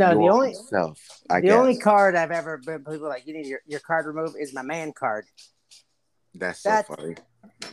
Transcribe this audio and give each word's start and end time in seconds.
No, 0.00 0.18
the 0.18 0.28
only 0.28 0.54
self. 0.54 0.98
I 1.28 1.40
the 1.40 1.48
guess. 1.48 1.56
only 1.56 1.78
card 1.78 2.16
I've 2.16 2.30
ever 2.30 2.58
been 2.58 2.84
people 2.84 3.08
like 3.08 3.26
you 3.26 3.34
need 3.34 3.46
your, 3.46 3.60
your 3.66 3.80
card 3.80 4.06
removed 4.06 4.36
is 4.40 4.54
my 4.54 4.62
man 4.62 4.92
card. 4.92 5.26
That's 6.34 6.62
so 6.62 6.70
That's- 6.70 6.96
funny. 6.96 7.16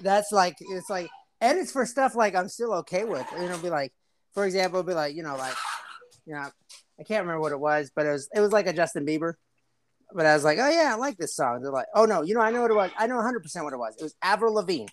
That's 0.02 0.32
like 0.32 0.56
it's 0.60 0.90
like 0.90 1.10
and 1.42 1.58
it's 1.58 1.72
for 1.72 1.86
stuff 1.86 2.16
like 2.16 2.36
I'm 2.36 2.50
still 2.50 2.74
okay 2.76 3.04
with. 3.06 3.26
You 3.40 3.48
know, 3.48 3.58
be 3.58 3.70
like, 3.70 3.94
for 4.34 4.46
example, 4.46 4.80
it'll 4.80 4.88
be 4.88 4.94
like, 4.94 5.16
you 5.16 5.24
know, 5.24 5.36
like 5.38 5.56
you 6.26 6.34
know, 6.34 6.50
I 7.00 7.04
can't 7.04 7.22
remember 7.24 7.40
what 7.40 7.52
it 7.54 7.60
was, 7.60 7.92
but 7.96 8.06
it 8.06 8.12
was 8.12 8.30
it 8.36 8.40
was 8.40 8.52
like 8.52 8.68
a 8.68 8.74
Justin 8.74 9.06
Bieber. 9.06 9.34
But 10.14 10.26
I 10.26 10.34
was 10.34 10.44
like, 10.44 10.58
oh 10.60 10.70
yeah, 10.70 10.92
I 10.94 10.98
like 10.98 11.18
this 11.18 11.36
song. 11.36 11.62
They're 11.62 11.72
like, 11.72 11.88
oh 11.96 12.06
no, 12.06 12.22
you 12.22 12.34
know, 12.34 12.42
I 12.42 12.52
know 12.52 12.62
what 12.62 12.72
it 12.72 12.76
was. 12.76 12.92
I 12.98 13.08
know 13.08 13.16
100 13.16 13.42
percent 13.42 13.66
what 13.66 13.74
it 13.74 13.78
was. 13.78 13.96
It 14.00 14.04
was 14.04 14.16
Avril 14.22 14.54
Lavigne, 14.54 14.88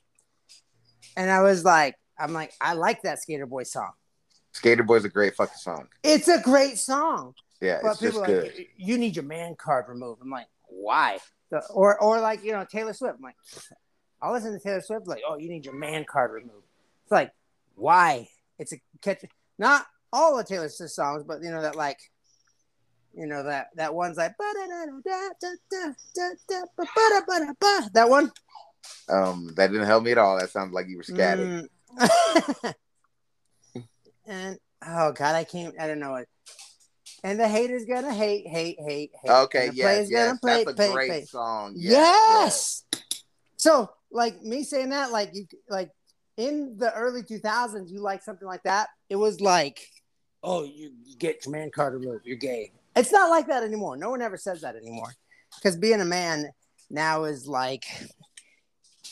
and 1.17 1.31
I 1.31 1.43
was 1.43 1.65
like, 1.65 1.95
I'm 2.19 2.33
like, 2.33 2.53
I 2.61 2.75
like 2.75 3.03
that 3.03 3.21
Skater 3.21 3.47
Boy 3.47 3.63
song. 3.65 3.93
Skater 4.55 4.83
Boy's 4.83 5.05
a 5.05 5.09
great 5.09 5.35
fucking 5.35 5.57
song. 5.59 5.89
It's 6.03 6.29
a 6.29 6.41
great 6.41 6.79
song. 6.79 7.35
Yeah, 7.61 7.81
But 7.83 7.93
it's 7.93 8.01
just 8.01 8.13
people 8.15 8.25
are 8.25 8.27
good. 8.27 8.45
like, 8.57 8.71
you 8.77 8.97
need 8.99 9.17
your 9.17 9.25
man 9.25 9.55
card 9.57 9.87
removed. 9.89 10.21
I'm 10.23 10.31
like, 10.31 10.47
why? 10.69 11.19
The- 11.51 11.65
or 11.73 12.01
or 12.01 12.21
like 12.21 12.43
you 12.45 12.53
know 12.53 12.65
Taylor 12.65 12.93
Swift. 12.95 13.17
I'm 13.19 13.23
like, 13.23 13.37
I'll 14.23 14.33
listen 14.33 14.53
to 14.53 14.59
Taylor 14.59 14.81
Swift. 14.81 15.07
Like, 15.07 15.23
oh, 15.29 15.37
you 15.37 15.49
need 15.49 15.65
your 15.65 15.75
man 15.75 16.05
card 16.05 16.33
removed. 16.33 16.67
It's 17.03 17.13
like, 17.13 17.33
why? 17.75 18.29
It's 18.59 18.73
a 18.73 18.77
catch. 19.03 19.25
Not 19.59 19.87
all 20.13 20.39
of 20.39 20.47
Taylor 20.47 20.69
Swift 20.69 20.93
songs, 20.93 21.25
but 21.25 21.43
you 21.43 21.51
know 21.51 21.63
that 21.63 21.77
like, 21.77 21.99
you 23.15 23.27
know 23.27 23.43
that 23.43 23.69
that 23.77 23.95
one's 23.95 24.17
like 24.17 24.35
that 27.93 28.09
one. 28.09 28.31
Um, 29.09 29.51
that 29.57 29.69
didn't 29.71 29.87
help 29.87 30.05
me 30.05 30.13
at 30.13 30.19
all. 30.19 30.39
That 30.39 30.51
sounds 30.51 30.73
like 30.73 30.89
you 30.89 30.97
were 30.99 31.03
scatting. 31.03 31.67
Mm. 31.99 32.75
and 34.27 34.59
oh 34.87 35.13
god, 35.13 35.35
I 35.35 35.45
can't. 35.45 35.75
I 35.81 35.87
don't 35.87 35.99
know 36.01 36.17
it. 36.17 36.29
And 37.23 37.41
the 37.41 37.49
haters 37.49 37.85
gonna 37.87 38.13
hate, 38.13 38.47
hate, 38.47 38.79
hate, 38.81 39.11
hate. 39.23 39.31
Okay, 39.31 39.67
And 39.69 39.73
the 39.73 39.77
yes, 39.77 39.85
players 39.85 40.11
yes, 40.11 40.27
gonna 40.27 40.39
play, 40.41 40.65
that's 40.65 40.73
a 40.73 40.75
play, 40.77 40.93
great 40.93 41.09
play. 41.09 41.25
song. 41.25 41.73
Yes. 41.77 42.85
So, 43.57 43.91
like 44.11 44.43
me 44.43 44.63
saying 44.63 44.91
that, 44.91 45.11
like 45.11 45.31
you, 45.33 45.47
like 45.71 45.91
in 46.37 46.77
the 46.79 46.93
early 46.95 47.23
2000s, 47.23 47.91
you 47.91 48.01
like 48.01 48.23
something 48.23 48.47
like 48.47 48.63
that. 48.65 48.89
It 49.09 49.17
was 49.17 49.41
like, 49.41 49.81
oh, 50.43 50.65
you 50.65 50.93
get 51.19 51.45
your 51.47 51.53
man 51.53 51.71
card 51.71 51.95
removed. 51.95 52.27
You're 52.27 52.37
gay. 52.37 52.73
It's 52.97 53.11
not 53.13 53.31
like 53.31 53.47
that 53.49 53.63
anymore. 53.63 53.97
No 53.97 54.11
one 54.11 54.21
ever 54.23 54.37
says 54.37 54.61
that 54.61 54.77
anymore. 54.77 55.15
Because 55.57 55.77
being 55.77 56.01
a 56.01 56.05
man 56.05 56.51
now 56.91 57.25
is 57.25 57.47
like 57.47 57.85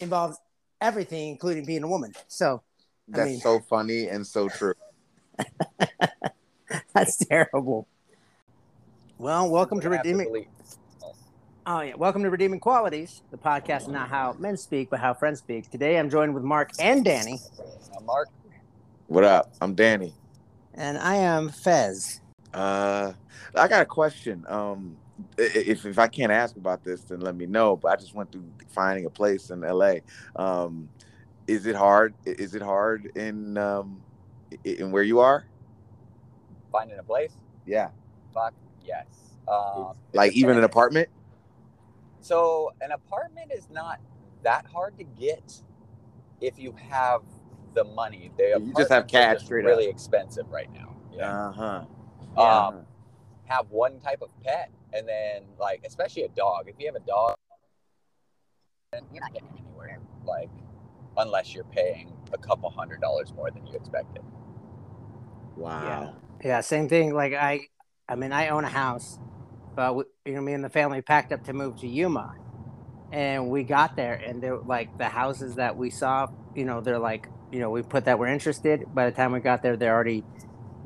involves 0.00 0.36
everything, 0.80 1.30
including 1.30 1.64
being 1.64 1.82
a 1.82 1.88
woman. 1.88 2.12
So 2.28 2.62
I 3.12 3.16
That's 3.18 3.30
mean- 3.30 3.40
so 3.40 3.60
funny 3.60 4.08
and 4.08 4.26
so 4.26 4.48
true. 4.48 4.74
that's 6.94 7.16
terrible. 7.24 7.86
Well, 9.18 9.48
welcome 9.50 9.80
to 9.80 9.88
We're 9.88 9.96
gonna 10.02 10.08
have 10.08 10.18
redeeming. 10.18 10.46
Oh 11.64 11.80
yeah, 11.80 11.94
welcome 11.94 12.22
to 12.24 12.30
Redeeming 12.30 12.58
Qualities, 12.60 13.22
the 13.30 13.36
podcast, 13.38 13.86
not 13.88 14.08
how 14.08 14.34
men 14.38 14.56
speak, 14.56 14.90
but 14.90 14.98
how 14.98 15.14
friends 15.14 15.38
speak. 15.38 15.70
Today, 15.70 15.96
I'm 15.98 16.10
joined 16.10 16.34
with 16.34 16.42
Mark 16.42 16.70
and 16.80 17.04
Danny, 17.04 17.38
I'm 17.96 18.04
Mark, 18.04 18.28
What 19.06 19.22
up? 19.24 19.52
I'm 19.60 19.74
Danny. 19.74 20.12
and 20.74 20.98
I 20.98 21.16
am 21.16 21.50
Fez. 21.50 22.20
Uh, 22.52 23.12
I 23.54 23.68
got 23.68 23.82
a 23.82 23.86
question. 23.86 24.44
Um, 24.48 24.96
i- 25.38 25.42
i- 25.42 25.64
if 25.66 25.86
if 25.86 25.98
I 26.00 26.08
can't 26.08 26.32
ask 26.32 26.56
about 26.56 26.82
this, 26.82 27.02
then 27.02 27.20
let 27.20 27.36
me 27.36 27.46
know. 27.46 27.76
But 27.76 27.92
I 27.92 27.96
just 27.96 28.14
went 28.14 28.32
through 28.32 28.44
finding 28.70 29.06
a 29.06 29.10
place 29.10 29.50
in 29.50 29.60
LA. 29.62 29.96
Um, 30.34 30.88
is 31.46 31.66
it 31.66 31.76
hard? 31.76 32.12
Is 32.24 32.54
it 32.56 32.62
hard 32.62 33.06
in 33.16 33.56
um 33.56 34.02
i- 34.02 34.11
in 34.64 34.90
where 34.90 35.02
you 35.02 35.20
are? 35.20 35.46
finding 36.72 36.98
a 36.98 37.02
place? 37.02 37.32
Yeah, 37.66 37.90
Fuck 38.34 38.54
yes. 38.84 39.06
Um, 39.46 39.94
like 40.12 40.32
even 40.32 40.56
an 40.56 40.64
apartment. 40.64 41.08
So 42.20 42.72
an 42.80 42.92
apartment 42.92 43.52
is 43.54 43.68
not 43.70 44.00
that 44.42 44.66
hard 44.66 44.96
to 44.98 45.04
get 45.04 45.62
if 46.40 46.58
you 46.58 46.74
have 46.90 47.22
the 47.74 47.84
money. 47.84 48.30
The 48.36 48.58
You 48.58 48.72
just 48.76 48.90
have 48.90 49.06
cash 49.06 49.40
just 49.40 49.50
really 49.50 49.86
expensive 49.88 50.50
right 50.50 50.72
now. 50.72 50.96
Yeah. 51.12 51.48
Uh 51.48 51.52
huh. 51.52 52.42
Um, 52.42 52.86
have 53.44 53.66
one 53.70 54.00
type 54.00 54.22
of 54.22 54.30
pet, 54.42 54.70
and 54.92 55.06
then 55.06 55.42
like 55.58 55.82
especially 55.86 56.22
a 56.22 56.28
dog. 56.28 56.68
If 56.68 56.76
you 56.78 56.86
have 56.86 56.96
a 56.96 57.06
dog, 57.06 57.34
then 58.92 59.02
you're 59.12 59.22
not 59.22 59.32
getting 59.32 59.50
anywhere. 59.58 60.00
Like 60.24 60.50
unless 61.18 61.54
you're 61.54 61.64
paying 61.64 62.12
a 62.32 62.38
couple 62.38 62.70
hundred 62.70 63.00
dollars 63.00 63.32
more 63.34 63.50
than 63.50 63.66
you 63.66 63.74
expected. 63.76 64.22
Wow. 65.56 66.14
Yeah, 66.44 66.60
same 66.60 66.88
thing. 66.88 67.14
Like 67.14 67.34
I, 67.34 67.68
I 68.08 68.16
mean, 68.16 68.32
I 68.32 68.48
own 68.48 68.64
a 68.64 68.68
house, 68.68 69.18
but 69.76 69.94
we, 69.94 70.04
you 70.26 70.34
know, 70.34 70.40
me 70.40 70.52
and 70.54 70.64
the 70.64 70.68
family 70.70 71.02
packed 71.02 71.32
up 71.32 71.44
to 71.44 71.52
move 71.52 71.76
to 71.80 71.86
Yuma, 71.86 72.34
and 73.12 73.48
we 73.50 73.62
got 73.62 73.96
there, 73.96 74.14
and 74.14 74.42
they're 74.42 74.58
like 74.58 74.96
the 74.98 75.08
houses 75.08 75.54
that 75.56 75.76
we 75.76 75.90
saw. 75.90 76.26
You 76.54 76.64
know, 76.64 76.80
they're 76.80 76.98
like, 76.98 77.28
you 77.50 77.60
know, 77.60 77.70
we 77.70 77.82
put 77.82 78.04
that 78.06 78.18
we're 78.18 78.26
interested. 78.28 78.84
By 78.94 79.08
the 79.08 79.16
time 79.16 79.32
we 79.32 79.40
got 79.40 79.62
there, 79.62 79.76
they're 79.76 79.94
already 79.94 80.24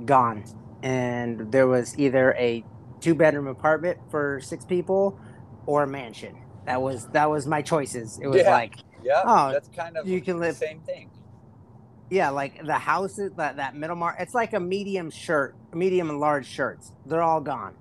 gone, 0.04 0.44
and 0.82 1.50
there 1.50 1.66
was 1.66 1.98
either 1.98 2.34
a 2.38 2.64
two 3.00 3.14
bedroom 3.14 3.46
apartment 3.46 3.98
for 4.10 4.40
six 4.42 4.64
people, 4.64 5.18
or 5.66 5.84
a 5.84 5.86
mansion. 5.86 6.36
That 6.66 6.82
was 6.82 7.06
that 7.08 7.30
was 7.30 7.46
my 7.46 7.62
choices. 7.62 8.18
It 8.20 8.26
was 8.26 8.42
Yeah. 8.42 8.50
like 8.50 8.74
Yeah, 9.02 9.22
Oh, 9.24 9.52
that's 9.52 9.68
kind 9.68 9.96
of 9.96 10.06
you 10.06 10.20
can 10.20 10.34
the 10.36 10.46
live- 10.46 10.56
same 10.56 10.80
thing. 10.80 11.10
Yeah, 12.10 12.30
like 12.30 12.64
the 12.64 12.74
houses 12.74 13.32
that 13.36 13.56
that 13.56 13.74
middle 13.74 13.96
mark. 13.96 14.16
It's 14.20 14.34
like 14.34 14.52
a 14.52 14.60
medium 14.60 15.10
shirt, 15.10 15.56
medium 15.74 16.08
and 16.10 16.20
large 16.20 16.46
shirts. 16.46 16.92
They're 17.04 17.22
all 17.22 17.40
gone. 17.40 17.74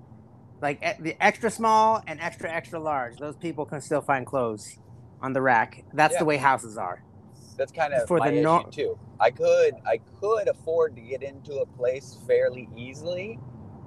Like 0.60 0.80
the 1.00 1.16
extra 1.24 1.50
small 1.50 2.02
and 2.06 2.20
extra 2.20 2.50
extra 2.50 2.80
large. 2.80 3.18
Those 3.18 3.36
people 3.36 3.66
can 3.66 3.80
still 3.80 4.00
find 4.00 4.26
clothes 4.26 4.78
on 5.22 5.32
the 5.32 5.40
rack. 5.42 5.84
That's 5.92 6.14
Yeah. 6.14 6.18
the 6.20 6.24
way 6.24 6.36
houses 6.38 6.76
are. 6.76 7.02
That's 7.56 7.72
kind 7.72 7.94
of 7.94 8.06
For 8.08 8.18
my 8.18 8.30
the 8.30 8.40
nor- 8.42 8.64
too. 8.68 8.98
I 9.20 9.30
could 9.30 9.74
I 9.86 9.98
could 10.20 10.48
afford 10.48 10.96
to 10.96 11.02
get 11.02 11.22
into 11.22 11.58
a 11.60 11.66
place 11.66 12.18
fairly 12.26 12.68
easily 12.76 13.38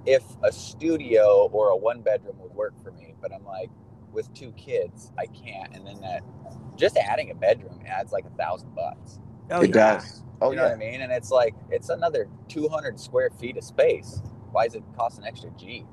if 0.06 0.23
a 0.44 0.51
studio 0.51 1.50
or 1.51 1.69
a 1.69 1.75
one 1.75 2.01
bedroom 2.01 2.38
would 2.39 2.53
work 2.56 2.73
for 2.81 2.91
me. 2.91 3.13
But 3.21 3.33
I'm 3.33 3.44
like, 3.45 3.69
with 4.13 4.33
two 4.33 4.51
kids, 4.53 5.11
I 5.19 5.25
can't. 5.25 5.75
And 5.75 5.85
then 5.85 6.00
that 6.01 6.23
just 6.77 6.95
adding 6.97 7.29
a 7.29 7.35
bedroom 7.35 7.79
adds 7.85 8.11
like 8.13 8.25
a 8.25 8.29
thousand 8.41 8.73
bucks. 8.73 9.19
Oh 9.51 9.61
it 9.61 9.71
yeah. 9.73 9.73
does. 9.73 10.23
Oh 10.41 10.51
you 10.51 10.55
know 10.55 10.63
what. 10.63 10.73
I 10.73 10.75
mean? 10.75 11.01
And 11.01 11.11
it's 11.11 11.31
like 11.31 11.55
it's 11.71 11.89
another 11.89 12.27
200 12.49 12.99
square 12.99 13.29
feet 13.39 13.57
of 13.57 13.63
space. 13.63 14.21
Why 14.51 14.65
does 14.65 14.75
it 14.75 14.83
cost 14.97 15.19
an 15.19 15.25
extra 15.25 15.51
G? 15.57 15.85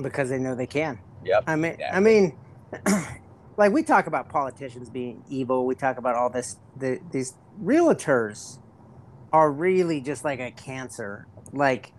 Because 0.00 0.30
they 0.30 0.38
know 0.38 0.54
they 0.54 0.66
can. 0.66 1.00
Yep. 1.24 1.44
I 1.46 1.56
mean, 1.56 1.76
Yeah. 1.78 1.96
I 1.96 2.00
mean, 2.00 2.38
like 3.56 3.72
we 3.72 3.82
talk 3.82 4.06
about 4.06 4.28
politicians 4.28 4.90
being 4.90 5.24
evil. 5.28 5.66
We 5.66 5.74
talk 5.74 5.98
about 5.98 6.16
all 6.16 6.30
this. 6.30 6.56
The, 6.76 7.00
these 7.12 7.34
realtors 7.62 8.58
are 9.32 9.50
really 9.52 10.00
just 10.00 10.24
like 10.24 10.40
a 10.40 10.50
cancer. 10.50 11.28
Like 11.52 11.92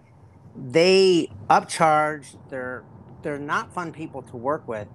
they 0.56 1.32
upcharge. 1.50 2.38
They're 2.50 2.86
they're 3.24 3.40
not 3.40 3.74
fun 3.74 3.92
people 3.94 4.24
to 4.24 4.38
work 4.38 4.68
with. 4.68 4.88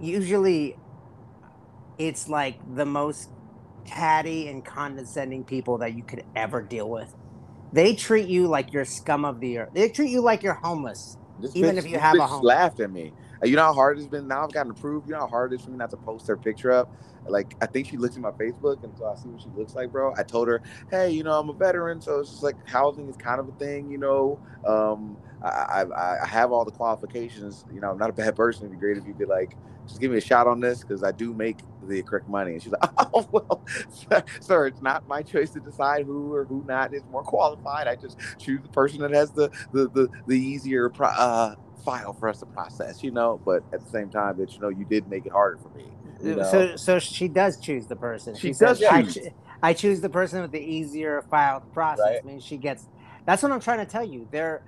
Usually, 0.00 0.76
it's 1.98 2.28
like 2.28 2.58
the 2.74 2.86
most 2.86 3.30
catty 3.86 4.48
and 4.48 4.64
condescending 4.64 5.44
people 5.44 5.78
that 5.78 5.94
you 5.94 6.02
could 6.02 6.24
ever 6.34 6.62
deal 6.62 6.88
with. 6.90 7.14
They 7.72 7.94
treat 7.94 8.28
you 8.28 8.46
like 8.46 8.72
you're 8.72 8.84
scum 8.84 9.24
of 9.24 9.40
the 9.40 9.58
earth. 9.58 9.70
They 9.74 9.88
treat 9.88 10.10
you 10.10 10.22
like 10.22 10.42
you're 10.42 10.54
homeless. 10.54 11.16
This 11.38 11.54
Even 11.56 11.74
bitch- 11.74 11.78
if 11.78 11.86
you 11.90 11.98
have 11.98 12.18
a 12.18 12.26
home. 12.26 12.42
laughed 12.42 12.80
at 12.80 12.90
me. 12.90 13.12
You 13.44 13.54
know 13.54 13.64
how 13.64 13.74
hard 13.74 13.98
it's 13.98 14.06
been. 14.06 14.26
Now 14.26 14.44
I've 14.44 14.52
gotten 14.52 14.70
approved. 14.70 15.08
You 15.08 15.14
know 15.14 15.20
how 15.20 15.26
hard 15.26 15.52
it 15.52 15.56
is 15.56 15.62
for 15.64 15.70
me 15.70 15.76
not 15.76 15.90
to 15.90 15.96
post 15.98 16.26
her 16.28 16.36
picture 16.36 16.72
up. 16.72 16.90
Like 17.28 17.54
I 17.60 17.66
think 17.66 17.86
she 17.88 17.96
looks 17.98 18.16
at 18.16 18.22
my 18.22 18.30
Facebook, 18.30 18.82
and 18.82 18.96
so 18.96 19.04
I 19.06 19.14
see 19.16 19.28
what 19.28 19.42
she 19.42 19.48
looks 19.54 19.74
like, 19.74 19.92
bro. 19.92 20.14
I 20.16 20.22
told 20.22 20.48
her, 20.48 20.62
hey, 20.90 21.10
you 21.10 21.22
know, 21.22 21.38
I'm 21.38 21.50
a 21.50 21.52
veteran, 21.52 22.00
so 22.00 22.20
it's 22.20 22.30
just 22.30 22.42
like 22.42 22.56
housing 22.66 23.08
is 23.08 23.16
kind 23.16 23.40
of 23.40 23.48
a 23.48 23.52
thing, 23.52 23.90
you 23.90 23.98
know. 23.98 24.38
Um, 24.64 25.18
I, 25.42 25.84
I 25.94 26.22
I 26.22 26.26
have 26.26 26.50
all 26.52 26.64
the 26.64 26.70
qualifications. 26.70 27.64
You 27.74 27.80
know, 27.80 27.90
I'm 27.90 27.98
not 27.98 28.10
a 28.10 28.14
bad 28.14 28.36
person. 28.36 28.62
It'd 28.64 28.72
be 28.72 28.78
great 28.80 28.96
if 28.96 29.06
you 29.06 29.12
could 29.12 29.28
like 29.28 29.56
just 29.86 30.00
give 30.00 30.10
me 30.10 30.18
a 30.18 30.20
shot 30.20 30.46
on 30.46 30.60
this 30.60 30.80
because 30.80 31.02
I 31.02 31.12
do 31.12 31.32
make 31.32 31.58
the 31.86 32.02
correct 32.02 32.28
money. 32.28 32.52
And 32.52 32.62
she's 32.62 32.72
like, 32.72 32.90
oh 33.14 33.28
well, 33.30 33.62
sir, 34.40 34.66
it's 34.66 34.82
not 34.82 35.06
my 35.08 35.22
choice 35.22 35.50
to 35.50 35.60
decide 35.60 36.06
who 36.06 36.32
or 36.34 36.44
who 36.44 36.64
not 36.66 36.94
is 36.94 37.02
more 37.10 37.22
qualified. 37.22 37.86
I 37.86 37.96
just 37.96 38.18
choose 38.38 38.62
the 38.62 38.68
person 38.68 39.00
that 39.00 39.12
has 39.12 39.30
the 39.32 39.50
the 39.72 39.88
the, 39.90 40.08
the 40.26 40.38
easier 40.38 40.88
pro- 40.88 41.08
uh, 41.08 41.54
file 41.84 42.12
for 42.12 42.28
us 42.28 42.40
to 42.40 42.46
process, 42.46 43.02
you 43.02 43.10
know. 43.10 43.40
But 43.44 43.62
at 43.72 43.80
the 43.80 43.90
same 43.90 44.10
time, 44.10 44.36
that 44.38 44.52
you 44.54 44.60
know, 44.60 44.68
you 44.68 44.84
did 44.84 45.08
make 45.08 45.26
it 45.26 45.32
harder 45.32 45.58
for 45.58 45.70
me. 45.70 45.84
You 46.22 46.36
know? 46.36 46.50
So, 46.50 46.76
so 46.76 46.98
she 46.98 47.28
does 47.28 47.58
choose 47.58 47.86
the 47.86 47.96
person. 47.96 48.34
She 48.34 48.52
says, 48.52 48.80
does 48.80 48.88
I, 48.88 49.02
choose. 49.02 49.14
cho- 49.14 49.34
I 49.62 49.72
choose 49.72 50.00
the 50.00 50.08
person 50.08 50.42
with 50.42 50.52
the 50.52 50.60
easier 50.60 51.22
file 51.30 51.60
to 51.60 51.66
process. 51.68 52.04
Right. 52.04 52.20
I 52.22 52.26
mean, 52.26 52.40
she 52.40 52.56
gets. 52.56 52.86
That's 53.24 53.42
what 53.42 53.52
I'm 53.52 53.60
trying 53.60 53.78
to 53.78 53.86
tell 53.86 54.04
you. 54.04 54.28
There, 54.30 54.62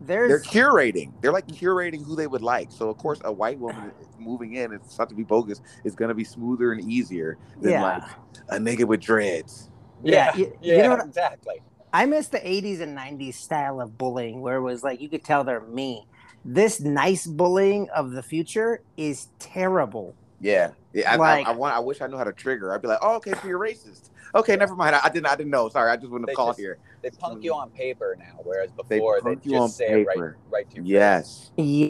they're 0.00 0.40
curating. 0.40 1.12
They're 1.20 1.32
like 1.32 1.46
curating 1.48 2.04
who 2.04 2.14
they 2.16 2.26
would 2.26 2.42
like. 2.42 2.70
So 2.70 2.88
of 2.88 2.98
course, 2.98 3.20
a 3.24 3.32
white 3.32 3.58
woman 3.58 3.90
ah. 3.94 4.06
moving 4.18 4.54
in, 4.54 4.72
it's 4.72 4.98
not 4.98 5.08
to 5.10 5.14
be 5.14 5.24
bogus, 5.24 5.60
is 5.84 5.94
going 5.94 6.08
to 6.08 6.14
be 6.14 6.24
smoother 6.24 6.72
and 6.72 6.80
easier 6.90 7.36
than 7.60 7.72
Yeah. 7.72 7.82
like 7.82 8.02
a 8.48 8.56
nigga 8.58 8.84
with 8.86 9.00
dreads. 9.00 9.70
Yeah, 10.02 10.30
Yeah. 10.34 10.36
you- 10.36 10.58
Yeah. 10.60 10.76
you 10.76 10.82
know 10.84 10.90
what- 10.96 11.06
exactly. 11.06 11.62
I 11.92 12.04
miss 12.06 12.28
the 12.28 12.46
80s 12.46 12.80
and 12.80 12.94
90s 12.94 13.36
style 13.36 13.80
of 13.80 13.96
bullying 13.96 14.40
where 14.42 14.56
it 14.56 14.62
was 14.62 14.82
like 14.84 15.00
you 15.00 15.08
could 15.08 15.24
tell 15.24 15.42
they're 15.44 15.60
mean. 15.62 16.04
This 16.44 16.80
nice 16.80 17.26
bullying 17.26 17.88
of 17.90 18.12
the 18.12 18.22
future 18.22 18.82
is 18.96 19.28
terrible. 19.38 20.14
Yeah, 20.40 20.70
yeah. 20.92 21.12
I, 21.12 21.16
Like- 21.16 21.46
I, 21.46 21.50
I 21.50 21.54
want. 21.54 21.74
I 21.74 21.80
wish 21.80 22.00
I 22.00 22.06
knew 22.06 22.16
how 22.16 22.24
to 22.24 22.32
trigger. 22.32 22.72
I'd 22.72 22.80
be 22.82 22.88
like, 22.88 23.00
oh, 23.02 23.16
okay, 23.16 23.32
so 23.32 23.48
you're 23.48 23.58
racist. 23.58 24.10
Okay, 24.34 24.54
never 24.56 24.76
mind. 24.76 24.94
I, 24.94 25.00
I 25.04 25.08
didn't. 25.08 25.26
I 25.26 25.34
didn't 25.34 25.50
know. 25.50 25.68
Sorry, 25.68 25.90
I 25.90 25.96
just 25.96 26.10
wouldn't 26.10 26.26
They 26.26 26.32
have 26.32 26.36
called 26.36 26.50
just- 26.50 26.60
here. 26.60 26.78
They 27.02 27.10
punk 27.10 27.44
you 27.44 27.54
on 27.54 27.70
paper 27.70 28.16
now, 28.18 28.40
whereas 28.42 28.70
before 28.72 29.16
they, 29.16 29.22
punk 29.22 29.44
you 29.44 29.52
just 29.52 29.62
on 29.62 29.68
say 29.68 30.02
it 30.02 30.06
right, 30.06 30.34
right 30.50 30.70
to 30.70 30.76
your 30.76 30.84
face. 30.84 30.90
Yes. 30.90 31.50
Yeah. 31.56 31.88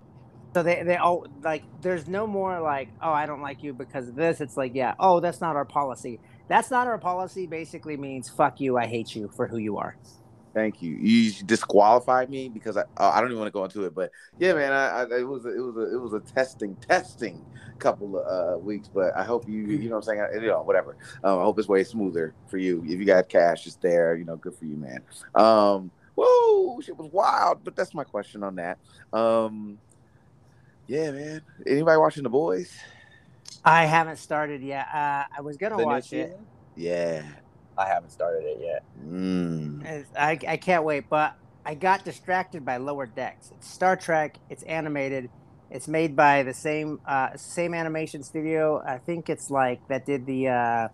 So 0.55 0.63
they 0.63 0.83
they 0.83 0.97
all 0.97 1.27
like 1.43 1.63
there's 1.83 2.09
no 2.09 2.27
more 2.27 2.61
like 2.61 2.89
oh 3.03 3.13
I 3.13 3.27
don't 3.27 3.43
like 3.43 3.63
you 3.63 3.73
because 3.73 4.09
of 4.09 4.17
this. 4.17 4.41
It's 4.41 4.57
like 4.57 4.75
yeah 4.75 4.95
oh 4.99 5.21
that's 5.21 5.41
not 5.41 5.57
our 5.57 5.65
policy. 5.65 6.21
That's 6.49 6.71
not 6.71 6.87
our 6.87 6.99
policy. 6.99 7.47
Basically 7.47 7.97
means 7.97 8.29
fuck 8.29 8.61
you. 8.61 8.77
I 8.77 8.87
hate 8.87 9.15
you 9.15 9.31
for 9.37 9.47
who 9.47 9.59
you 9.59 9.77
are. 9.77 9.97
Thank 10.55 10.83
you. 10.83 10.93
You 10.93 11.33
disqualified 11.45 12.31
me 12.31 12.49
because 12.49 12.77
I. 12.77 12.83
Uh, 12.97 13.13
I 13.15 13.21
don't 13.21 13.31
even 13.31 13.39
want 13.39 13.49
to 13.49 13.53
go 13.53 13.65
into 13.65 13.85
it, 13.85 13.95
but 13.95 14.11
yeah, 14.39 14.55
man. 14.55 14.73
I, 14.73 15.03
I 15.03 15.19
it 15.19 15.29
was 15.29 15.45
a, 15.45 15.55
it 15.55 15.61
was 15.61 15.77
a, 15.77 15.95
it 15.95 16.01
was 16.01 16.13
a 16.15 16.21
testing 16.21 16.75
testing 16.77 17.45
couple 17.79 18.19
of 18.19 18.27
uh, 18.27 18.59
weeks, 18.59 18.89
but 18.93 19.17
I 19.17 19.25
hope 19.25 19.49
you 19.49 19.61
you 19.61 19.89
know 19.89 19.97
what 19.97 20.09
I'm 20.09 20.17
saying. 20.17 20.21
I, 20.21 20.35
you 20.41 20.49
know 20.49 20.63
whatever. 20.63 20.97
Um, 21.23 21.39
I 21.39 21.43
hope 21.43 21.59
it's 21.59 21.69
way 21.69 21.85
smoother 21.85 22.35
for 22.49 22.59
you. 22.59 22.83
If 22.87 22.99
you 22.99 23.05
got 23.05 23.29
cash, 23.29 23.67
it's 23.67 23.77
there. 23.77 24.17
You 24.17 24.25
know, 24.25 24.37
good 24.37 24.55
for 24.55 24.65
you, 24.65 24.77
man. 24.77 25.03
Um, 25.35 25.91
whoa, 26.15 26.81
shit 26.81 26.97
was 26.97 27.11
wild. 27.13 27.63
But 27.63 27.77
that's 27.77 27.95
my 27.95 28.05
question 28.05 28.43
on 28.43 28.57
that. 28.57 28.79
Um, 29.13 29.79
yeah, 30.87 31.11
man. 31.11 31.43
Anybody 31.67 31.99
watching 31.99 32.23
the 32.23 32.31
boys? 32.31 32.75
I 33.65 33.85
haven't 33.85 34.17
started 34.17 34.63
yet. 34.63 34.87
Uh, 34.93 35.25
I 35.37 35.41
was 35.43 35.57
gonna 35.57 35.77
The 35.77 35.85
watch 35.85 36.13
it. 36.13 36.31
season? 36.31 36.47
Yeah. 36.75 37.23
I 37.79 37.87
haven't 37.87 38.11
started 38.11 38.45
it 38.45 38.59
yet. 38.61 38.83
Mm. 39.07 40.07
I, 40.17 40.39
I 40.47 40.57
can't 40.57 40.85
wait, 40.85 41.05
but 41.09 41.35
I 41.65 41.75
got 41.75 42.05
distracted 42.05 42.65
by 42.65 42.79
Lower 42.79 43.07
Decks. 43.07 43.51
It's 43.55 43.71
Star 43.71 43.97
Trek. 43.97 44.37
It's 44.51 44.63
animated. 44.65 45.31
It's 45.71 45.87
made 45.87 46.17
by 46.17 46.43
the 46.43 46.55
same 46.55 46.99
uh, 47.07 47.37
same 47.37 47.75
animation 47.75 48.23
studio. 48.23 48.83
I 48.85 48.99
think 48.99 49.29
it's 49.29 49.51
like 49.51 49.81
that 49.89 50.07
did 50.07 50.27
the 50.27 50.49
uh, 50.49 50.89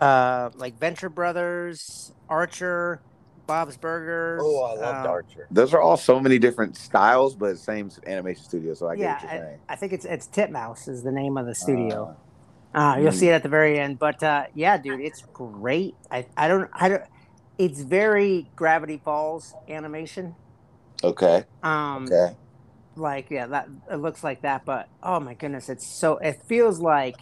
uh, 0.00 0.50
like 0.54 0.78
Venture 0.78 1.08
Brothers, 1.08 2.12
Archer, 2.28 3.02
Bob's 3.46 3.76
Burgers. 3.76 4.42
Oh, 4.44 4.62
I 4.62 4.74
loved 4.74 5.06
um, 5.06 5.10
Archer. 5.10 5.48
Those 5.50 5.74
are 5.74 5.80
all 5.80 5.96
so 5.96 6.20
many 6.20 6.38
different 6.38 6.76
styles, 6.76 7.34
but 7.34 7.58
same 7.58 7.90
animation 8.06 8.44
studio. 8.44 8.74
So 8.74 8.88
I 8.88 8.94
Yeah, 8.94 9.14
get 9.18 9.22
what 9.24 9.34
you're 9.34 9.42
saying. 9.42 9.60
I 9.68 9.76
think 9.76 9.92
it's 9.92 10.04
it's 10.04 10.28
Titmouse 10.28 10.88
is 10.88 11.02
the 11.02 11.12
name 11.12 11.36
of 11.36 11.46
the 11.46 11.54
studio. 11.54 12.16
Uh, 12.76 12.98
you'll 13.02 13.12
Mm. 13.12 13.12
see 13.12 13.28
it 13.30 13.34
at 13.34 13.44
the 13.44 13.50
very 13.50 13.80
end. 13.80 13.98
But 14.00 14.22
uh, 14.24 14.46
yeah, 14.54 14.78
dude, 14.78 15.00
it's 15.02 15.24
great. 15.34 15.96
I, 16.12 16.26
I 16.38 16.48
don't 16.48 16.70
I 16.74 16.90
don't. 16.90 17.02
It's 17.58 17.82
very 17.82 18.52
Gravity 18.56 19.02
Falls 19.04 19.56
animation. 19.68 20.36
okay. 21.04 21.44
Um, 21.62 22.12
Okay. 22.12 22.36
like 22.96 23.28
yeah, 23.30 23.46
that 23.48 23.66
it 23.90 23.96
looks 23.96 24.24
like 24.24 24.42
that. 24.42 24.62
But 24.66 24.88
oh 25.02 25.20
my 25.20 25.34
goodness, 25.34 25.68
it's 25.68 25.86
so 25.98 26.18
it 26.18 26.36
feels 26.48 26.80
like 26.80 27.20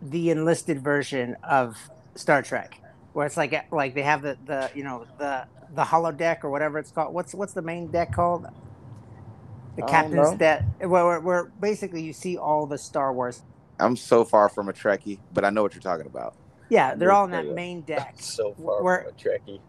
the 0.00 0.30
enlisted 0.30 0.82
version 0.84 1.36
of 1.48 1.76
Star 2.16 2.42
Trek, 2.42 2.76
where 3.12 3.26
it's 3.26 3.36
like 3.38 3.54
like 3.72 3.94
they 3.94 4.02
have 4.02 4.22
the 4.22 4.38
the 4.44 4.70
you 4.74 4.84
know 4.84 5.06
the 5.18 5.46
the 5.70 5.84
holodeck 5.84 6.38
or 6.44 6.50
whatever 6.50 6.78
it's 6.78 6.92
called. 6.92 7.14
What's 7.14 7.34
what's 7.34 7.54
the 7.54 7.62
main 7.62 7.90
deck 7.90 8.12
called? 8.12 8.46
The 9.76 9.82
I 9.82 9.86
don't 9.86 9.88
captain's 9.90 10.30
know. 10.32 10.36
deck. 10.36 10.62
Where, 10.80 10.88
where, 10.88 11.20
where 11.20 11.44
basically 11.60 12.02
you 12.02 12.12
see 12.12 12.36
all 12.38 12.66
the 12.66 12.78
Star 12.78 13.12
Wars. 13.12 13.42
I'm 13.78 13.96
so 13.96 14.24
far 14.24 14.48
from 14.48 14.68
a 14.68 14.72
Trekkie, 14.72 15.18
but 15.34 15.44
I 15.44 15.50
know 15.50 15.62
what 15.62 15.74
you're 15.74 15.82
talking 15.82 16.06
about. 16.06 16.34
Yeah, 16.70 16.94
they're 16.94 17.12
all 17.12 17.26
in 17.26 17.30
Yeah. 17.32 17.42
that 17.42 17.54
main 17.54 17.80
deck. 17.86 18.14
So 18.18 18.54
far 18.54 18.82
Where- 18.82 19.02
from 19.04 19.12
a 19.12 19.16
Trekkie. 19.16 19.60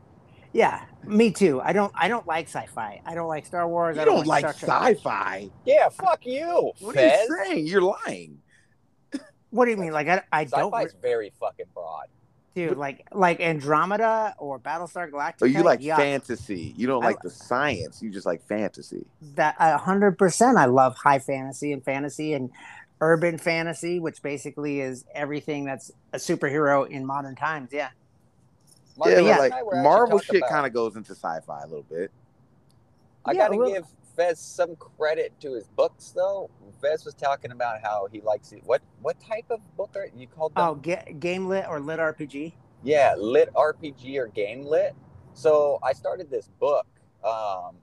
Yeah, 0.53 0.85
me 1.03 1.29
too. 1.31 1.61
I 1.61 1.73
don't 1.73 1.91
I 1.93 2.07
don't 2.07 2.25
like 2.25 2.47
sci-fi. 2.47 3.01
I 3.05 3.13
don't 3.13 3.27
like 3.27 3.45
Star 3.45 3.67
Wars. 3.67 3.97
You 3.97 4.01
I 4.01 4.05
don't 4.05 4.25
like 4.25 4.39
Star 4.39 4.53
Trek. 4.53 4.97
sci-fi. 4.97 5.49
Yeah, 5.65 5.89
fuck 5.89 6.25
you, 6.25 6.71
What 6.79 6.95
Fez. 6.95 7.29
are 7.29 7.37
you 7.37 7.45
saying? 7.45 7.67
You're 7.67 7.81
lying. 7.81 8.39
What 9.49 9.65
do 9.65 9.71
you 9.71 9.77
mean? 9.77 9.91
Like 9.91 10.07
I, 10.07 10.23
I 10.31 10.45
don't 10.45 10.73
Sci-fi's 10.73 10.95
very 11.01 11.31
fucking 11.39 11.67
broad. 11.73 12.07
Dude 12.57 12.77
like 12.77 13.07
like 13.13 13.39
Andromeda 13.39 14.33
or 14.39 14.59
Battlestar 14.59 15.07
oh, 15.07 15.15
Galactica. 15.15 15.39
But 15.39 15.51
you 15.51 15.63
like 15.63 15.79
yuck. 15.79 15.97
fantasy. 15.97 16.73
You 16.75 16.87
don't 16.87 17.03
I- 17.03 17.07
like 17.07 17.21
the 17.21 17.29
science. 17.29 18.01
You 18.01 18.09
just 18.09 18.25
like 18.25 18.41
fantasy. 18.47 19.05
that 19.35 19.55
a 19.59 19.77
hundred 19.77 20.17
percent. 20.17 20.57
I 20.57 20.65
love 20.65 20.95
high 20.95 21.19
fantasy 21.19 21.71
and 21.71 21.83
fantasy 21.83 22.33
and 22.33 22.49
urban 22.99 23.37
fantasy, 23.37 23.99
which 23.99 24.21
basically 24.23 24.81
is 24.81 25.05
everything 25.13 25.65
that's 25.65 25.91
a 26.13 26.17
superhero 26.17 26.89
in 26.89 27.05
modern 27.05 27.35
times. 27.35 27.69
Yeah, 27.71 27.89
Mark, 28.97 29.11
yeah, 29.11 29.19
you 29.19 29.23
but 29.25 29.29
and 29.29 29.39
like 29.39 29.53
I 29.53 29.63
were 29.63 29.75
actually 29.75 29.83
Marvel 29.83 30.19
shit 30.19 30.43
kind 30.49 30.65
of 30.65 30.73
goes 30.73 30.95
into 30.95 31.11
sci-fi 31.11 31.61
a 31.61 31.67
little 31.67 31.85
bit. 31.87 32.11
I 33.23 33.33
Yeah, 33.33 33.37
gotta 33.37 33.57
well- 33.57 33.71
give 33.71 33.85
Fez 34.17 34.39
some 34.39 34.75
credit 34.75 35.39
to 35.41 35.53
his 35.53 35.67
books, 35.67 36.11
though. 36.15 36.49
Fez 36.81 37.05
was 37.05 37.13
talking 37.13 37.51
about 37.51 37.81
how 37.83 38.07
he 38.11 38.19
likes 38.21 38.51
it. 38.51 38.61
What 38.65 38.81
what 39.01 39.19
type 39.19 39.45
of 39.51 39.59
book 39.77 39.91
are 39.95 40.09
you 40.17 40.27
called? 40.27 40.55
Them? 40.55 40.67
Oh, 40.67 40.75
ga- 40.75 41.13
game 41.19 41.47
lit 41.47 41.65
or 41.69 41.79
lit 41.79 41.99
RPG. 41.99 42.53
Yeah, 42.83 43.13
lit 43.15 43.53
RPG 43.53 44.17
or 44.17 44.27
game 44.27 44.65
lit. 44.65 44.95
So 45.33 45.77
I 45.83 45.93
started 45.93 46.31
this 46.31 46.49
book, 46.59 46.87
um, 47.23 47.75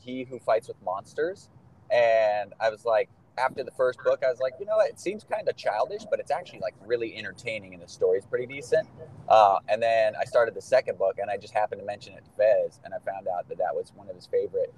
He 0.00 0.24
Who 0.24 0.38
Fights 0.38 0.66
with 0.68 0.78
Monsters, 0.82 1.50
and 1.90 2.54
I 2.58 2.70
was 2.70 2.86
like, 2.86 3.10
after 3.36 3.62
the 3.62 3.70
first 3.70 3.98
book, 4.02 4.22
I 4.24 4.30
was 4.30 4.40
like, 4.40 4.54
you 4.58 4.64
know 4.64 4.76
what? 4.76 4.88
It 4.88 4.98
seems 4.98 5.24
kind 5.24 5.46
of 5.46 5.56
childish, 5.56 6.04
but 6.10 6.20
it's 6.20 6.30
actually 6.30 6.60
like 6.60 6.74
really 6.86 7.16
entertaining, 7.16 7.74
and 7.74 7.82
the 7.82 7.88
story's 7.88 8.24
pretty 8.24 8.46
decent. 8.46 8.88
Uh, 9.28 9.58
and 9.68 9.82
then 9.82 10.14
I 10.18 10.24
started 10.24 10.54
the 10.54 10.62
second 10.62 10.96
book, 10.98 11.18
and 11.18 11.30
I 11.30 11.36
just 11.36 11.52
happened 11.52 11.80
to 11.82 11.86
mention 11.86 12.14
it 12.14 12.24
to 12.24 12.30
Fez, 12.36 12.80
and 12.84 12.94
I 12.94 12.98
found 13.10 13.28
out 13.28 13.48
that 13.50 13.58
that 13.58 13.74
was 13.74 13.92
one 13.94 14.08
of 14.08 14.14
his 14.14 14.26
favorite 14.26 14.72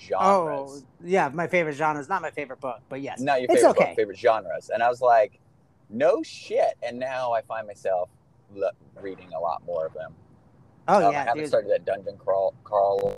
genres. 0.00 0.22
Oh, 0.22 0.82
yeah, 1.04 1.28
my 1.32 1.46
favorite 1.46 1.74
genre 1.74 2.00
is 2.00 2.08
not 2.08 2.22
my 2.22 2.30
favorite 2.30 2.60
book, 2.60 2.80
but 2.88 3.00
yes, 3.00 3.20
Not 3.20 3.40
your 3.40 3.50
it's 3.50 3.60
favorite 3.62 3.70
okay. 3.78 3.84
book, 3.90 3.96
favorite 3.96 4.18
genres. 4.18 4.70
And 4.72 4.82
I 4.82 4.88
was 4.88 5.00
like, 5.00 5.38
no 5.88 6.22
shit. 6.22 6.74
And 6.82 6.98
now 6.98 7.32
I 7.32 7.42
find 7.42 7.66
myself 7.66 8.08
reading 9.00 9.32
a 9.34 9.38
lot 9.40 9.62
more 9.64 9.86
of 9.86 9.92
them. 9.94 10.14
Oh 10.88 11.08
Um, 11.08 11.14
I 11.14 11.18
haven't 11.18 11.38
dude. 11.38 11.48
started 11.48 11.70
that 11.70 11.84
dungeon 11.84 12.16
crawl, 12.18 12.54
crawl 12.64 13.16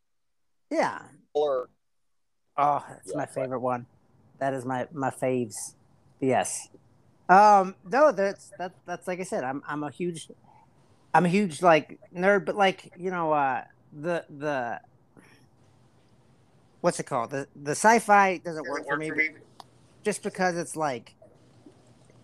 yeah. 0.71 1.03
or 1.35 1.69
Oh, 2.57 2.85
that's 2.89 3.09
Yeah, 3.11 3.17
my 3.17 3.25
but- 3.25 3.35
favorite 3.35 3.61
one. 3.61 3.87
That 4.39 4.53
is 4.55 4.65
my 4.65 4.89
my 4.93 5.11
faves. 5.11 5.75
Yes. 6.21 6.69
Um, 7.29 7.77
no, 7.89 8.11
that's 8.13 8.51
that 8.59 8.73
that's 8.87 9.07
like 9.07 9.21
I 9.21 9.23
said, 9.23 9.45
I'm 9.45 9.63
I'm 9.67 9.83
a 9.85 9.91
huge 9.91 10.29
I'm 11.15 11.25
a 11.25 11.29
huge 11.29 11.63
like 11.63 11.99
nerd, 12.15 12.45
but 12.45 12.57
like, 12.57 12.93
you 12.99 13.11
know, 13.11 13.33
uh 13.33 13.65
the 13.93 14.25
the 14.29 14.81
what's 16.83 17.01
it 17.01 17.07
called? 17.07 17.31
The 17.31 17.49
the 17.57 17.73
sci-fi 17.73 18.37
doesn't 18.39 18.69
work 18.69 18.87
for 18.87 18.99
me 18.99 19.11
just 20.05 20.23
because 20.23 20.57
it's 20.57 20.77
like 20.77 21.15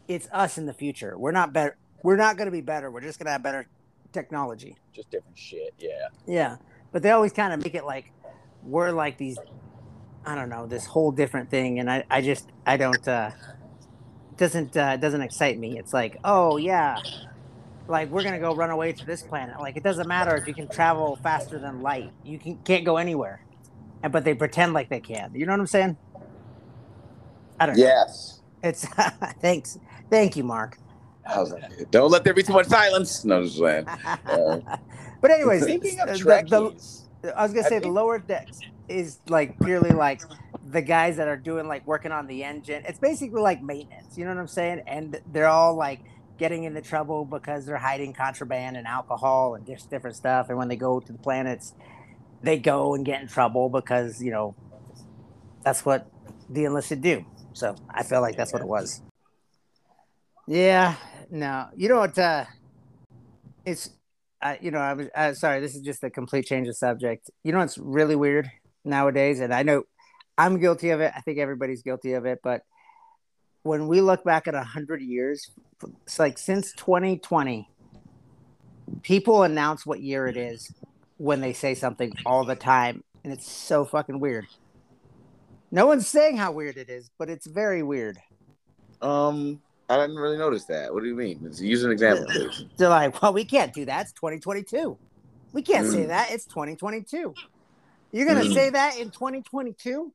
it's 0.06 0.28
us 0.30 0.58
in 0.58 0.66
the 0.66 0.74
future. 0.74 1.16
We're 1.16 1.32
not 1.32 1.54
better 1.54 1.76
we're 2.02 2.16
not 2.16 2.36
gonna 2.36 2.50
be 2.50 2.60
better. 2.60 2.90
We're 2.90 3.00
just 3.00 3.18
gonna 3.18 3.30
have 3.30 3.42
better 3.42 3.66
technology. 4.12 4.76
just 4.92 5.10
different 5.10 5.38
shit. 5.38 5.74
Yeah. 5.78 6.08
Yeah, 6.26 6.56
but 6.92 7.02
they 7.02 7.10
always 7.10 7.32
kind 7.32 7.52
of 7.52 7.62
make 7.62 7.74
it 7.74 7.84
like 7.84 8.12
we're 8.62 8.90
like 8.90 9.18
these. 9.18 9.38
I 10.24 10.34
don't 10.34 10.48
know 10.48 10.66
this 10.66 10.84
whole 10.84 11.10
different 11.10 11.50
thing, 11.50 11.78
and 11.78 11.90
I, 11.90 12.04
I 12.10 12.20
just 12.20 12.50
I 12.66 12.76
don't 12.76 13.06
uh, 13.08 13.30
doesn't 14.36 14.76
uh, 14.76 14.96
doesn't 14.96 15.22
excite 15.22 15.58
me. 15.58 15.78
It's 15.78 15.92
like 15.92 16.18
oh 16.24 16.56
yeah, 16.56 16.98
like 17.86 18.10
we're 18.10 18.22
gonna 18.22 18.38
go 18.38 18.54
run 18.54 18.70
away 18.70 18.92
to 18.92 19.06
this 19.06 19.22
planet. 19.22 19.60
Like 19.60 19.76
it 19.76 19.82
doesn't 19.82 20.08
matter 20.08 20.36
if 20.36 20.46
you 20.46 20.54
can 20.54 20.68
travel 20.68 21.16
faster 21.22 21.58
than 21.58 21.82
light. 21.82 22.12
You 22.24 22.38
can 22.38 22.58
can't 22.58 22.84
go 22.84 22.96
anywhere, 22.96 23.40
and 24.02 24.12
but 24.12 24.24
they 24.24 24.34
pretend 24.34 24.72
like 24.72 24.88
they 24.88 25.00
can. 25.00 25.32
You 25.34 25.46
know 25.46 25.52
what 25.52 25.60
I'm 25.60 25.66
saying? 25.66 25.96
I 27.60 27.66
don't 27.66 27.76
know. 27.76 27.82
Yes. 27.82 28.40
It's 28.62 28.84
thanks, 29.40 29.78
thank 30.10 30.36
you, 30.36 30.44
Mark. 30.44 30.78
I 31.26 31.40
like, 31.40 31.90
don't 31.90 32.10
let 32.10 32.24
there 32.24 32.34
be 32.34 32.42
too 32.42 32.54
much 32.54 32.66
silence. 32.66 33.24
No, 33.24 33.42
just 33.44 33.58
saying. 33.58 33.84
Yeah. 33.86 34.16
Uh, 34.26 34.76
but 35.20 35.30
anyways, 35.30 35.62
Speaking 35.64 36.00
of 36.00 36.08
the- 36.08 36.74
the- 37.22 37.36
I 37.38 37.42
was 37.42 37.52
gonna 37.52 37.68
say 37.68 37.78
the 37.80 37.86
you- 37.86 37.92
lower 37.92 38.18
decks 38.18 38.60
is 38.88 39.18
like 39.28 39.58
purely 39.60 39.90
like 39.90 40.22
the 40.70 40.80
guys 40.80 41.16
that 41.16 41.28
are 41.28 41.36
doing 41.36 41.66
like 41.66 41.86
working 41.86 42.12
on 42.12 42.26
the 42.26 42.44
engine. 42.44 42.82
It's 42.86 42.98
basically 42.98 43.40
like 43.42 43.62
maintenance. 43.62 44.16
You 44.16 44.24
know 44.24 44.34
what 44.34 44.40
I'm 44.40 44.46
saying? 44.46 44.82
And 44.86 45.20
they're 45.32 45.48
all 45.48 45.74
like 45.74 46.00
getting 46.38 46.64
into 46.64 46.80
trouble 46.80 47.24
because 47.24 47.66
they're 47.66 47.76
hiding 47.76 48.12
contraband 48.12 48.76
and 48.76 48.86
alcohol 48.86 49.56
and 49.56 49.66
just 49.66 49.90
different 49.90 50.14
stuff. 50.16 50.48
And 50.50 50.56
when 50.58 50.68
they 50.68 50.76
go 50.76 51.00
to 51.00 51.12
the 51.12 51.18
planets, 51.18 51.74
they 52.42 52.58
go 52.58 52.94
and 52.94 53.04
get 53.04 53.20
in 53.20 53.28
trouble 53.28 53.68
because 53.68 54.22
you 54.22 54.30
know 54.30 54.54
that's 55.62 55.84
what 55.84 56.10
the 56.48 56.64
enlisted 56.64 57.02
do. 57.02 57.24
So 57.52 57.74
I 57.90 58.02
feel 58.02 58.20
like 58.20 58.36
that's 58.36 58.52
what 58.52 58.62
it 58.62 58.68
was. 58.68 59.02
Yeah. 60.46 60.94
No. 61.30 61.66
You 61.76 61.88
know 61.88 61.98
what? 61.98 62.18
Uh, 62.18 62.44
it's 63.66 63.90
I, 64.40 64.58
you 64.62 64.70
know, 64.70 64.78
I 64.78 64.92
was 64.94 65.08
uh, 65.14 65.34
sorry. 65.34 65.60
This 65.60 65.74
is 65.74 65.82
just 65.82 66.04
a 66.04 66.10
complete 66.10 66.46
change 66.46 66.68
of 66.68 66.76
subject. 66.76 67.30
You 67.42 67.52
know, 67.52 67.60
it's 67.60 67.76
really 67.76 68.16
weird 68.16 68.50
nowadays, 68.84 69.40
and 69.40 69.52
I 69.52 69.62
know 69.62 69.82
I'm 70.36 70.58
guilty 70.58 70.90
of 70.90 71.00
it. 71.00 71.12
I 71.14 71.20
think 71.20 71.38
everybody's 71.38 71.82
guilty 71.82 72.12
of 72.12 72.24
it. 72.24 72.40
But 72.42 72.62
when 73.62 73.88
we 73.88 74.00
look 74.00 74.24
back 74.24 74.46
at 74.46 74.54
a 74.54 74.62
hundred 74.62 75.02
years, 75.02 75.50
it's 76.04 76.18
like 76.18 76.38
since 76.38 76.72
2020, 76.74 77.68
people 79.02 79.42
announce 79.42 79.84
what 79.84 80.00
year 80.00 80.28
it 80.28 80.36
is 80.36 80.72
when 81.18 81.40
they 81.40 81.52
say 81.52 81.74
something 81.74 82.12
all 82.24 82.44
the 82.44 82.56
time, 82.56 83.04
and 83.24 83.32
it's 83.32 83.50
so 83.50 83.84
fucking 83.84 84.18
weird. 84.20 84.46
No 85.70 85.86
one's 85.86 86.08
saying 86.08 86.36
how 86.38 86.52
weird 86.52 86.76
it 86.78 86.88
is, 86.88 87.10
but 87.18 87.28
it's 87.28 87.46
very 87.46 87.82
weird. 87.82 88.18
Um, 89.02 89.60
I 89.88 89.96
didn't 89.96 90.16
really 90.16 90.38
notice 90.38 90.64
that. 90.66 90.92
What 90.92 91.02
do 91.02 91.08
you 91.08 91.14
mean? 91.14 91.50
Use 91.58 91.84
an 91.84 91.90
example, 91.90 92.26
please. 92.30 92.64
They're 92.78 92.88
like, 92.88 93.20
well, 93.20 93.32
we 93.32 93.44
can't 93.44 93.72
do 93.74 93.84
that. 93.84 94.02
It's 94.02 94.12
2022. 94.12 94.98
We 95.52 95.62
can't 95.62 95.86
say 95.86 96.04
Mm. 96.04 96.08
that. 96.08 96.30
It's 96.30 96.46
2022. 96.46 97.34
You're 98.12 98.26
gonna 98.26 98.40
Mm. 98.44 98.54
say 98.54 98.70
that 98.70 98.98
in 98.98 99.10
2022? 99.10 100.12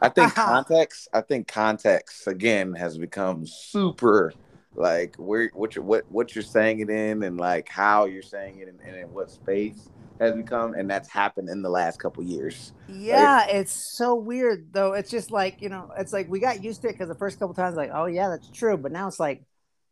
I 0.00 0.08
think 0.08 0.34
context. 0.34 1.08
I 1.12 1.20
think 1.20 1.46
context 1.48 2.26
again 2.26 2.72
has 2.74 2.96
become 2.98 3.46
super 3.46 4.32
like 4.74 5.16
where 5.16 5.50
what 5.54 5.74
you're 5.74 5.84
what 5.84 6.04
what 6.10 6.34
you're 6.34 6.42
saying 6.42 6.80
it 6.80 6.88
in 6.88 7.22
and 7.22 7.38
like 7.38 7.68
how 7.68 8.06
you're 8.06 8.22
saying 8.22 8.58
it 8.58 8.68
and, 8.68 8.80
and 8.80 8.96
in 8.96 9.12
what 9.12 9.30
space 9.30 9.90
has 10.18 10.34
become 10.34 10.74
and 10.74 10.88
that's 10.88 11.08
happened 11.08 11.48
in 11.48 11.62
the 11.62 11.68
last 11.68 12.00
couple 12.00 12.22
years. 12.22 12.72
Yeah, 12.88 13.46
it's 13.46 13.72
so 13.72 14.14
weird 14.14 14.72
though. 14.72 14.92
It's 14.92 15.10
just 15.10 15.30
like 15.30 15.60
you 15.60 15.68
know, 15.68 15.90
it's 15.98 16.12
like 16.12 16.28
we 16.30 16.40
got 16.40 16.62
used 16.62 16.82
to 16.82 16.88
it 16.88 16.92
because 16.92 17.08
the 17.08 17.14
first 17.14 17.38
couple 17.38 17.54
times, 17.54 17.76
like, 17.76 17.90
oh 17.92 18.06
yeah, 18.06 18.28
that's 18.28 18.48
true. 18.50 18.76
But 18.76 18.92
now 18.92 19.08
it's 19.08 19.20
like 19.20 19.42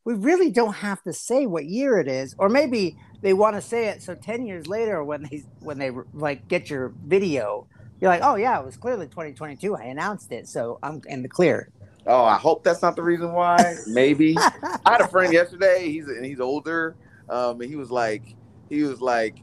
we 0.04 0.14
really 0.14 0.50
don't 0.50 0.74
have 0.74 1.02
to 1.02 1.12
say 1.12 1.46
what 1.46 1.66
year 1.66 1.98
it 1.98 2.08
is, 2.08 2.34
or 2.38 2.48
maybe 2.48 2.96
they 3.20 3.32
want 3.32 3.56
to 3.56 3.62
say 3.62 3.88
it 3.88 4.02
so 4.02 4.14
ten 4.14 4.46
years 4.46 4.66
later 4.66 5.04
when 5.04 5.22
they 5.24 5.42
when 5.60 5.78
they 5.78 5.90
like 6.14 6.48
get 6.48 6.70
your 6.70 6.94
video, 7.04 7.66
you're 8.00 8.10
like, 8.10 8.22
oh 8.22 8.36
yeah, 8.36 8.58
it 8.58 8.64
was 8.64 8.76
clearly 8.76 9.06
2022. 9.06 9.76
I 9.76 9.84
announced 9.84 10.32
it, 10.32 10.48
so 10.48 10.78
I'm 10.82 11.02
in 11.06 11.22
the 11.22 11.28
clear. 11.28 11.70
Oh, 12.06 12.24
I 12.24 12.36
hope 12.36 12.64
that's 12.64 12.82
not 12.82 12.96
the 12.96 13.02
reason 13.02 13.32
why. 13.32 13.76
Maybe 13.86 14.36
I 14.38 14.78
had 14.92 15.00
a 15.00 15.08
friend 15.08 15.32
yesterday. 15.32 15.90
He's 15.90 16.08
and 16.08 16.24
he's 16.24 16.40
older. 16.40 16.96
Um, 17.28 17.60
and 17.60 17.70
he 17.70 17.76
was 17.76 17.90
like, 17.90 18.34
he 18.68 18.82
was 18.82 19.00
like, 19.00 19.42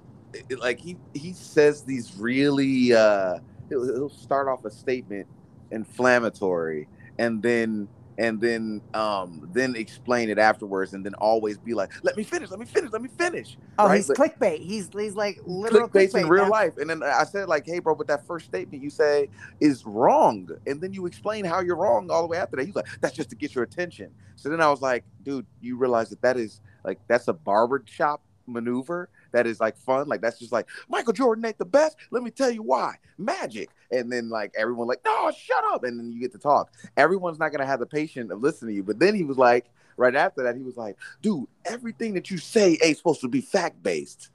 like 0.58 0.80
he 0.80 0.98
he 1.14 1.34
says 1.34 1.84
these 1.84 2.16
really. 2.18 2.94
Uh, 2.94 3.40
he'll, 3.70 3.86
he'll 3.86 4.10
start 4.10 4.48
off 4.48 4.66
a 4.66 4.72
statement 4.72 5.28
inflammatory, 5.72 6.88
and 7.20 7.42
then 7.42 7.88
and 8.18 8.42
then 8.42 8.82
um 8.94 9.48
then 9.54 9.76
explain 9.76 10.30
it 10.30 10.38
afterwards, 10.40 10.94
and 10.94 11.06
then 11.06 11.14
always 11.16 11.58
be 11.58 11.74
like, 11.74 11.92
"Let 12.04 12.18
me 12.18 12.24
finish. 12.24 12.50
Let 12.50 12.60
me 12.60 12.66
finish. 12.66 12.92
Let 12.92 13.02
me 13.02 13.10
finish." 13.18 13.58
Oh, 13.80 13.88
Right, 13.88 13.98
he's 13.98 14.08
but- 14.08 14.18
clickbait. 14.18 14.60
He's 14.60 14.90
he's 14.92 15.16
like 15.16 15.40
literal 15.46 15.88
clickbait 15.88 16.22
in 16.22 16.28
real 16.30 16.46
now. 16.46 16.50
life. 16.52 16.78
And 16.78 16.90
then 16.90 17.04
I 17.04 17.24
said, 17.24 17.48
like, 17.48 17.66
hey, 17.66 17.80
bro, 17.80 17.96
but 17.96 18.08
that 18.08 18.26
first 18.26 18.46
statement 18.48 18.82
you 18.84 18.90
say 18.90 19.30
is 19.60 19.86
wrong. 19.86 20.50
And 20.66 20.82
then 20.82 20.94
you 20.94 21.06
explain 21.06 21.46
how 21.46 21.60
you're 21.62 21.76
wrong 21.76 22.10
all 22.10 22.22
the 22.22 22.28
way 22.28 22.38
after 22.38 22.56
that. 22.58 22.66
He's 22.66 22.76
like, 22.76 22.88
that's 23.02 23.16
just 23.16 23.30
to 23.30 23.36
get 23.36 23.54
your 23.56 23.64
attention. 23.64 24.12
So 24.36 24.50
then 24.50 24.62
I 24.62 24.70
was 24.70 24.82
like, 24.82 25.04
dude, 25.24 25.46
you 25.62 25.78
realize 25.78 26.10
that 26.10 26.22
that 26.22 26.38
is 26.38 26.62
like, 26.84 27.00
that's 27.08 27.28
a 27.28 27.34
barber 27.34 27.84
shop 27.86 28.22
maneuver 28.46 29.10
that 29.32 29.48
is 29.48 29.60
like 29.60 29.78
fun. 29.78 30.08
Like, 30.08 30.22
that's 30.22 30.40
just 30.40 30.52
like, 30.52 30.68
Michael 30.90 31.14
Jordan 31.14 31.46
ain't 31.46 31.58
the 31.58 31.66
best. 31.66 31.98
Let 32.12 32.24
me 32.24 32.32
tell 32.32 32.52
you 32.52 32.64
why. 32.64 32.96
Magic. 33.18 33.70
And 33.92 34.12
then 34.12 34.30
like 34.30 34.54
everyone 34.58 34.88
like, 34.88 35.02
no, 35.06 35.32
shut 35.32 35.64
up. 35.66 35.84
And 35.84 36.00
then 36.00 36.12
you 36.12 36.20
get 36.20 36.32
to 36.34 36.38
talk. 36.38 36.72
Everyone's 36.96 37.40
not 37.40 37.52
to 37.60 37.66
have 37.66 37.80
the 37.80 37.86
patience 37.86 38.32
of 38.32 38.42
listening 38.42 38.74
to 38.74 38.76
you. 38.76 38.84
But 38.84 39.00
then 39.00 39.16
he 39.16 39.24
was 39.24 39.38
like, 39.38 39.66
right 39.96 40.16
after 40.16 40.44
that, 40.44 40.56
he 40.56 40.64
was 40.64 40.78
like, 40.78 40.98
dude, 41.22 41.48
everything 41.66 42.14
that 42.16 42.30
you 42.30 42.38
say 42.38 42.78
ain't 42.84 42.98
supposed 42.98 43.22
to 43.22 43.28
be 43.28 43.42
fact 43.42 43.82
based 43.82 44.30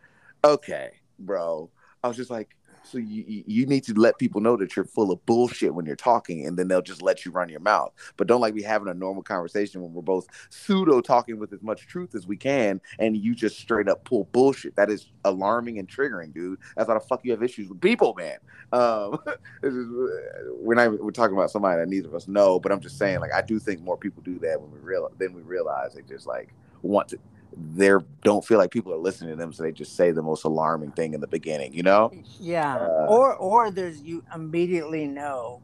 okay, 0.45 0.91
bro. 1.19 1.71
I 2.03 2.09
was 2.09 2.17
just 2.17 2.31
like, 2.31 2.57
so 2.83 2.99
you 2.99 3.45
you- 3.47 3.67
need 3.67 3.85
to 3.85 3.95
let 3.95 4.19
people 4.19 4.41
know 4.41 4.57
that 4.57 4.75
you're 4.77 4.85
full 4.85 5.13
of 5.13 5.25
bullshit 5.25 5.75
when 5.75 5.87
you're 5.87 5.97
talking, 5.97 6.47
and 6.47 6.59
then 6.59 6.69
they'll 6.69 6.83
just 6.83 7.01
let 7.03 7.25
you 7.25 7.31
run 7.31 7.49
your 7.49 7.61
mouth. 7.61 7.93
But 8.17 8.27
don't 8.27 8.41
like 8.41 8.55
be 8.55 8.63
having 8.63 8.89
a 8.89 8.95
normal 8.95 9.23
conversation 9.23 9.81
when 9.83 9.93
we're 9.93 10.03
both 10.03 10.27
pseudo 10.51 11.01
talking 11.01 11.39
with 11.39 11.53
as 11.53 11.63
much 11.63 11.87
truth 11.87 12.15
as 12.15 12.27
we 12.27 12.37
can, 12.37 12.81
and 12.99 13.17
you 13.17 13.35
just 13.35 13.59
straight 13.59 13.89
up 13.89 14.05
pull 14.05 14.25
bullshit. 14.33 14.75
That 14.77 14.91
is 14.91 15.07
alarming 15.25 15.79
and 15.79 15.89
triggering, 15.89 16.35
dude. 16.35 16.59
That's 16.77 16.89
how 16.89 16.95
the 16.95 17.01
fuck 17.01 17.21
you 17.25 17.31
have 17.31 17.43
issues 17.43 17.69
with 17.69 17.81
people, 17.81 18.15
man. 18.19 18.39
Um, 18.73 19.19
we're 19.63 20.75
not 20.75 21.03
we're 21.03 21.11
talking 21.13 21.37
about 21.37 21.51
somebody 21.51 21.79
that 21.81 21.89
neither 21.89 22.09
of 22.09 22.15
us 22.15 22.29
know, 22.29 22.59
but 22.59 22.73
I'm 22.73 22.81
just 22.81 22.99
saying, 22.99 23.21
like, 23.21 23.33
I 23.33 23.43
do 23.43 23.59
think 23.59 23.81
more 23.81 23.97
people 23.97 24.23
do 24.23 24.39
that 24.41 24.61
when 24.61 24.71
we 24.73 24.79
real 24.81 25.11
then 25.19 25.33
we 25.33 25.43
realize 25.43 25.95
they 25.95 26.03
just 26.03 26.27
like 26.27 26.53
want 26.83 27.09
to 27.09 27.19
they 27.57 27.91
don't 28.23 28.45
feel 28.45 28.59
like 28.59 28.71
people 28.71 28.93
are 28.93 28.99
listening 28.99 29.31
to 29.31 29.37
them, 29.37 29.53
so 29.53 29.63
they 29.63 29.73
just 29.73 29.97
say 29.97 30.11
the 30.11 30.23
most 30.23 30.45
alarming 30.45 30.93
thing 30.93 31.15
in 31.15 31.21
the 31.21 31.27
beginning. 31.27 31.75
You 31.75 31.83
know? 31.83 32.13
Yeah. 32.41 32.77
Uh, 32.77 33.07
or 33.09 33.35
or 33.35 33.71
there's 33.71 34.01
you 34.03 34.25
immediately 34.35 35.07
know 35.07 35.63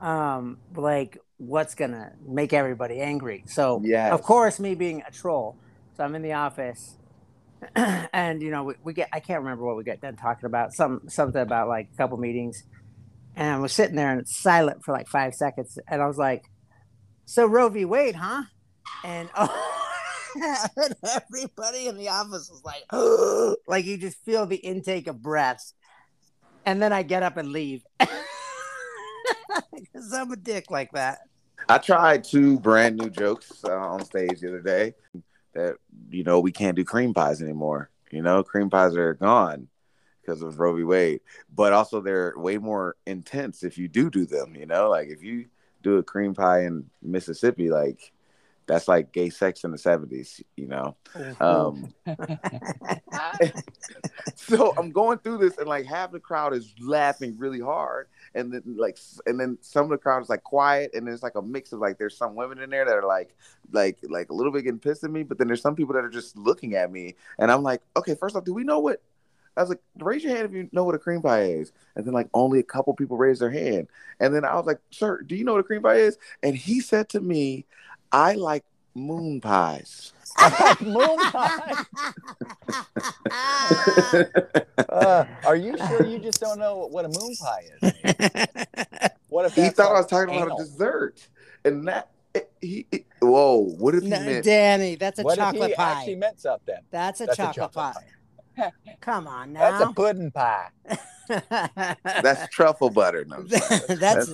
um 0.00 0.58
like 0.74 1.18
what's 1.38 1.74
gonna 1.74 2.12
make 2.26 2.52
everybody 2.52 3.00
angry. 3.00 3.44
So 3.46 3.80
yeah, 3.84 4.12
of 4.12 4.22
course 4.22 4.58
me 4.58 4.74
being 4.74 5.02
a 5.06 5.10
troll. 5.10 5.56
So 5.96 6.04
I'm 6.04 6.14
in 6.14 6.22
the 6.22 6.34
office 6.34 6.96
and 7.76 8.42
you 8.42 8.50
know 8.50 8.64
we, 8.64 8.74
we 8.82 8.92
get 8.92 9.08
I 9.12 9.20
can't 9.20 9.40
remember 9.40 9.64
what 9.64 9.76
we 9.76 9.84
got 9.84 10.00
done 10.00 10.16
talking 10.16 10.46
about. 10.46 10.72
Some 10.72 11.02
something 11.08 11.40
about 11.40 11.68
like 11.68 11.88
a 11.92 11.96
couple 11.96 12.16
meetings. 12.18 12.64
And 13.34 13.54
I 13.54 13.58
was 13.58 13.72
sitting 13.72 13.96
there 13.96 14.12
and 14.12 14.22
it's 14.22 14.36
silent 14.36 14.82
for 14.82 14.92
like 14.92 15.08
five 15.08 15.34
seconds. 15.34 15.78
And 15.88 16.00
I 16.00 16.06
was 16.06 16.16
like, 16.16 16.44
So 17.26 17.46
Roe 17.46 17.68
v. 17.68 17.84
Wade, 17.84 18.14
huh? 18.14 18.44
And 19.04 19.28
oh 19.36 19.75
and 20.76 20.94
everybody 21.14 21.86
in 21.88 21.96
the 21.96 22.08
office 22.08 22.50
was 22.50 22.62
like, 22.64 22.84
like 23.66 23.84
you 23.84 23.96
just 23.96 24.24
feel 24.24 24.46
the 24.46 24.56
intake 24.56 25.06
of 25.06 25.22
breaths. 25.22 25.74
And 26.64 26.82
then 26.82 26.92
I 26.92 27.02
get 27.02 27.22
up 27.22 27.36
and 27.36 27.52
leave. 27.52 27.82
Because 29.72 30.12
I'm 30.12 30.30
a 30.30 30.36
dick 30.36 30.70
like 30.70 30.92
that. 30.92 31.20
I 31.68 31.78
tried 31.78 32.24
two 32.24 32.58
brand 32.60 32.96
new 32.96 33.10
jokes 33.10 33.64
uh, 33.64 33.72
on 33.72 34.04
stage 34.04 34.40
the 34.40 34.48
other 34.48 34.60
day 34.60 34.94
that 35.54 35.76
you 36.10 36.22
know 36.22 36.40
we 36.40 36.52
can't 36.52 36.76
do 36.76 36.84
cream 36.84 37.14
pies 37.14 37.42
anymore. 37.42 37.90
You 38.10 38.22
know, 38.22 38.42
cream 38.42 38.70
pies 38.70 38.94
are 38.96 39.14
gone 39.14 39.68
because 40.20 40.42
of 40.42 40.58
Roe 40.60 40.76
v. 40.76 40.84
Wade, 40.84 41.20
but 41.54 41.72
also 41.72 42.00
they're 42.00 42.34
way 42.36 42.58
more 42.58 42.96
intense 43.06 43.62
if 43.62 43.78
you 43.78 43.88
do 43.88 44.10
do 44.10 44.26
them. 44.26 44.54
You 44.54 44.66
know, 44.66 44.88
like 44.90 45.08
if 45.08 45.22
you 45.22 45.46
do 45.82 45.96
a 45.96 46.02
cream 46.02 46.34
pie 46.34 46.64
in 46.64 46.88
Mississippi, 47.02 47.70
like 47.70 48.12
that's 48.66 48.88
like 48.88 49.12
gay 49.12 49.30
sex 49.30 49.64
in 49.64 49.70
the 49.70 49.78
seventies. 49.78 50.42
You 50.56 50.66
know. 50.66 50.96
Um, 51.40 51.94
so 54.34 54.74
I'm 54.76 54.90
going 54.90 55.18
through 55.18 55.38
this, 55.38 55.56
and 55.58 55.68
like 55.68 55.86
half 55.86 56.12
the 56.12 56.20
crowd 56.20 56.54
is 56.54 56.74
laughing 56.80 57.36
really 57.38 57.60
hard, 57.60 58.08
and 58.34 58.52
then 58.52 58.62
like, 58.66 58.98
and 59.26 59.38
then 59.38 59.58
some 59.60 59.84
of 59.84 59.90
the 59.90 59.98
crowd 59.98 60.22
is 60.22 60.28
like 60.28 60.42
quiet, 60.42 60.90
and 60.94 61.06
there's 61.06 61.22
like 61.22 61.36
a 61.36 61.42
mix 61.42 61.72
of 61.72 61.80
like, 61.80 61.98
there's 61.98 62.16
some 62.16 62.34
women 62.34 62.58
in 62.58 62.70
there 62.70 62.84
that 62.84 62.96
are 62.96 63.06
like, 63.06 63.34
like, 63.72 63.98
like 64.02 64.30
a 64.30 64.34
little 64.34 64.52
bit 64.52 64.64
getting 64.64 64.80
pissed 64.80 65.04
at 65.04 65.10
me, 65.10 65.22
but 65.22 65.38
then 65.38 65.46
there's 65.46 65.62
some 65.62 65.76
people 65.76 65.94
that 65.94 66.04
are 66.04 66.10
just 66.10 66.36
looking 66.36 66.74
at 66.74 66.90
me, 66.90 67.14
and 67.38 67.50
I'm 67.50 67.62
like, 67.62 67.82
okay, 67.96 68.14
first 68.14 68.36
off, 68.36 68.44
do 68.44 68.54
we 68.54 68.64
know 68.64 68.80
what? 68.80 69.00
I 69.56 69.62
was 69.62 69.70
like, 69.70 69.80
raise 70.00 70.22
your 70.22 70.36
hand 70.36 70.46
if 70.46 70.52
you 70.52 70.68
know 70.72 70.84
what 70.84 70.94
a 70.94 70.98
cream 70.98 71.22
pie 71.22 71.44
is, 71.44 71.72
and 71.94 72.04
then 72.04 72.12
like 72.12 72.28
only 72.34 72.58
a 72.58 72.64
couple 72.64 72.92
people 72.94 73.16
raised 73.16 73.40
their 73.40 73.50
hand, 73.50 73.88
and 74.20 74.34
then 74.34 74.44
I 74.44 74.56
was 74.56 74.66
like, 74.66 74.80
sir, 74.90 75.22
do 75.22 75.36
you 75.36 75.44
know 75.44 75.52
what 75.52 75.60
a 75.60 75.64
cream 75.64 75.82
pie 75.82 75.96
is? 75.96 76.18
And 76.42 76.56
he 76.56 76.80
said 76.80 77.08
to 77.10 77.20
me, 77.20 77.64
I 78.16 78.32
like 78.32 78.64
moon 78.94 79.42
pies. 79.42 80.12
Moon 80.80 81.18
pie. 81.18 81.84
Uh, 84.88 85.24
are 85.44 85.56
you 85.56 85.76
sure 85.88 86.06
you 86.06 86.18
just 86.18 86.40
don't 86.40 86.58
know 86.58 86.86
what 86.86 87.04
a 87.04 87.08
moon 87.08 87.34
pie 87.36 87.64
is? 87.82 89.10
What 89.28 89.44
if 89.44 89.54
he 89.54 89.68
thought 89.68 89.90
I 89.90 89.98
was 89.98 90.06
talking 90.06 90.34
about 90.40 90.58
a 90.58 90.62
dessert, 90.64 91.28
and 91.64 91.86
that 91.88 92.08
it- 92.32 92.50
he. 92.62 92.86
it- 92.92 93.06
whoa, 93.20 93.64
what 93.76 93.94
if 93.96 94.04
he 94.04 94.08
No, 94.08 94.20
meant? 94.20 94.44
Danny, 94.44 94.94
that's 94.94 95.18
a 95.18 95.22
What 95.22 95.32
if 95.32 95.38
chocolate 95.44 95.70
he 95.70 95.74
pie. 95.76 95.90
actually 95.92 96.14
meant 96.14 96.40
something? 96.40 96.76
That's 96.90 97.20
a 97.20 97.26
That's 97.26 97.36
chocolate 97.36 97.72
pie. 97.72 98.72
Come 99.00 99.26
on 99.26 99.52
now. 99.52 99.60
That's 99.78 99.90
a 99.90 99.92
pudding 99.92 100.30
pie. 100.30 100.68
That's 102.04 102.48
truffle 102.48 102.88
butter. 102.88 103.24
No, 103.26 103.38
I'm 103.38 103.98
that's 103.98 104.30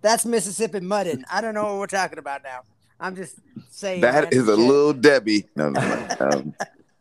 that's 0.00 0.24
Mississippi 0.24 0.80
mudding. 0.80 1.22
I 1.30 1.40
don't 1.42 1.54
know 1.54 1.64
what 1.64 1.78
we're 1.78 1.86
talking 1.86 2.18
about 2.18 2.42
now. 2.42 2.62
I'm 3.00 3.16
just 3.16 3.36
saying 3.70 4.02
that 4.02 4.14
random 4.24 4.38
is 4.38 4.48
a 4.48 4.56
shit. 4.56 4.66
little 4.66 4.92
Debbie. 4.92 5.46
No, 5.56 5.70
no, 5.70 5.80
no. 5.80 6.16
Um, 6.20 6.54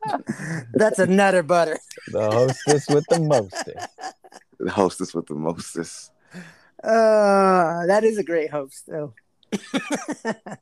That's 0.73 0.97
a 0.99 1.05
nutter 1.07 1.43
butter. 1.43 1.77
The 2.11 2.31
hostess 2.31 2.87
with 2.87 3.05
the 3.09 3.19
mostest. 3.19 3.87
the 4.59 4.71
hostess 4.71 5.13
with 5.13 5.27
the 5.27 5.35
mostest. 5.35 6.11
Uh, 6.81 7.85
that 7.87 8.03
is 8.05 8.17
a 8.17 8.23
great 8.23 8.49
host, 8.49 8.85
though. 8.87 9.13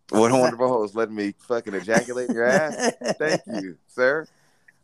What 0.10 0.32
a 0.32 0.36
wonderful 0.38 0.68
host. 0.70 0.96
Let 0.96 1.12
me 1.12 1.34
fucking 1.48 1.74
ejaculate 1.76 2.30
in 2.30 2.36
your 2.36 2.46
ass. 2.46 2.94
Thank 3.20 3.42
you, 3.48 3.78
sir. 3.88 4.26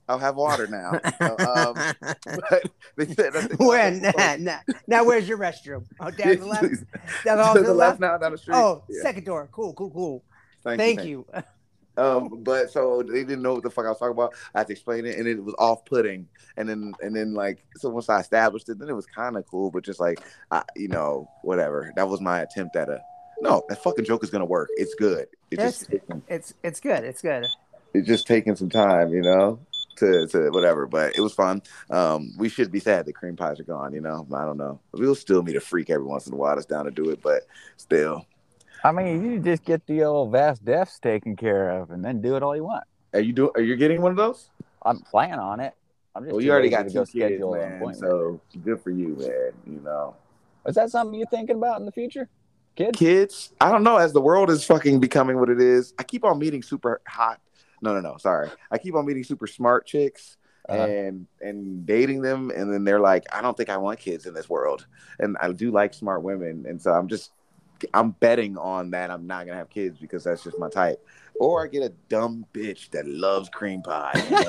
I'll 0.08 0.20
have 0.20 0.36
water 0.36 0.68
now. 0.68 1.00
Uh, 1.20 1.74
um, 1.74 1.94
but 2.50 2.64
they 2.98 3.06
said 3.08 3.34
that 3.34 3.50
they- 3.58 3.66
when? 3.66 4.02
Nah, 4.02 4.36
nah. 4.38 4.60
Now, 4.86 5.06
where's 5.06 5.28
your 5.28 5.38
restroom? 5.38 5.86
Oh, 6.00 6.12
down 6.12 6.38
the 6.40 6.46
left. 6.46 6.64
Down 7.24 7.38
the, 7.38 7.44
hall 7.46 7.54
to 7.54 7.60
to 7.62 7.66
the 7.66 7.72
the 7.72 7.74
left 7.74 8.00
left. 8.00 8.02
now, 8.02 8.18
down 8.18 8.34
the 8.34 8.38
street. 8.38 8.56
Oh, 8.56 8.84
Yeah. 8.90 9.02
second 9.02 9.24
door. 9.24 9.48
Cool, 9.52 9.74
cool, 9.74 9.90
cool. 9.90 10.24
Thank, 10.64 10.80
Thank 10.80 11.04
you. 11.04 11.26
you. 11.34 11.44
Um, 11.96 12.42
but 12.42 12.72
so 12.72 13.04
they 13.04 13.24
didn't 13.24 13.44
know 13.44 13.54
what 13.54 13.62
the 13.62 13.70
fuck 13.70 13.86
I 13.86 13.90
was 13.90 14.00
talking 14.00 14.14
about. 14.14 14.34
I 14.56 14.62
had 14.62 14.66
to 14.68 14.74
explain 14.74 15.06
it, 15.06 15.20
and 15.20 15.28
it 15.28 15.44
was 15.44 15.54
off-putting. 15.60 16.28
And 16.58 16.68
then, 16.68 16.96
and 17.04 17.16
then, 17.16 17.36
like, 17.36 17.64
so 17.76 17.90
once 17.90 18.10
I 18.10 18.20
established 18.20 18.68
it, 18.68 18.80
then 18.80 18.90
it 18.90 18.96
was 18.96 19.06
kind 19.06 19.38
of 19.38 19.46
cool. 19.46 19.70
But 19.70 19.84
just 19.84 20.00
like, 20.00 20.20
I, 20.50 20.64
you 20.76 20.88
know, 20.88 21.30
whatever. 21.44 21.94
That 21.96 22.10
was 22.10 22.20
my 22.20 22.40
attempt 22.42 22.76
at 22.78 22.90
a. 22.90 23.00
No, 23.42 23.62
that 23.70 23.84
fucking 23.84 24.06
joke 24.06 24.24
is 24.24 24.32
gonna 24.32 24.44
work. 24.44 24.70
It's 24.76 24.96
good. 24.96 25.28
It's 25.52 25.62
just, 25.62 25.90
It's 25.92 26.06
it's 26.28 26.54
it's 26.64 26.80
good. 26.80 27.04
It's 27.04 27.22
good. 27.22 27.46
it's 27.94 28.08
just 28.08 28.26
taking 28.26 28.56
some 28.56 28.72
time, 28.72 29.10
you 29.14 29.22
know. 29.22 29.60
to, 29.98 30.26
to 30.28 30.50
whatever, 30.50 30.88
but 30.88 31.16
it 31.16 31.22
was 31.22 31.34
fun. 31.34 31.62
Um, 31.92 32.34
we 32.38 32.50
should 32.50 32.72
be 32.72 32.80
sad 32.80 33.06
that 33.06 33.14
cream 33.14 33.36
pies 33.36 33.60
are 33.60 33.64
gone, 33.66 33.94
you 33.94 34.02
know. 34.02 34.26
I 34.34 34.46
don't 34.46 34.58
know. 34.58 34.80
We'll 34.94 35.14
still 35.14 35.44
meet 35.44 35.56
a 35.56 35.62
freak 35.62 35.92
every 35.92 36.08
once 36.08 36.26
in 36.26 36.34
a 36.34 36.38
while 36.38 36.56
that's 36.56 36.66
down 36.66 36.86
to 36.86 36.92
do 36.92 37.12
it, 37.12 37.22
but 37.22 37.44
still. 37.78 38.26
I 38.84 38.92
mean, 38.92 39.24
you 39.24 39.40
just 39.40 39.64
get 39.64 39.86
the 39.88 40.04
old 40.04 40.32
vast 40.32 40.66
deaths 40.66 41.00
taken 41.00 41.36
care 41.36 41.70
of, 41.70 41.92
and 41.92 42.04
then 42.04 42.22
do 42.22 42.36
it 42.36 42.44
all 42.44 42.56
you 42.56 42.66
want. 42.66 42.84
Are 43.14 43.20
you 43.22 43.32
do? 43.32 43.52
Are 43.56 43.62
you 43.62 43.76
getting 43.76 44.02
one 44.02 44.12
of 44.12 44.18
those? 44.18 44.50
I'm 44.84 45.00
planning 45.00 45.40
on 45.40 45.60
it. 45.60 45.74
I'm 46.16 46.24
just 46.24 46.34
Well, 46.34 46.42
you 46.42 46.52
already 46.52 46.70
got 46.70 46.84
to 46.88 46.94
go 46.94 47.00
kids, 47.02 47.12
schedule 47.12 47.54
man. 47.54 47.94
So 47.96 48.40
good 48.64 48.82
for 48.82 48.92
you, 48.92 49.16
man. 49.20 49.52
You 49.66 49.82
know, 49.84 50.16
Is 50.66 50.76
that 50.76 50.90
something 50.92 51.18
you're 51.18 51.28
thinking 51.28 51.56
about 51.56 51.80
in 51.80 51.86
the 51.86 51.92
future, 51.92 52.30
kids? 52.76 52.98
kids. 52.98 53.54
I 53.62 53.72
don't 53.72 53.84
know. 53.84 53.98
As 53.98 54.14
the 54.14 54.22
world 54.22 54.50
is 54.50 54.64
fucking 54.66 55.00
becoming 55.00 55.40
what 55.40 55.50
it 55.50 55.62
is, 55.62 55.94
I 55.98 56.04
keep 56.04 56.24
on 56.24 56.38
meeting 56.38 56.62
super 56.62 57.02
hot. 57.08 57.40
No, 57.82 57.94
no, 57.94 58.02
no. 58.02 58.18
Sorry, 58.18 58.50
I 58.70 58.78
keep 58.78 58.96
on 58.96 59.06
meeting 59.06 59.24
super 59.24 59.48
smart 59.48 59.86
chicks. 59.86 60.38
Uh-huh. 60.70 60.82
and 60.82 61.28
and 61.42 61.86
dating 61.86 62.22
them 62.22 62.50
and 62.56 62.72
then 62.72 62.86
they're 62.86 63.02
like 63.02 63.26
i 63.34 63.42
don't 63.42 63.58
think 63.58 63.68
i 63.70 63.76
want 63.76 64.00
kids 64.00 64.26
in 64.26 64.34
this 64.34 64.48
world 64.50 64.88
and 65.20 65.36
i 65.42 65.52
do 65.52 65.72
like 65.72 65.94
smart 65.94 66.24
women 66.24 66.66
and 66.66 66.82
so 66.82 66.94
i'm 66.94 67.10
just 67.10 67.32
i'm 67.94 68.12
betting 68.12 68.58
on 68.58 68.92
that 68.92 69.10
i'm 69.12 69.28
not 69.28 69.46
gonna 69.46 69.58
have 69.58 69.70
kids 69.70 69.98
because 70.00 70.24
that's 70.24 70.44
just 70.44 70.58
my 70.60 70.70
type 70.70 71.04
or 71.40 71.64
i 71.64 71.68
get 71.68 71.84
a 71.84 71.90
dumb 72.10 72.46
bitch 72.54 72.90
that 72.92 73.06
loves 73.08 73.50
cream 73.50 73.82
pie 73.82 74.12
you 74.30 74.32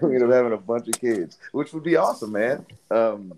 know 0.00 0.08
we 0.08 0.14
end 0.14 0.22
up 0.24 0.30
having 0.30 0.52
a 0.52 0.56
bunch 0.56 0.88
of 0.88 1.00
kids 1.00 1.38
which 1.52 1.72
would 1.72 1.82
be 1.82 1.96
awesome 1.96 2.32
man 2.32 2.64
um 2.90 3.32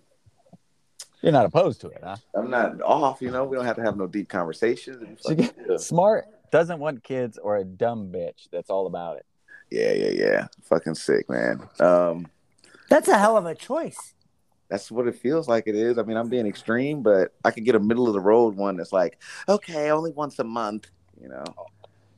You're 1.22 1.32
not 1.32 1.46
opposed 1.46 1.80
to 1.82 1.88
it, 1.88 2.00
huh? 2.02 2.16
i'm 2.34 2.50
not 2.50 2.80
off 2.82 3.20
you 3.22 3.30
know 3.30 3.44
we 3.44 3.56
don't 3.56 3.64
have 3.66 3.76
to 3.76 3.82
have 3.82 3.96
no 3.96 4.06
deep 4.06 4.28
conversations 4.28 4.96
It'd 5.02 5.16
be 5.16 5.22
So 5.22 5.30
you 5.32 5.42
fucking 5.48 5.64
good. 5.66 5.80
Smart 5.80 6.25
doesn't 6.52 6.78
want 6.78 7.02
kids 7.02 7.38
or 7.38 7.56
a 7.56 7.64
dumb 7.64 8.12
bitch. 8.12 8.48
That's 8.52 8.70
all 8.70 8.86
about 8.86 9.16
it. 9.16 9.26
yeah 9.70 9.92
yeah 9.92 10.10
yeah 10.10 10.46
fucking 10.62 10.94
sick 10.94 11.28
man 11.28 11.60
um 11.80 12.28
That's 12.88 13.08
a 13.08 13.18
hell 13.18 13.36
of 13.36 13.46
a 13.46 13.54
choice. 13.54 14.14
That's 14.68 14.90
what 14.90 15.06
it 15.06 15.16
feels 15.16 15.49
like 15.49 15.64
it 15.66 15.75
is. 15.75 15.99
I 15.99 16.02
mean, 16.02 16.16
I'm 16.16 16.28
being 16.28 16.46
extreme, 16.46 17.02
but 17.02 17.32
I 17.44 17.50
could 17.50 17.64
get 17.64 17.75
a 17.75 17.80
middle 17.80 18.06
of 18.08 18.14
the 18.14 18.20
road 18.20 18.56
one 18.56 18.76
that's 18.76 18.92
like, 18.92 19.18
okay, 19.49 19.90
only 19.90 20.12
once 20.12 20.38
a 20.38 20.44
month, 20.44 20.88
you 21.20 21.28
know. 21.28 21.44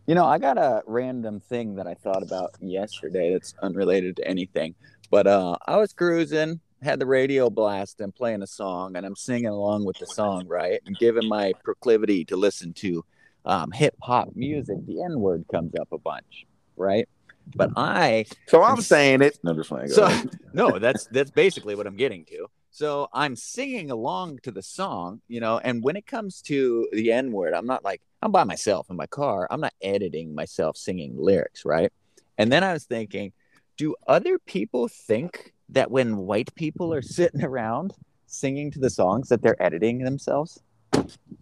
You 0.06 0.14
know, 0.14 0.24
I 0.24 0.38
got 0.38 0.56
a 0.56 0.82
random 0.86 1.40
thing 1.40 1.74
that 1.74 1.86
I 1.86 1.92
thought 1.92 2.22
about 2.22 2.54
yesterday 2.60 3.32
that's 3.32 3.54
unrelated 3.60 4.16
to 4.16 4.26
anything. 4.26 4.74
But 5.10 5.26
uh, 5.26 5.56
I 5.66 5.76
was 5.76 5.92
cruising, 5.92 6.60
had 6.82 6.98
the 6.98 7.06
radio 7.06 7.50
blast 7.50 8.00
and 8.00 8.14
playing 8.14 8.42
a 8.42 8.46
song, 8.46 8.96
and 8.96 9.04
I'm 9.04 9.16
singing 9.16 9.48
along 9.48 9.84
with 9.84 9.98
the 9.98 10.06
song, 10.06 10.46
right? 10.46 10.80
And 10.86 10.96
given 10.98 11.28
my 11.28 11.52
proclivity 11.62 12.24
to 12.26 12.36
listen 12.36 12.72
to 12.74 13.04
um, 13.44 13.70
hip 13.70 13.94
hop 14.02 14.30
music, 14.34 14.78
the 14.86 15.02
N 15.02 15.20
word 15.20 15.44
comes 15.50 15.74
up 15.78 15.88
a 15.92 15.98
bunch, 15.98 16.46
right? 16.76 17.06
But 17.54 17.70
I 17.76 18.26
So 18.46 18.62
I'm 18.62 18.80
saying 18.80 19.22
it. 19.22 19.38
No, 19.42 19.54
just 19.54 19.68
playing. 19.68 19.88
So 19.88 20.08
no, 20.52 20.78
that's 20.78 21.06
that's 21.06 21.30
basically 21.30 21.74
what 21.74 21.86
I'm 21.86 21.96
getting 21.96 22.24
to. 22.26 22.48
So 22.70 23.08
I'm 23.12 23.34
singing 23.34 23.90
along 23.90 24.40
to 24.44 24.50
the 24.50 24.62
song, 24.62 25.20
you 25.26 25.40
know, 25.40 25.58
and 25.58 25.82
when 25.82 25.96
it 25.96 26.06
comes 26.06 26.42
to 26.42 26.88
the 26.92 27.10
N 27.10 27.32
word, 27.32 27.54
I'm 27.54 27.66
not 27.66 27.82
like 27.84 28.00
I'm 28.22 28.30
by 28.30 28.44
myself 28.44 28.88
in 28.90 28.96
my 28.96 29.06
car. 29.06 29.48
I'm 29.50 29.60
not 29.60 29.74
editing 29.82 30.34
myself 30.34 30.76
singing 30.76 31.16
lyrics, 31.16 31.64
right? 31.64 31.92
And 32.36 32.52
then 32.52 32.62
I 32.62 32.72
was 32.72 32.84
thinking, 32.84 33.32
do 33.76 33.94
other 34.06 34.38
people 34.38 34.88
think 34.88 35.52
that 35.70 35.90
when 35.90 36.18
white 36.18 36.54
people 36.54 36.92
are 36.94 37.02
sitting 37.02 37.42
around 37.42 37.94
singing 38.26 38.70
to 38.72 38.78
the 38.78 38.90
songs 38.90 39.28
that 39.28 39.42
they're 39.42 39.60
editing 39.62 39.98
themselves? 40.04 40.60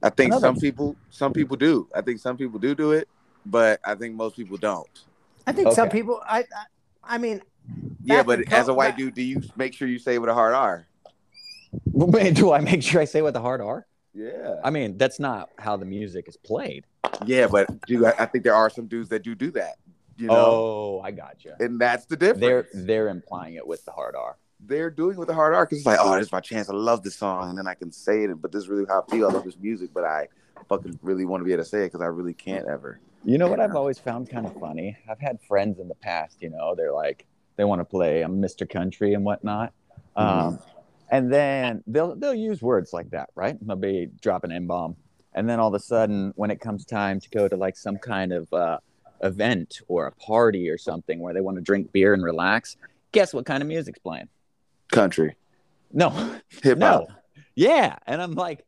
I 0.03 0.11
think 0.11 0.33
Another- 0.33 0.47
some 0.49 0.57
people, 0.57 0.97
some 1.11 1.33
people 1.33 1.57
do. 1.57 1.89
I 1.95 2.01
think 2.01 2.21
some 2.21 2.37
people 2.37 2.59
do 2.59 2.75
do 2.75 2.93
it, 2.93 3.09
but 3.45 3.81
I 3.85 3.95
think 3.95 4.15
most 4.15 4.37
people 4.37 4.57
don't. 4.57 4.89
I 5.47 5.53
think 5.53 5.73
some 5.73 5.89
people. 5.89 6.21
I. 6.27 6.41
I, 6.41 6.45
I 7.15 7.19
mean. 7.19 7.41
Yeah, 8.03 8.23
but 8.23 8.41
in 8.43 8.53
as 8.53 8.69
a 8.69 8.75
white 8.75 8.91
back- 8.91 8.99
dude, 8.99 9.15
do 9.15 9.23
you 9.23 9.43
make 9.57 9.75
sure 9.75 9.89
you 9.89 9.99
say 9.99 10.19
with 10.19 10.31
a 10.31 10.35
hard 10.35 10.55
R? 10.55 10.87
Wait, 11.93 12.35
do 12.35 12.53
I 12.53 12.61
make 12.61 12.83
sure 12.83 13.01
I 13.01 13.05
say 13.05 13.23
with 13.23 13.35
a 13.37 13.41
hard 13.41 13.61
R? 13.61 13.87
Yeah. 14.15 14.61
I 14.65 14.71
mean, 14.71 14.97
that's 14.97 15.19
not 15.21 15.51
how 15.59 15.77
the 15.77 15.85
music 15.85 16.27
is 16.29 16.37
played. 16.37 16.85
Yeah, 17.25 17.49
but 17.49 17.69
do 17.87 18.07
I, 18.07 18.15
I 18.21 18.27
think 18.27 18.45
there 18.45 18.55
are 18.55 18.71
some 18.71 18.87
dudes 18.87 19.09
that 19.11 19.23
do 19.23 19.35
do 19.35 19.51
that. 19.53 19.77
You 20.17 20.29
know, 20.29 20.35
Oh, 20.35 21.01
I 21.05 21.11
gotcha. 21.11 21.57
and 21.61 21.79
that's 21.81 22.07
the 22.07 22.17
difference. 22.17 22.41
They're 22.41 22.69
they're 22.73 23.09
implying 23.09 23.55
it 23.55 23.67
with 23.67 23.85
the 23.85 23.91
hard 23.91 24.15
R. 24.15 24.37
they're 24.61 24.89
doing 24.91 25.17
with 25.19 25.29
the 25.29 25.35
hard 25.35 25.55
R 25.55 25.67
because 25.67 25.79
it's 25.79 25.87
like, 25.87 25.99
oh, 26.01 26.15
this 26.17 26.27
is 26.27 26.33
my 26.33 26.41
chance. 26.41 26.71
I 26.71 26.75
love 26.75 27.03
this 27.03 27.17
song, 27.17 27.51
and 27.51 27.59
then 27.59 27.67
I 27.67 27.75
can 27.75 27.93
say 27.93 28.25
it. 28.25 28.41
But 28.41 28.53
this 28.53 28.63
is 28.63 28.69
really 28.69 28.87
how 28.89 29.05
I 29.07 29.11
feel. 29.11 29.29
I 29.29 29.33
love 29.33 29.45
this 29.45 29.59
music, 29.59 29.91
but 29.93 30.05
I 30.05 30.29
fucking 30.69 30.99
really 31.03 31.27
want 31.27 31.43
to 31.43 31.45
be 31.45 31.53
able 31.53 31.65
to 31.65 31.69
say 31.69 31.83
it 31.83 31.87
because 31.93 32.01
I 32.01 32.07
really 32.07 32.33
can't 32.35 32.67
ever. 32.67 32.99
You 33.25 33.39
know 33.39 33.49
what 33.49 33.59
I've 33.61 33.75
always 33.75 33.99
found 33.99 34.31
kind 34.31 34.47
of 34.47 34.55
funny? 34.61 34.97
I've 35.11 35.19
had 35.21 35.41
friends 35.43 35.81
in 35.81 35.89
the 35.89 35.95
past, 35.97 36.37
you 36.41 36.51
know, 36.51 36.75
they're 36.77 36.93
like, 36.93 37.27
they 37.57 37.65
want 37.65 37.81
to 37.81 37.85
play 37.85 38.23
I'm 38.23 38.41
Mr. 38.41 38.69
Country 38.69 39.15
and 39.15 39.25
whatnot. 39.25 39.73
Um, 40.15 40.59
and 41.11 41.33
then 41.33 41.83
they'll 41.87 42.15
they'll 42.17 42.35
use 42.35 42.61
words 42.63 42.93
like 42.93 43.11
that, 43.11 43.31
right? 43.35 43.57
They'll 43.67 43.77
be 43.77 44.09
dropping 44.21 44.53
N 44.53 44.67
bomb. 44.67 44.97
And 45.35 45.49
then 45.49 45.61
all 45.61 45.69
of 45.69 45.75
a 45.75 45.81
sudden, 45.81 46.33
when 46.37 46.51
it 46.51 46.61
comes 46.61 46.85
time 46.85 47.21
to 47.21 47.29
go 47.31 47.47
to 47.49 47.57
like 47.57 47.77
some 47.77 47.97
kind 47.99 48.33
of 48.33 48.53
uh, 48.53 48.79
event 49.23 49.81
or 49.89 50.07
a 50.07 50.13
party 50.13 50.69
or 50.71 50.79
something 50.79 51.19
where 51.21 51.35
they 51.35 51.41
want 51.41 51.57
to 51.57 51.63
drink 51.63 51.93
beer 51.93 52.15
and 52.15 52.23
relax, 52.25 52.77
guess 53.13 53.33
what 53.35 53.45
kind 53.47 53.63
of 53.63 53.69
music's 53.69 53.99
playing? 53.99 54.29
Country, 54.91 55.37
No, 55.93 56.11
hip 56.63 56.81
hop. 56.81 57.09
no. 57.09 57.09
Yeah. 57.55 57.97
And 58.07 58.21
I'm 58.21 58.33
like, 58.35 58.65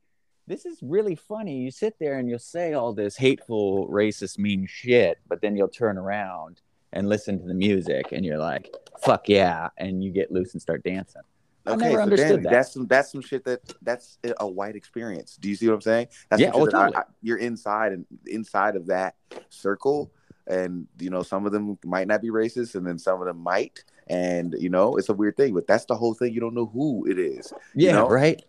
this 0.49 0.65
is 0.65 0.79
really 0.83 1.15
funny. 1.15 1.59
You 1.59 1.71
sit 1.71 1.97
there 2.01 2.19
and 2.19 2.29
you'll 2.29 2.39
say 2.39 2.73
all 2.73 2.93
this 2.93 3.17
hateful, 3.17 3.87
racist, 3.89 4.39
mean 4.39 4.67
shit, 4.67 5.19
but 5.29 5.41
then 5.41 5.57
you'll 5.57 5.69
turn 5.69 5.99
around 5.99 6.61
and 6.93 7.09
listen 7.09 7.39
to 7.39 7.47
the 7.47 7.55
music 7.55 8.13
and 8.13 8.25
you're 8.25 8.39
like, 8.39 8.75
fuck 9.05 9.29
yeah. 9.29 9.69
And 9.77 10.03
you 10.03 10.11
get 10.11 10.33
loose 10.33 10.55
and 10.55 10.63
start 10.63 10.83
dancing. 10.83 11.23
I 11.67 11.77
never 11.77 11.97
so 11.97 12.01
understood 12.01 12.29
Danny, 12.29 12.43
that. 12.45 12.51
that's 12.51 12.73
some 12.73 12.87
that's 12.87 13.13
some 13.13 13.21
shit 13.21 13.45
that 13.45 13.61
that's 13.83 14.19
a 14.41 14.49
white 14.49 14.75
experience. 14.75 15.37
Do 15.39 15.51
you 15.51 15.55
see 15.55 15.69
what 15.69 15.75
I'm 15.75 15.81
saying? 15.83 16.09
That's 16.31 16.41
Yeah, 16.41 16.53
oh, 16.55 16.65
that 16.65 16.75
I- 16.75 17.01
I- 17.01 17.05
you're 17.21 17.37
inside 17.37 17.93
and 17.93 18.07
inside 18.27 18.75
of 18.75 18.87
that 18.87 19.17
circle, 19.51 20.11
and 20.47 20.87
you 20.99 21.11
know 21.11 21.23
some 21.23 21.45
of 21.45 21.53
them 21.53 21.79
might 21.85 22.09
not 22.09 22.23
be 22.23 22.31
racist, 22.31 22.75
and 22.75 22.87
then 22.87 22.99
some 22.99 23.21
of 23.21 23.27
them 23.27 23.39
might, 23.39 23.85
and 24.07 24.55
you 24.59 24.71
know 24.71 24.97
it's 24.97 25.11
a 25.11 25.13
weird 25.13 25.37
thing. 25.37 25.53
But 25.53 25.67
that's 25.67 25.85
the 25.85 25.95
whole 25.95 26.15
thing. 26.15 26.33
You 26.33 26.41
don't 26.41 26.55
know 26.55 26.67
who 26.67 27.07
it 27.07 27.19
is. 27.19 27.53
Yeah, 27.75 27.93
know? 27.93 28.09
right? 28.09 28.41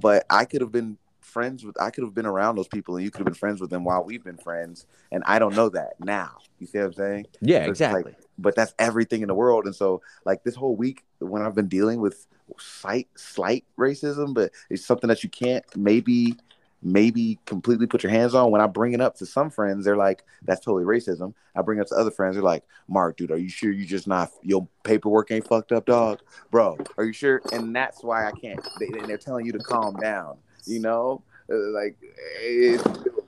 but 0.00 0.26
I 0.28 0.44
could 0.44 0.60
have 0.60 0.72
been 0.72 0.98
friends 1.28 1.64
with 1.64 1.80
I 1.80 1.90
could 1.90 2.04
have 2.04 2.14
been 2.14 2.26
around 2.26 2.56
those 2.56 2.68
people 2.68 2.96
and 2.96 3.04
you 3.04 3.10
could 3.10 3.20
have 3.20 3.26
been 3.26 3.34
friends 3.34 3.60
with 3.60 3.70
them 3.70 3.84
while 3.84 4.02
we've 4.02 4.24
been 4.24 4.38
friends 4.38 4.86
and 5.12 5.22
I 5.26 5.38
don't 5.38 5.54
know 5.54 5.68
that 5.70 5.94
now. 6.00 6.38
You 6.58 6.66
see 6.66 6.78
what 6.78 6.86
I'm 6.86 6.92
saying? 6.94 7.26
Yeah, 7.40 7.64
So 7.66 7.70
it's 7.70 7.80
like- 7.80 7.90
exactly. 8.06 8.14
But 8.40 8.54
that's 8.54 8.72
everything 8.78 9.22
in 9.22 9.28
the 9.28 9.34
world. 9.34 9.66
And 9.66 9.74
so 9.74 10.00
like 10.24 10.42
this 10.44 10.54
whole 10.54 10.76
week 10.76 11.04
when 11.18 11.42
I've 11.42 11.54
been 11.54 11.68
dealing 11.68 12.00
with 12.00 12.26
slight 12.58 13.08
slight 13.16 13.64
racism, 13.78 14.32
but 14.34 14.52
it's 14.70 14.84
something 14.86 15.08
that 15.08 15.22
you 15.22 15.28
can't 15.28 15.64
maybe 15.76 16.34
maybe 16.80 17.38
completely 17.44 17.86
put 17.88 18.04
your 18.04 18.12
hands 18.12 18.34
on. 18.36 18.52
When 18.52 18.60
I 18.60 18.68
bring 18.68 18.92
it 18.92 19.00
up 19.00 19.16
to 19.16 19.26
some 19.26 19.50
friends, 19.50 19.84
they're 19.84 19.96
like, 19.96 20.22
that's 20.44 20.64
totally 20.64 20.84
racism. 20.84 21.34
I 21.56 21.62
bring 21.62 21.78
it 21.78 21.82
up 21.82 21.88
to 21.88 21.96
other 21.96 22.12
friends, 22.12 22.36
they're 22.36 22.42
like, 22.44 22.62
Mark, 22.86 23.16
dude, 23.16 23.32
are 23.32 23.36
you 23.36 23.48
sure 23.48 23.72
you 23.72 23.84
just 23.84 24.06
not 24.06 24.30
your 24.42 24.68
paperwork 24.84 25.32
ain't 25.32 25.48
fucked 25.48 25.72
up, 25.72 25.86
dog? 25.86 26.20
Bro, 26.52 26.78
are 26.96 27.04
you 27.04 27.12
sure? 27.12 27.42
And 27.52 27.74
that's 27.74 28.04
why 28.04 28.28
I 28.28 28.30
can't. 28.30 28.60
They, 28.78 28.86
and 28.86 29.06
they're 29.08 29.18
telling 29.18 29.44
you 29.44 29.52
to 29.52 29.58
calm 29.58 29.96
down. 29.96 30.38
You 30.68 30.80
know, 30.80 31.22
Uh, 31.50 31.56
like 31.72 31.96
it's 32.42 32.84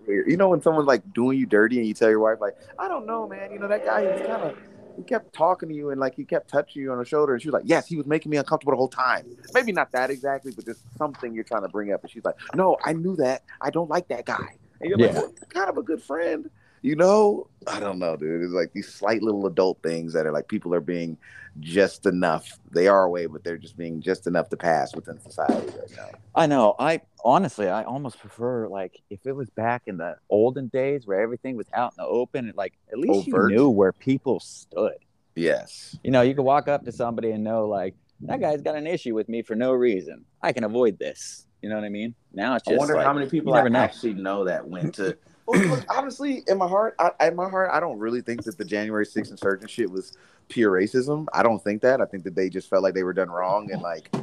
weird. 0.06 0.28
You 0.28 0.36
know 0.36 0.48
when 0.50 0.60
someone's 0.60 0.86
like 0.86 1.02
doing 1.14 1.38
you 1.38 1.46
dirty 1.46 1.78
and 1.78 1.86
you 1.86 1.94
tell 1.94 2.10
your 2.10 2.20
wife 2.20 2.38
like, 2.40 2.54
I 2.78 2.86
don't 2.86 3.06
know, 3.06 3.26
man. 3.26 3.50
You 3.50 3.58
know 3.58 3.68
that 3.68 3.84
guy 3.84 4.02
was 4.02 4.20
kind 4.20 4.42
of. 4.42 4.54
He 4.96 5.02
kept 5.04 5.32
talking 5.32 5.68
to 5.70 5.74
you 5.74 5.90
and 5.90 5.98
like 6.00 6.14
he 6.14 6.24
kept 6.24 6.50
touching 6.50 6.82
you 6.82 6.92
on 6.92 6.98
the 6.98 7.04
shoulder, 7.06 7.32
and 7.32 7.40
she 7.40 7.48
was 7.48 7.54
like, 7.54 7.62
"Yes, 7.64 7.86
he 7.86 7.96
was 7.96 8.04
making 8.06 8.28
me 8.30 8.36
uncomfortable 8.36 8.72
the 8.72 8.76
whole 8.76 8.88
time. 8.88 9.24
Maybe 9.54 9.72
not 9.72 9.92
that 9.92 10.10
exactly, 10.10 10.52
but 10.54 10.66
just 10.66 10.82
something 10.98 11.32
you're 11.32 11.44
trying 11.44 11.62
to 11.62 11.68
bring 11.68 11.92
up." 11.92 12.02
And 12.02 12.10
she's 12.10 12.24
like, 12.24 12.34
"No, 12.54 12.76
I 12.84 12.92
knew 12.92 13.16
that. 13.16 13.42
I 13.62 13.70
don't 13.70 13.88
like 13.88 14.08
that 14.08 14.26
guy." 14.26 14.58
And 14.80 14.90
you're 14.90 14.98
like, 14.98 15.14
Yeah. 15.14 15.20
well, 15.20 15.32
"Kind 15.48 15.70
of 15.70 15.78
a 15.78 15.82
good 15.82 16.02
friend." 16.02 16.50
You 16.82 16.96
know, 16.96 17.46
I 17.66 17.78
don't 17.78 17.98
know, 17.98 18.16
dude. 18.16 18.42
It's 18.42 18.52
like 18.52 18.72
these 18.72 18.92
slight 18.92 19.22
little 19.22 19.46
adult 19.46 19.82
things 19.82 20.12
that 20.14 20.26
are 20.26 20.32
like 20.32 20.48
people 20.48 20.74
are 20.74 20.80
being 20.80 21.18
just 21.58 22.06
enough. 22.06 22.58
They 22.70 22.88
are 22.88 23.04
away, 23.04 23.26
but 23.26 23.44
they're 23.44 23.58
just 23.58 23.76
being 23.76 24.00
just 24.00 24.26
enough 24.26 24.48
to 24.50 24.56
pass 24.56 24.94
within 24.94 25.20
society 25.20 25.66
right 25.78 25.96
now. 25.96 26.08
I 26.34 26.46
know. 26.46 26.74
I 26.78 27.02
honestly, 27.24 27.68
I 27.68 27.84
almost 27.84 28.18
prefer 28.18 28.66
like 28.68 29.00
if 29.10 29.26
it 29.26 29.32
was 29.32 29.50
back 29.50 29.82
in 29.86 29.98
the 29.98 30.16
olden 30.30 30.68
days 30.68 31.06
where 31.06 31.20
everything 31.20 31.56
was 31.56 31.66
out 31.74 31.92
in 31.92 32.02
the 32.02 32.08
open, 32.08 32.48
and 32.48 32.56
like 32.56 32.74
at 32.90 32.98
least 32.98 33.28
Overt. 33.28 33.50
you 33.50 33.56
knew 33.56 33.68
where 33.68 33.92
people 33.92 34.40
stood. 34.40 34.96
Yes. 35.34 35.98
You 36.02 36.10
know, 36.10 36.22
you 36.22 36.34
could 36.34 36.44
walk 36.44 36.68
up 36.68 36.84
to 36.84 36.92
somebody 36.92 37.30
and 37.32 37.44
know 37.44 37.66
like 37.66 37.94
that 38.22 38.40
guy's 38.40 38.62
got 38.62 38.74
an 38.74 38.86
issue 38.86 39.14
with 39.14 39.28
me 39.28 39.42
for 39.42 39.54
no 39.54 39.72
reason. 39.72 40.24
I 40.42 40.52
can 40.52 40.64
avoid 40.64 40.98
this. 40.98 41.46
You 41.62 41.68
know 41.68 41.74
what 41.74 41.84
I 41.84 41.90
mean? 41.90 42.14
Now 42.32 42.54
it's 42.54 42.64
just. 42.64 42.74
I 42.74 42.78
wonder 42.78 42.94
like, 42.94 43.06
how 43.06 43.12
many 43.12 43.28
people 43.28 43.54
I 43.54 43.68
know. 43.68 43.78
actually 43.78 44.14
know 44.14 44.44
that 44.44 44.66
went 44.66 44.94
to. 44.94 45.16
Look, 45.50 45.84
honestly, 45.88 46.42
in 46.46 46.58
my 46.58 46.68
heart, 46.68 46.94
I, 46.98 47.28
in 47.28 47.36
my 47.36 47.48
heart, 47.48 47.70
I 47.72 47.80
don't 47.80 47.98
really 47.98 48.20
think 48.20 48.44
that 48.44 48.58
the 48.58 48.64
January 48.64 49.06
6th 49.06 49.30
insurgent 49.30 49.70
shit 49.70 49.90
was 49.90 50.16
pure 50.48 50.72
racism. 50.72 51.26
I 51.32 51.42
don't 51.42 51.62
think 51.62 51.82
that. 51.82 52.00
I 52.00 52.04
think 52.04 52.24
that 52.24 52.34
they 52.34 52.48
just 52.48 52.68
felt 52.68 52.82
like 52.82 52.94
they 52.94 53.02
were 53.02 53.12
done 53.12 53.30
wrong, 53.30 53.70
and 53.70 53.82
like, 53.82 54.14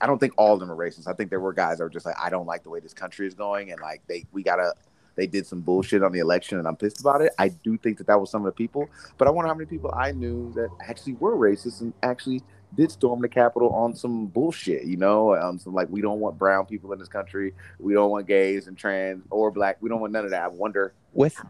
I 0.00 0.06
don't 0.06 0.18
think 0.18 0.34
all 0.36 0.54
of 0.54 0.60
them 0.60 0.70
are 0.70 0.76
racist. 0.76 1.08
I 1.08 1.12
think 1.12 1.30
there 1.30 1.40
were 1.40 1.52
guys 1.52 1.78
that 1.78 1.84
were 1.84 1.90
just 1.90 2.06
like, 2.06 2.16
I 2.20 2.30
don't 2.30 2.46
like 2.46 2.62
the 2.62 2.70
way 2.70 2.80
this 2.80 2.94
country 2.94 3.26
is 3.26 3.34
going, 3.34 3.72
and 3.72 3.80
like 3.80 4.02
they, 4.06 4.24
we 4.32 4.42
gotta, 4.42 4.74
they 5.16 5.26
did 5.26 5.46
some 5.46 5.60
bullshit 5.60 6.02
on 6.02 6.12
the 6.12 6.18
election 6.18 6.58
and 6.58 6.66
I'm 6.66 6.76
pissed 6.76 7.00
about 7.00 7.20
it. 7.20 7.32
I 7.38 7.48
do 7.48 7.76
think 7.76 7.98
that 7.98 8.06
that 8.08 8.20
was 8.20 8.30
some 8.30 8.42
of 8.42 8.46
the 8.46 8.56
people, 8.56 8.88
but 9.16 9.28
I 9.28 9.30
wonder 9.30 9.48
how 9.48 9.54
many 9.54 9.66
people 9.66 9.92
I 9.96 10.12
knew 10.12 10.52
that 10.54 10.70
actually 10.80 11.14
were 11.14 11.36
racist 11.36 11.80
and 11.80 11.92
actually 12.02 12.42
did 12.76 12.90
storm 12.90 13.20
the 13.20 13.28
Capitol 13.28 13.70
on 13.70 13.94
some 13.94 14.26
bullshit, 14.26 14.84
you 14.84 14.96
know, 14.96 15.34
um, 15.36 15.58
some 15.58 15.74
like 15.74 15.88
we 15.90 16.00
don't 16.00 16.20
want 16.20 16.38
brown 16.38 16.66
people 16.66 16.92
in 16.92 16.98
this 16.98 17.08
country, 17.08 17.54
we 17.78 17.94
don't 17.94 18.10
want 18.10 18.26
gays 18.26 18.66
and 18.66 18.76
trans 18.76 19.24
or 19.30 19.50
black, 19.50 19.78
we 19.80 19.88
don't 19.88 20.00
want 20.00 20.12
none 20.12 20.24
of 20.24 20.30
that. 20.30 20.42
I 20.42 20.48
wonder 20.48 20.94
with 21.12 21.40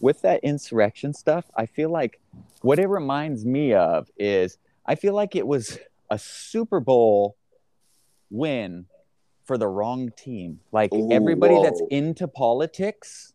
with 0.00 0.22
that 0.22 0.40
insurrection 0.42 1.14
stuff, 1.14 1.44
I 1.56 1.66
feel 1.66 1.90
like 1.90 2.20
what 2.60 2.78
it 2.78 2.86
reminds 2.86 3.44
me 3.44 3.74
of 3.74 4.08
is 4.18 4.58
I 4.86 4.94
feel 4.94 5.14
like 5.14 5.34
it 5.34 5.46
was 5.46 5.78
a 6.10 6.18
Super 6.18 6.80
Bowl 6.80 7.36
win 8.30 8.86
for 9.44 9.56
the 9.58 9.68
wrong 9.68 10.10
team. 10.16 10.60
Like 10.72 10.92
Ooh, 10.92 11.10
everybody 11.10 11.60
that's 11.62 11.82
into 11.90 12.28
politics 12.28 13.32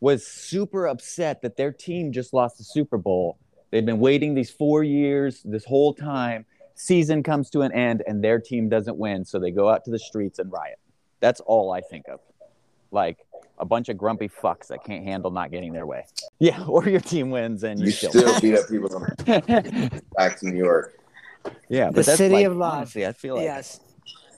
was 0.00 0.26
super 0.26 0.86
upset 0.86 1.42
that 1.42 1.56
their 1.56 1.72
team 1.72 2.12
just 2.12 2.32
lost 2.32 2.58
the 2.58 2.64
Super 2.64 2.96
Bowl. 2.96 3.38
They've 3.70 3.84
been 3.84 4.00
waiting 4.00 4.34
these 4.34 4.50
four 4.50 4.82
years, 4.82 5.42
this 5.44 5.64
whole 5.64 5.94
time. 5.94 6.46
Season 6.84 7.22
comes 7.22 7.50
to 7.50 7.60
an 7.60 7.72
end 7.72 8.02
and 8.06 8.24
their 8.24 8.38
team 8.40 8.70
doesn't 8.70 8.96
win, 8.96 9.22
so 9.24 9.38
they 9.38 9.50
go 9.50 9.68
out 9.68 9.84
to 9.84 9.90
the 9.90 9.98
streets 9.98 10.38
and 10.38 10.50
riot. 10.50 10.78
That's 11.20 11.40
all 11.40 11.72
I 11.72 11.82
think 11.82 12.08
of. 12.08 12.20
Like 12.90 13.18
a 13.58 13.66
bunch 13.66 13.90
of 13.90 13.98
grumpy 13.98 14.28
fucks 14.30 14.68
that 14.68 14.82
can't 14.82 15.04
handle 15.04 15.30
not 15.30 15.50
getting 15.50 15.72
their 15.72 15.86
way. 15.86 16.06
Yeah, 16.42 16.64
or 16.64 16.88
your 16.88 17.00
team 17.00 17.28
wins 17.30 17.64
and 17.64 17.78
you, 17.78 17.86
you 17.86 17.92
still, 17.92 18.10
still 18.12 18.40
beat 18.40 18.54
up 18.58 18.66
people 18.66 18.88
from 18.88 19.04
back 20.16 20.38
to 20.38 20.46
New 20.48 20.56
York. 20.56 20.98
yeah, 21.68 21.86
but 21.88 21.96
The 21.96 22.02
that's 22.02 22.16
city 22.16 22.34
like, 22.36 22.46
of 22.46 22.56
love. 22.56 22.72
honestly, 22.74 23.06
I 23.06 23.12
feel 23.12 23.34
like 23.34 23.44
yes, 23.44 23.78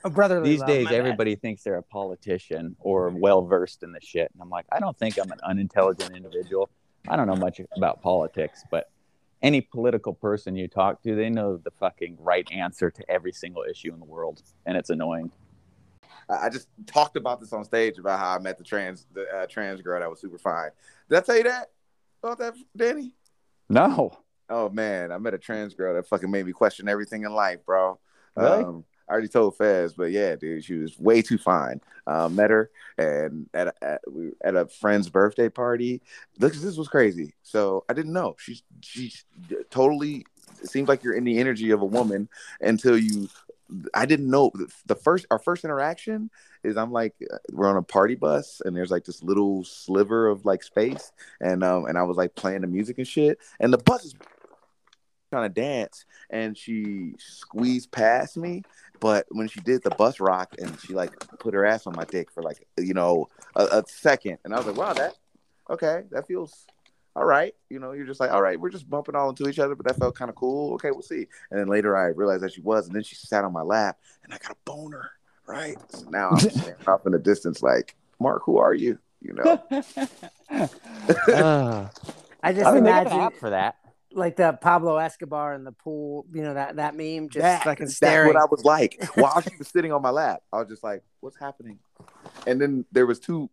a 0.05 0.11
brotherly 0.11 0.48
these 0.50 0.59
love, 0.59 0.68
days 0.68 0.85
my 0.87 0.90
bad. 0.90 0.98
everybody 0.98 1.37
thinks 1.37 1.62
they're 1.62 1.76
a 1.76 1.83
politician 1.85 2.74
or 2.81 3.11
well 3.11 3.42
versed 3.46 3.85
in 3.85 3.92
the 3.92 4.00
shit 4.00 4.28
and 4.33 4.42
i'm 4.42 4.50
like 4.50 4.66
i 4.72 4.81
don't 4.81 4.98
think 4.98 5.16
i'm 5.16 5.31
an 5.31 5.38
unintelligent 5.44 6.16
individual 6.16 6.68
i 7.09 7.14
don't 7.14 7.28
know 7.28 7.37
much 7.37 7.61
about 7.76 8.02
politics 8.02 8.64
but 8.68 8.90
any 9.42 9.61
political 9.61 10.14
person 10.14 10.57
you 10.57 10.68
talk 10.68 11.02
to 11.02 11.14
they 11.14 11.31
know 11.31 11.57
the 11.57 11.70
fucking 11.70 12.16
right 12.20 12.50
answer 12.52 12.90
to 12.90 13.09
every 13.11 13.33
single 13.33 13.64
issue 13.68 13.92
in 13.92 13.98
the 13.98 14.07
world 14.07 14.42
and 14.66 14.76
it's 14.76 14.90
annoying 14.90 15.31
I 16.28 16.48
just 16.48 16.68
talked 16.87 17.16
about 17.16 17.40
this 17.40 17.52
on 17.52 17.64
stage 17.64 17.98
about 17.98 18.18
how 18.18 18.37
I 18.37 18.38
met 18.38 18.57
the 18.57 18.64
trans 18.64 19.07
the 19.12 19.26
uh, 19.28 19.46
trans 19.46 19.83
girl 19.83 20.00
that 20.00 20.09
was 20.09 20.20
super 20.20 20.38
fine. 20.38 20.70
Did 21.09 21.18
I 21.18 21.20
tell 21.20 21.37
you 21.37 21.42
that 21.44 21.70
about 22.22 22.38
that, 22.38 22.55
Danny? 22.76 23.12
no 23.68 24.16
Oh 24.48 24.68
man, 24.68 25.12
I 25.12 25.18
met 25.18 25.35
a 25.35 25.38
trans 25.38 25.74
girl 25.74 25.94
that 25.94 26.07
fucking 26.07 26.31
made 26.31 26.44
me 26.44 26.52
question 26.52 26.88
everything 26.88 27.22
in 27.24 27.33
life, 27.33 27.64
bro. 27.64 27.98
Really? 28.37 28.64
Um, 28.64 28.85
I 29.12 29.14
already 29.14 29.29
told 29.29 29.59
Fez, 29.59 29.92
but 29.92 30.11
yeah, 30.11 30.37
dude, 30.37 30.64
she 30.64 30.72
was 30.72 30.98
way 30.98 31.20
too 31.20 31.37
fine. 31.37 31.83
Um, 32.07 32.35
met 32.35 32.48
her 32.48 32.70
and 32.96 33.46
at 33.53 33.66
a, 33.66 33.75
at, 33.83 34.01
we 34.11 34.31
at 34.42 34.57
a 34.57 34.66
friend's 34.66 35.11
birthday 35.11 35.51
party. 35.51 36.01
Look, 36.38 36.55
this 36.55 36.79
was 36.79 36.88
crazy. 36.88 37.35
So 37.42 37.85
I 37.90 37.92
didn't 37.92 38.14
know. 38.14 38.37
She's 38.38 38.62
she's 38.81 39.27
totally. 39.68 40.25
Seems 40.64 40.88
like 40.88 41.05
you're 41.05 41.14
in 41.14 41.25
the 41.25 41.38
energy 41.38 41.72
of 41.72 41.83
a 41.83 41.85
woman 41.85 42.31
until 42.62 42.96
you. 42.96 43.29
I 43.92 44.07
didn't 44.07 44.31
know 44.31 44.51
the 44.87 44.94
first 44.94 45.27
our 45.31 45.38
first 45.38 45.64
interaction 45.64 46.31
is 46.64 46.79
I'm 46.79 46.92
like 46.92 47.14
uh, 47.31 47.37
we're 47.53 47.68
on 47.68 47.77
a 47.77 47.83
party 47.83 48.14
bus 48.14 48.62
and 48.64 48.75
there's 48.75 48.90
like 48.90 49.05
this 49.05 49.22
little 49.22 49.62
sliver 49.64 50.29
of 50.29 50.44
like 50.44 50.62
space 50.62 51.12
and 51.40 51.64
um 51.64 51.87
and 51.87 51.96
I 51.96 52.03
was 52.03 52.18
like 52.18 52.35
playing 52.35 52.62
the 52.62 52.66
music 52.66 52.98
and 52.98 53.09
shit 53.09 53.38
and 53.61 53.72
the 53.72 53.79
bus 53.79 54.05
is 54.05 54.14
trying 55.33 55.48
to 55.48 55.61
dance 55.61 56.05
and 56.29 56.57
she 56.57 57.14
squeezed 57.18 57.90
past 57.90 58.37
me 58.37 58.62
but 59.02 59.26
when 59.30 59.48
she 59.48 59.60
did 59.60 59.82
the 59.82 59.90
bus 59.90 60.20
rock 60.20 60.54
and 60.58 60.80
she 60.80 60.94
like 60.94 61.12
put 61.40 61.52
her 61.52 61.66
ass 61.66 61.86
on 61.86 61.94
my 61.94 62.04
dick 62.04 62.30
for 62.30 62.42
like 62.42 62.66
you 62.78 62.94
know 62.94 63.28
a, 63.56 63.64
a 63.64 63.84
second 63.86 64.38
and 64.44 64.54
i 64.54 64.56
was 64.56 64.66
like 64.66 64.76
wow 64.76 64.92
that 64.92 65.16
okay 65.68 66.04
that 66.10 66.26
feels 66.26 66.66
all 67.14 67.24
right. 67.24 67.54
You 67.68 67.78
know 67.78 67.92
you're 67.92 68.06
just 68.06 68.20
like 68.20 68.30
all 68.30 68.40
right 68.40 68.58
we're 68.58 68.70
just 68.70 68.88
bumping 68.88 69.14
all 69.14 69.28
into 69.28 69.48
each 69.48 69.58
other 69.58 69.74
but 69.74 69.86
that 69.86 69.98
felt 69.98 70.14
kind 70.14 70.30
of 70.30 70.34
cool. 70.34 70.72
Okay 70.74 70.90
we'll 70.90 71.02
see. 71.02 71.26
And 71.50 71.60
then 71.60 71.68
later 71.68 71.96
i 71.96 72.06
realized 72.06 72.42
that 72.42 72.52
she 72.52 72.62
was 72.62 72.86
and 72.86 72.96
then 72.96 73.02
she 73.02 73.16
sat 73.16 73.44
on 73.44 73.52
my 73.52 73.62
lap 73.62 73.98
and 74.24 74.32
i 74.32 74.38
got 74.38 74.52
a 74.52 74.56
boner 74.64 75.10
right? 75.46 75.76
So 75.90 76.08
now 76.08 76.30
i'm 76.30 76.38
standing 76.50 76.74
off 76.86 77.04
in 77.04 77.12
the 77.12 77.18
distance 77.18 77.62
like 77.62 77.96
mark 78.18 78.42
who 78.44 78.56
are 78.58 78.74
you? 78.74 78.98
You 79.20 79.34
know? 79.34 79.62
Uh, 81.28 81.88
I 82.42 82.52
just 82.52 82.66
i 82.66 82.72
mean 82.72 82.86
imagine 82.86 83.30
for 83.38 83.50
that 83.50 83.76
like 84.14 84.37
the 84.37 84.53
Pablo 84.55 84.96
Escobar 84.96 85.55
in 85.55 85.64
the 85.64 85.72
pool, 85.72 86.27
you 86.33 86.42
know 86.42 86.55
that 86.55 86.77
that 86.77 86.96
meme, 86.96 87.29
just 87.29 87.42
That- 87.42 87.64
fucking 87.64 87.87
That's 87.87 88.27
what 88.27 88.37
I 88.37 88.44
was 88.51 88.64
like 88.64 89.03
while 89.14 89.40
she 89.40 89.51
was 89.59 89.68
sitting 89.68 89.92
on 89.92 90.03
my 90.03 90.11
lap. 90.11 90.42
I 90.53 90.59
was 90.59 90.68
just 90.68 90.83
like, 90.85 91.03
"What's 91.20 91.38
happening?" 91.38 91.79
And 92.46 92.61
then 92.61 92.85
there 92.92 93.07
was 93.07 93.18
two 93.20 93.51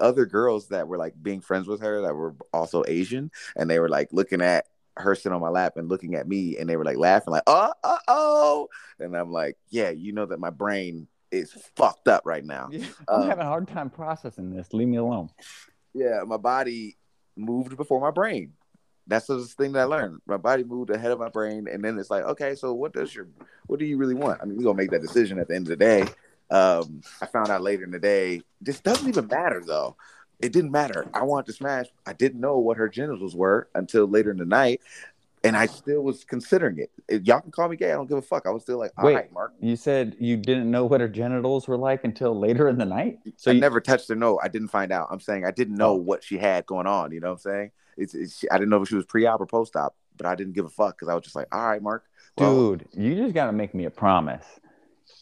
other 0.00 0.26
girls 0.26 0.68
that 0.68 0.88
were 0.88 0.98
like 0.98 1.14
being 1.22 1.40
friends 1.40 1.68
with 1.68 1.80
her 1.80 2.02
that 2.02 2.14
were 2.14 2.34
also 2.52 2.84
Asian, 2.86 3.30
and 3.56 3.68
they 3.70 3.78
were 3.78 3.88
like 3.88 4.08
looking 4.12 4.40
at 4.42 4.66
her 4.96 5.14
sitting 5.14 5.32
on 5.34 5.40
my 5.42 5.48
lap 5.50 5.76
and 5.76 5.88
looking 5.88 6.14
at 6.14 6.26
me, 6.26 6.56
and 6.58 6.68
they 6.68 6.76
were 6.76 6.84
like 6.84 6.96
laughing, 6.96 7.32
like, 7.32 7.42
"Oh, 7.46 7.72
uh 7.84 7.98
oh," 8.08 8.68
and 8.98 9.14
I'm 9.16 9.30
like, 9.30 9.56
"Yeah, 9.68 9.90
you 9.90 10.12
know 10.12 10.26
that 10.26 10.40
my 10.40 10.50
brain 10.50 11.06
is 11.30 11.52
fucked 11.76 12.08
up 12.08 12.22
right 12.24 12.44
now." 12.44 12.68
i'm 13.08 13.22
Um, 13.22 13.28
having 13.28 13.44
a 13.44 13.48
hard 13.48 13.68
time 13.68 13.90
processing 13.90 14.54
this 14.54 14.72
leave 14.72 14.88
me 14.88 14.96
alone 14.96 15.28
Yeah, 15.94 16.22
my 16.26 16.36
body 16.36 16.96
moved 17.36 17.76
before 17.76 18.00
my 18.00 18.10
brain. 18.10 18.52
That's 19.06 19.26
the 19.26 19.44
thing 19.44 19.72
that 19.72 19.80
I 19.80 19.84
learned. 19.84 20.20
My 20.26 20.36
body 20.36 20.64
moved 20.64 20.90
ahead 20.90 21.12
of 21.12 21.18
my 21.18 21.28
brain, 21.28 21.68
and 21.70 21.82
then 21.82 21.98
it's 21.98 22.10
like, 22.10 22.24
okay, 22.24 22.54
so 22.54 22.72
what 22.72 22.92
does 22.92 23.14
your, 23.14 23.28
what 23.66 23.78
do 23.78 23.84
you 23.84 23.96
really 23.96 24.14
want? 24.14 24.40
I 24.42 24.44
mean, 24.44 24.56
we're 24.56 24.64
gonna 24.64 24.76
make 24.76 24.90
that 24.90 25.02
decision 25.02 25.38
at 25.38 25.48
the 25.48 25.54
end 25.54 25.66
of 25.66 25.70
the 25.70 25.76
day. 25.76 26.04
Um, 26.50 27.02
I 27.20 27.26
found 27.26 27.50
out 27.50 27.62
later 27.62 27.84
in 27.84 27.90
the 27.90 27.98
day, 27.98 28.42
this 28.60 28.80
doesn't 28.80 29.08
even 29.08 29.26
matter 29.26 29.62
though. 29.64 29.96
It 30.38 30.52
didn't 30.52 30.70
matter. 30.70 31.06
I 31.14 31.22
wanted 31.22 31.46
to 31.46 31.52
smash. 31.54 31.86
I 32.04 32.12
didn't 32.12 32.40
know 32.40 32.58
what 32.58 32.76
her 32.76 32.88
genitals 32.88 33.34
were 33.34 33.68
until 33.74 34.06
later 34.06 34.30
in 34.30 34.36
the 34.36 34.44
night, 34.44 34.80
and 35.46 35.56
I 35.56 35.66
still 35.66 36.02
was 36.02 36.24
considering 36.24 36.78
it. 36.78 36.90
If 37.08 37.26
y'all 37.26 37.40
can 37.40 37.50
call 37.50 37.68
me 37.68 37.76
gay. 37.76 37.90
I 37.90 37.94
don't 37.94 38.08
give 38.08 38.18
a 38.18 38.22
fuck. 38.22 38.46
I 38.46 38.50
was 38.50 38.62
still 38.62 38.78
like, 38.78 38.92
all 38.98 39.04
Wait. 39.06 39.14
right, 39.14 39.32
Mark. 39.32 39.54
you 39.60 39.76
said 39.76 40.16
you 40.18 40.36
didn't 40.36 40.70
know 40.70 40.84
what 40.84 41.00
her 41.00 41.08
genitals 41.08 41.66
were 41.68 41.76
like 41.76 42.04
until 42.04 42.38
later 42.38 42.68
in 42.68 42.78
the 42.78 42.84
night 42.84 43.18
so 43.36 43.50
I 43.50 43.54
you, 43.54 43.60
never 43.60 43.80
touched 43.80 44.08
her. 44.08 44.14
No, 44.16 44.38
I 44.42 44.48
didn't 44.48 44.68
find 44.68 44.92
out. 44.92 45.08
I'm 45.10 45.20
saying 45.20 45.44
I 45.44 45.50
didn't 45.50 45.76
know 45.76 45.90
Oh. 45.92 45.94
what 45.96 46.22
she 46.24 46.38
had 46.38 46.66
going 46.66 46.86
on. 46.86 47.12
You 47.12 47.20
know 47.20 47.28
what 47.28 47.32
I'm 47.34 47.38
saying? 47.52 47.70
It's, 47.96 48.14
it's 48.14 48.44
I 48.50 48.58
didn't 48.58 48.70
know 48.70 48.82
if 48.82 48.88
she 48.88 48.94
was 48.94 49.06
pre-op 49.06 49.40
or 49.40 49.46
post-op, 49.46 49.94
but 50.16 50.26
I 50.26 50.34
didn't 50.34 50.52
give 50.54 50.64
a 50.66 50.68
fuck 50.70 50.96
because 50.98 51.08
I 51.08 51.14
was 51.14 51.24
just 51.24 51.36
like, 51.36 51.46
all 51.54 51.66
right, 51.66 51.80
Mark. 51.82 52.04
Well, 52.36 52.76
Dude, 52.76 52.88
you 52.94 53.14
just 53.14 53.32
got 53.34 53.46
to 53.46 53.52
make 53.52 53.74
me 53.74 53.86
a 53.86 53.90
promise. 53.90 54.44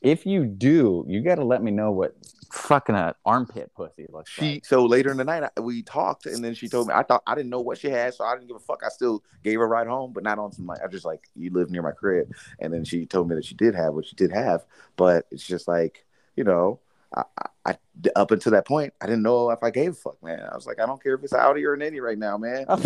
If 0.05 0.27
you 0.27 0.45
do, 0.45 1.05
you 1.09 1.23
got 1.23 1.37
to 1.37 1.45
let 1.45 1.62
me 1.62 1.71
know 1.71 1.90
what 1.90 2.14
fucking 2.53 2.95
a 2.95 3.17
armpit 3.25 3.73
pussy 3.75 4.07
looks 4.11 4.31
she 4.31 4.55
like. 4.55 4.64
so 4.64 4.87
later 4.87 5.11
in 5.11 5.17
the 5.17 5.25
night 5.25 5.43
I- 5.57 5.61
we 5.61 5.83
talked 5.83 6.27
and 6.27 6.45
then 6.45 6.55
she 6.55 6.69
told 6.69 6.87
me 6.87 6.95
I 6.95 7.03
thought 7.03 7.23
I 7.27 7.35
didn't 7.35 7.51
know 7.51 7.61
what 7.61 7.79
she 7.79 7.88
had, 7.88 8.14
so 8.14 8.25
I 8.25 8.35
didn't 8.35 8.47
give 8.47 8.57
a 8.57 8.61
fuck. 8.61 8.83
I 8.85 8.90
still 8.90 9.25
gave 9.43 9.59
her 9.59 9.64
a 9.64 9.69
ride 9.69 9.88
home, 9.88 10.12
but 10.12 10.23
not 10.23 10.38
on 10.38 10.53
some 10.53 10.67
like 10.67 10.81
I 10.85 10.87
just 10.87 11.05
like 11.05 11.29
you 11.35 11.51
live 11.51 11.71
near 11.71 11.83
my 11.83 11.90
crib, 11.90 12.33
and 12.61 12.73
then 12.73 12.85
she 12.85 13.07
told 13.07 13.29
me 13.29 13.35
that 13.35 13.45
she 13.45 13.55
did 13.55 13.75
have 13.75 13.95
what 13.95 14.07
she 14.07 14.14
did 14.14 14.31
have, 14.31 14.64
but 14.97 15.27
it's 15.31 15.45
just 15.47 15.67
like 15.67 16.05
you 16.37 16.45
know. 16.45 16.81
I, 17.17 17.47
I, 17.64 17.77
up 18.17 18.33
until 18.33 18.51
that 18.53 18.67
point, 18.67 18.93
I 19.01 19.07
didn't 19.07 19.23
know 19.23 19.51
if 19.51 19.62
I 19.62 19.71
gave 19.71 19.93
a 19.93 19.95
fuck, 19.95 20.21
man. 20.21 20.40
I 20.51 20.53
was 20.57 20.67
like, 20.67 20.81
I 20.81 20.87
don't 20.87 21.01
care 21.01 21.14
if 21.14 21.23
it's 21.23 21.33
an 21.33 21.38
Audi 21.38 21.64
or 21.64 21.75
an 21.75 21.81
Indy 21.83 22.01
right 22.01 22.19
now, 22.19 22.37
man. 22.37 22.64
I'm 22.69 22.81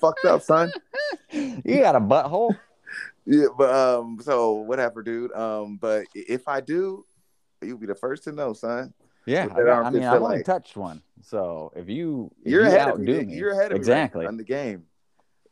fucked 0.00 0.24
up, 0.24 0.42
son. 0.42 0.72
you 1.30 1.78
got 1.80 1.94
a 1.94 2.00
butthole? 2.00 2.58
Yeah, 3.30 3.48
but 3.58 3.74
um, 3.74 4.18
so 4.22 4.52
whatever, 4.54 5.02
dude. 5.02 5.32
Um, 5.34 5.76
but 5.76 6.06
if 6.14 6.48
I 6.48 6.62
do, 6.62 7.04
you'll 7.62 7.76
be 7.76 7.86
the 7.86 7.94
first 7.94 8.24
to 8.24 8.32
know, 8.32 8.54
son. 8.54 8.94
Yeah, 9.26 9.46
I, 9.54 9.60
I 9.60 9.90
mean, 9.90 10.02
I've 10.02 10.22
only 10.22 10.36
like. 10.38 10.46
touched 10.46 10.78
one. 10.78 11.02
So 11.20 11.70
if 11.76 11.90
you, 11.90 12.30
if 12.42 12.50
You're 12.50 12.62
you 12.62 12.68
ahead 12.68 12.88
of 12.88 12.98
me. 13.00 13.24
me, 13.24 13.34
You're 13.36 13.52
ahead 13.52 13.72
of 13.72 13.76
exactly. 13.76 14.20
me 14.20 14.24
right, 14.24 14.30
on 14.32 14.38
the 14.38 14.44
game. 14.44 14.84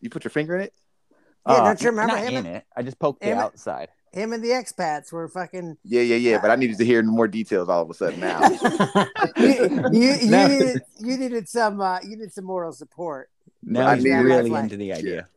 You 0.01 0.09
put 0.09 0.25
your 0.25 0.31
finger 0.31 0.57
in 0.57 0.63
it. 0.63 0.73
Yeah, 1.47 1.55
Uh, 1.57 1.65
don't 1.65 1.83
you 1.83 1.91
remember 1.91 2.15
not 2.15 2.23
him 2.23 2.29
in 2.31 2.47
and- 2.47 2.57
it? 2.57 2.65
I 2.75 2.83
just 2.83 2.99
poked 2.99 3.21
the 3.21 3.27
him 3.27 3.33
and- 3.33 3.41
outside. 3.43 3.89
Him 4.13 4.33
and 4.33 4.43
the 4.43 4.49
expats 4.49 5.13
were 5.13 5.29
fucking. 5.29 5.77
Yeah, 5.85 6.01
yeah, 6.01 6.17
yeah. 6.17 6.39
But 6.41 6.51
I 6.51 6.57
needed 6.57 6.79
to 6.79 6.87
hear 6.87 7.03
more 7.03 7.29
details 7.29 7.69
all 7.69 7.83
of 7.83 7.91
a 7.91 7.93
sudden 7.95 8.21
now. 8.21 8.49
you, 9.37 9.91
you, 9.93 10.13
you, 10.23 10.31
No. 10.31 10.47
needed, 10.49 10.83
you 10.99 11.17
needed 11.19 11.47
some 11.51 11.83
uh, 11.83 11.99
you 12.03 12.11
needed 12.11 12.33
some 12.33 12.47
moral 12.47 12.73
support. 12.73 13.29
Now 13.63 13.89
I 13.89 13.97
he's 13.97 14.05
really 14.05 14.51
into 14.55 14.79
the 14.79 14.95
idea. 14.95 15.29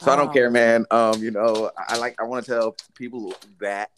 So 0.00 0.12
I 0.12 0.16
don't 0.16 0.28
Oh. 0.28 0.32
care, 0.32 0.50
man. 0.50 0.86
Um, 0.90 1.22
you 1.22 1.30
know, 1.30 1.70
I 1.76 1.94
I 1.94 1.96
like 1.96 2.16
I 2.20 2.24
want 2.24 2.44
to 2.44 2.50
tell 2.50 2.76
people 2.94 3.34
that 3.60 3.90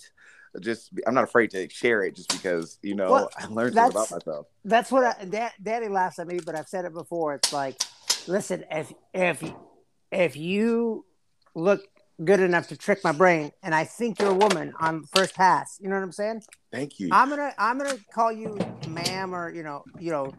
just 0.60 0.90
I'm 1.06 1.14
not 1.14 1.24
afraid 1.24 1.50
to 1.52 1.68
share 1.68 2.02
it 2.02 2.16
just 2.16 2.30
because 2.32 2.78
you 2.82 2.94
know 2.94 3.10
Well, 3.10 3.30
I 3.36 3.46
learned 3.46 3.74
something 3.74 3.90
about 3.90 4.10
myself. 4.10 4.46
That's 4.64 4.90
what 4.90 5.04
I, 5.04 5.24
Dad, 5.24 5.52
Daddy 5.62 5.88
laughs 5.88 6.18
at 6.18 6.26
me, 6.26 6.38
but 6.44 6.54
I've 6.54 6.68
said 6.68 6.84
it 6.84 6.92
before. 6.92 7.34
It's 7.34 7.52
like, 7.52 7.76
listen, 8.26 8.64
if 8.70 8.92
if 9.14 9.42
if 10.10 10.36
you 10.36 11.04
look 11.54 11.82
good 12.22 12.40
enough 12.40 12.68
to 12.68 12.76
trick 12.76 13.00
my 13.04 13.12
brain, 13.12 13.52
and 13.62 13.74
I 13.74 13.84
think 13.84 14.18
you're 14.18 14.30
a 14.30 14.34
woman 14.34 14.74
on 14.80 15.04
first 15.04 15.34
pass, 15.34 15.78
you 15.80 15.88
know 15.88 15.96
what 15.96 16.02
I'm 16.02 16.12
saying? 16.12 16.42
Thank 16.72 16.98
you. 17.00 17.10
I'm 17.12 17.28
gonna 17.30 17.52
I'm 17.58 17.78
gonna 17.78 17.98
call 18.12 18.32
you 18.32 18.58
ma'am 18.86 19.34
or 19.34 19.50
you 19.52 19.62
know 19.62 19.84
you 19.98 20.10
know 20.10 20.32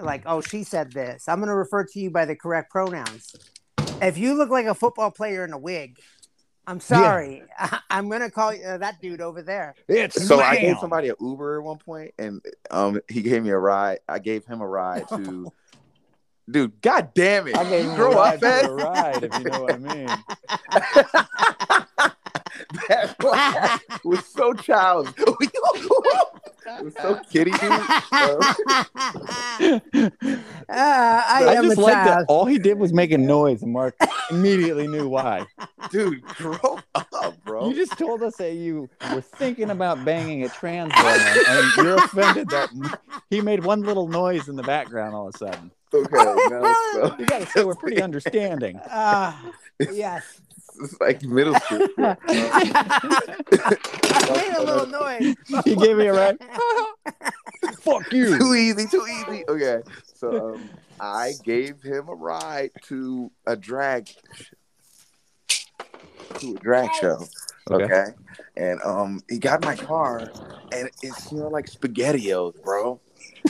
like 0.00 0.22
oh 0.26 0.40
she 0.40 0.62
said 0.64 0.92
this. 0.92 1.28
I'm 1.28 1.40
gonna 1.40 1.56
refer 1.56 1.84
to 1.84 2.00
you 2.00 2.10
by 2.10 2.24
the 2.24 2.36
correct 2.36 2.70
pronouns. 2.70 3.34
If 4.02 4.18
you 4.18 4.34
look 4.34 4.50
like 4.50 4.66
a 4.66 4.74
football 4.74 5.10
player 5.10 5.44
in 5.44 5.52
a 5.52 5.58
wig, 5.58 5.98
I'm 6.66 6.80
sorry. 6.80 7.42
I, 7.58 7.80
am 7.90 8.08
gonna 8.08 8.30
call 8.30 8.50
uh, 8.50 8.78
that 8.78 9.00
dude 9.00 9.20
over 9.20 9.42
there. 9.42 9.74
It's 9.88 10.26
so 10.26 10.40
I 10.40 10.56
gave 10.56 10.78
somebody 10.78 11.10
an 11.10 11.16
Uber 11.20 11.58
at 11.58 11.64
one 11.64 11.78
point, 11.78 12.14
and 12.18 12.40
um, 12.70 13.00
he 13.08 13.22
gave 13.22 13.42
me 13.42 13.50
a 13.50 13.58
ride. 13.58 13.98
I 14.08 14.18
gave 14.18 14.46
him 14.46 14.60
a 14.60 14.66
ride 14.66 15.08
to. 15.08 15.52
Dude, 16.50 16.78
god 16.82 17.14
damn 17.14 17.48
it! 17.48 17.56
I 17.56 17.64
gave 17.64 17.86
him 17.86 17.94
grow 17.94 18.12
a 18.12 18.16
ride 18.16 18.34
up, 18.34 18.42
man. 18.42 18.64
a 18.66 18.74
ride, 18.74 19.24
if 19.24 19.38
you 19.38 19.44
know 19.44 19.62
what 19.62 19.72
I 19.72 19.78
mean. 19.78 20.06
that 22.88 23.24
laugh 23.24 23.82
was 24.04 24.26
so 24.26 24.52
childish. 24.52 25.14
It 26.66 26.84
was 26.84 26.94
so 26.94 27.20
kitty, 27.30 27.50
dude. 27.50 27.62
Uh, 30.66 30.70
I, 30.70 31.44
I 31.48 31.54
am 31.54 31.64
just 31.64 31.78
a 31.78 31.80
like 31.80 31.92
that 31.92 32.24
all 32.28 32.46
he 32.46 32.58
did 32.58 32.78
was 32.78 32.92
make 32.92 33.10
a 33.12 33.18
noise, 33.18 33.62
and 33.62 33.72
Mark 33.72 33.94
immediately 34.30 34.86
knew 34.88 35.08
why. 35.08 35.46
dude, 35.90 36.22
grow 36.22 36.78
up, 36.94 37.44
bro. 37.44 37.68
You 37.68 37.74
just 37.74 37.98
told 37.98 38.22
us 38.22 38.36
that 38.36 38.54
you 38.54 38.88
were 39.12 39.20
thinking 39.20 39.70
about 39.70 40.04
banging 40.04 40.44
a 40.44 40.48
trans 40.48 40.92
woman, 40.96 41.44
and 41.48 41.72
you're 41.76 41.96
offended 41.96 42.48
that 42.48 42.98
he 43.30 43.40
made 43.40 43.64
one 43.64 43.82
little 43.82 44.08
noise 44.08 44.48
in 44.48 44.56
the 44.56 44.62
background 44.62 45.14
all 45.14 45.28
of 45.28 45.34
a 45.34 45.38
sudden. 45.38 45.70
okay, 45.92 46.24
no, 46.50 46.74
so, 46.92 47.16
You 47.18 47.26
got 47.26 47.40
to 47.42 47.46
say 47.46 47.64
we're 47.64 47.74
pretty 47.74 48.00
understanding. 48.08 48.76
Uh, 48.78 49.32
yes. 49.92 50.40
It's 50.80 51.00
like 51.00 51.22
middle 51.22 51.54
school. 51.54 51.86
I 51.98 52.16
made 54.36 54.54
a 54.56 54.62
little 54.62 54.86
noise. 54.86 55.34
He 55.64 55.76
gave 55.76 55.96
me 55.96 56.06
a 56.06 56.12
ride. 56.12 56.38
Fuck 57.80 58.12
you. 58.12 58.38
too 58.38 58.54
easy, 58.54 58.86
too 58.86 59.06
easy. 59.06 59.44
Okay, 59.48 59.82
so 60.14 60.54
um, 60.54 60.70
I 61.00 61.32
gave 61.44 61.82
him 61.82 62.08
a 62.08 62.14
ride 62.14 62.70
to 62.84 63.30
a 63.46 63.56
drag 63.56 64.08
to 66.38 66.56
a 66.56 66.58
drag 66.60 66.92
show. 66.94 67.24
Okay. 67.70 67.84
Okay. 67.84 68.04
And 68.56 68.80
um 68.82 69.22
he 69.28 69.38
got 69.38 69.64
my 69.64 69.76
car 69.76 70.30
and 70.72 70.90
it 71.02 71.14
smelled 71.14 71.52
like 71.52 71.66
spaghettios, 71.66 72.60
bro. 72.62 73.00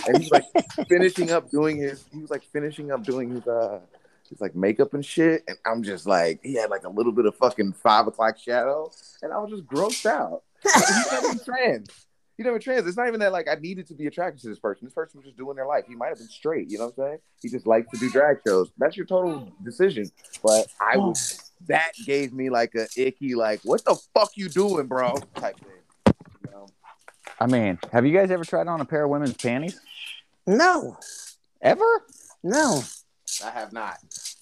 And 0.07 0.19
he's 0.19 0.31
like 0.31 0.45
finishing 0.89 1.31
up 1.31 1.51
doing 1.51 1.79
his 1.79 2.05
he 2.13 2.21
was 2.21 2.31
like 2.31 2.45
finishing 2.45 2.91
up 2.91 3.05
doing 3.05 3.31
his 3.31 3.47
uh 3.47 3.81
his 4.29 4.41
like 4.41 4.55
makeup 4.55 4.95
and 4.95 5.05
shit. 5.05 5.45
And 5.49 5.57
I'm 5.67 5.83
just 5.83 6.07
like 6.07 6.41
he 6.43 6.55
had 6.55 6.71
like 6.71 6.85
a 6.85 6.89
little 6.89 7.13
bit 7.13 7.27
of 7.27 7.37
fucking 7.37 7.75
five 7.75 8.07
o'clock 8.07 8.39
shadow. 8.39 8.91
And 9.23 9.33
I 9.33 9.39
was 9.39 9.51
just 9.51 9.67
grossed 9.67 10.07
out. 10.07 10.43
He's 10.63 11.13
not 11.13 11.25
even 11.25 11.39
trans. 11.45 11.89
He 12.37 12.43
never 12.43 12.59
trans. 12.59 12.87
It's 12.87 12.97
not 12.97 13.07
even 13.07 13.21
that 13.21 13.33
like 13.33 13.49
I 13.49 13.55
needed 13.55 13.87
to 13.89 13.95
be 13.95 14.07
attracted 14.07 14.43
to 14.43 14.49
this 14.49 14.59
person. 14.59 14.87
This 14.87 14.95
person 14.95 15.19
was 15.19 15.27
just 15.27 15.37
doing 15.37 15.55
their 15.57 15.67
life. 15.67 15.85
He 15.87 15.95
might 15.95 16.09
have 16.09 16.19
been 16.19 16.29
straight, 16.29 16.69
you 16.69 16.79
know 16.79 16.87
what 16.87 17.05
I'm 17.05 17.11
saying? 17.11 17.19
He 17.43 17.49
just 17.49 17.67
likes 17.67 17.89
to 17.93 17.99
do 17.99 18.11
drag 18.11 18.39
shows. 18.47 18.71
That's 18.77 18.97
your 18.97 19.07
total 19.07 19.53
decision. 19.63 20.11
But 20.43 20.67
I 20.81 20.97
was 20.97 21.53
that 21.69 21.93
gave 22.05 22.33
me 22.33 22.51
like 22.51 22.75
a 22.75 22.87
icky, 22.97 23.35
like, 23.35 23.61
what 23.63 23.85
the 23.85 23.97
fuck 24.15 24.31
you 24.35 24.49
doing, 24.49 24.87
bro? 24.87 25.15
Type 25.37 25.59
thing. 25.61 26.15
You 26.45 26.51
know? 26.51 26.67
I 27.41 27.47
mean, 27.47 27.79
have 27.93 28.05
you 28.05 28.13
guys 28.13 28.31
ever 28.31 28.45
tried 28.45 28.67
on 28.67 28.81
a 28.81 28.85
pair 28.85 29.05
of 29.05 29.11
women's 29.11 29.35
panties? 29.35 29.81
No, 30.47 30.99
Ever? 31.63 32.05
no. 32.43 32.83
I 33.43 33.51
have 33.51 33.73
not. 33.73 33.99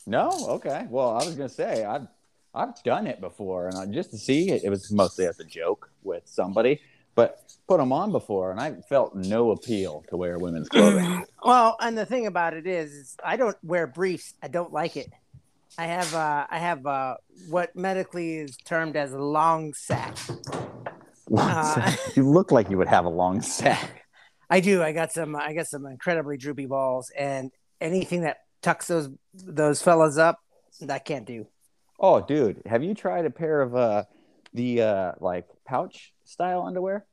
No. 0.06 0.30
Okay. 0.48 0.86
Well, 0.90 1.10
I 1.10 1.24
was 1.24 1.34
gonna 1.34 1.48
say 1.48 1.84
I've 1.84 2.06
I've 2.54 2.82
done 2.82 3.06
it 3.06 3.20
before, 3.20 3.68
and 3.68 3.76
I, 3.78 3.86
just 3.86 4.10
to 4.10 4.18
see 4.18 4.50
it, 4.50 4.64
it 4.64 4.70
was 4.70 4.90
mostly 4.92 5.26
as 5.26 5.40
a 5.40 5.44
joke 5.44 5.90
with 6.02 6.22
somebody, 6.26 6.80
but 7.14 7.42
put 7.66 7.78
them 7.78 7.92
on 7.92 8.12
before, 8.12 8.50
and 8.50 8.60
I 8.60 8.74
felt 8.88 9.14
no 9.14 9.52
appeal 9.52 10.04
to 10.08 10.16
wear 10.16 10.38
women's 10.38 10.68
clothing. 10.68 11.24
Well, 11.42 11.76
and 11.80 11.96
the 11.96 12.06
thing 12.06 12.26
about 12.26 12.54
it 12.54 12.66
is, 12.66 12.92
is 12.92 13.16
I 13.24 13.36
don't 13.36 13.56
wear 13.62 13.86
briefs. 13.86 14.34
I 14.42 14.48
don't 14.48 14.72
like 14.72 14.96
it. 14.96 15.10
I 15.78 15.86
have 15.86 16.14
uh, 16.14 16.46
I 16.50 16.58
have 16.58 16.86
uh, 16.86 17.16
what 17.48 17.74
medically 17.74 18.36
is 18.36 18.56
termed 18.58 18.96
as 18.96 19.12
a 19.12 19.18
long 19.18 19.72
sack. 19.72 20.16
Uh, 21.34 21.96
you 22.14 22.28
look 22.28 22.52
like 22.52 22.68
you 22.68 22.76
would 22.76 22.88
have 22.88 23.06
a 23.06 23.10
long 23.10 23.40
sack. 23.40 24.06
I 24.50 24.60
do. 24.60 24.82
I 24.82 24.92
got 24.92 25.12
some. 25.12 25.34
I 25.34 25.54
got 25.54 25.66
some 25.66 25.86
incredibly 25.86 26.36
droopy 26.36 26.66
balls, 26.66 27.10
and 27.18 27.50
anything 27.80 28.22
that 28.22 28.38
tucks 28.62 28.86
those 28.86 29.10
those 29.34 29.82
fellas 29.82 30.18
up, 30.18 30.38
I 30.88 30.98
can't 30.98 31.26
do. 31.26 31.46
Oh, 32.00 32.20
dude, 32.20 32.62
have 32.66 32.82
you 32.82 32.94
tried 32.94 33.26
a 33.26 33.30
pair 33.30 33.60
of 33.60 33.74
uh 33.76 34.04
the 34.54 34.82
uh 34.82 35.12
like 35.20 35.46
pouch 35.66 36.12
style 36.24 36.62
underwear? 36.62 37.04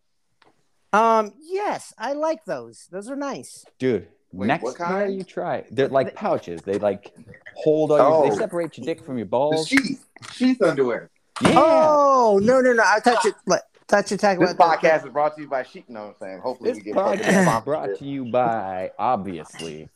Um, 0.92 1.34
yes, 1.40 1.94
I 1.98 2.14
like 2.14 2.46
those. 2.46 2.88
Those 2.92 3.10
are 3.12 3.16
nice. 3.16 3.64
Dude, 3.78 4.08
Wait, 4.32 4.48
next 4.48 4.64
what 4.64 4.76
pair 4.78 4.88
kind? 4.88 5.16
you 5.16 5.24
try, 5.24 5.64
they're 5.70 5.88
like 5.88 6.16
pouches. 6.16 6.62
They 6.64 6.80
like 6.80 7.14
hold 7.56 7.92
all 7.92 7.98
your, 7.98 8.08
Oh. 8.26 8.30
they 8.30 8.36
separate 8.36 8.76
your 8.78 8.86
dick 8.86 9.04
from 9.06 9.18
your 9.18 9.26
The 9.26 9.30
balls. 9.30 9.68
sheath, 9.68 10.06
sheath 10.32 10.62
underwear. 10.64 11.12
Yeah. 11.42 11.54
Oh 11.58 12.40
no, 12.42 12.60
no, 12.60 12.74
no! 12.74 12.84
I 12.86 13.00
touch 13.00 13.24
it. 13.26 13.36
Like, 13.46 13.62
touch 13.88 14.12
it. 14.12 14.20
Talk 14.20 14.40
This 14.40 14.52
about 14.52 14.82
the- 14.82 14.88
podcast 14.88 15.06
is 15.06 15.12
brought 15.14 15.36
to 15.36 15.42
you 15.44 15.48
by 15.48 15.64
Sheet. 15.64 15.90
No, 15.90 16.08
I'm 16.08 16.16
saying. 16.20 16.40
Hopefully, 16.40 16.72
This 16.72 16.78
we 16.80 16.84
get 16.86 16.96
podcast 16.96 17.14
is 17.20 17.26
sponsorship. 17.28 17.66
brought 17.66 17.98
to 18.00 18.06
you 18.06 18.26
by 18.26 18.92
obviously 19.00 19.90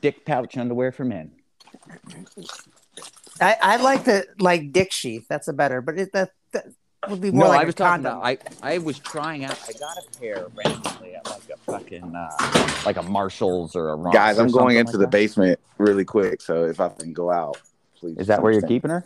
dick 0.00 0.24
pouch 0.24 0.56
underwear 0.56 0.92
for 0.92 1.04
men. 1.04 1.32
I, 3.40 3.56
I 3.62 3.76
like 3.76 4.04
the 4.04 4.26
like 4.38 4.72
dick 4.72 4.92
sheath. 4.92 5.26
That's 5.28 5.48
a 5.48 5.52
better, 5.52 5.80
but 5.80 5.98
it, 5.98 6.12
that, 6.12 6.30
that 6.52 6.66
would 7.08 7.20
be 7.20 7.30
more 7.30 7.44
No, 7.44 7.50
like 7.50 7.60
I 7.60 7.62
a 7.62 7.66
was 7.66 7.74
talking 7.74 8.04
condom. 8.04 8.18
about. 8.18 8.42
I 8.62 8.74
I 8.74 8.78
was 8.78 8.98
trying 8.98 9.44
out. 9.44 9.58
I 9.68 9.72
got 9.78 9.96
a 9.98 10.18
pair 10.18 10.46
randomly 10.54 11.14
at 11.14 11.26
like 11.26 11.42
a 11.52 11.56
fucking 11.58 12.14
uh, 12.14 12.68
like 12.86 12.96
a 12.96 13.02
Marshalls 13.02 13.76
or 13.76 13.90
a 13.90 13.96
Ross 13.96 14.14
Guys, 14.14 14.38
or 14.38 14.42
I'm 14.42 14.50
going 14.50 14.76
into 14.76 14.92
like 14.92 14.98
the 14.98 14.98
that. 15.00 15.10
basement 15.10 15.60
really 15.78 16.04
quick. 16.04 16.40
So 16.40 16.64
if 16.64 16.80
I 16.80 16.88
can 16.88 17.12
go 17.12 17.30
out, 17.30 17.58
please. 17.98 18.16
Is 18.18 18.26
that 18.28 18.42
where 18.42 18.52
you're 18.52 18.62
keeping 18.62 18.90
her? 18.90 19.04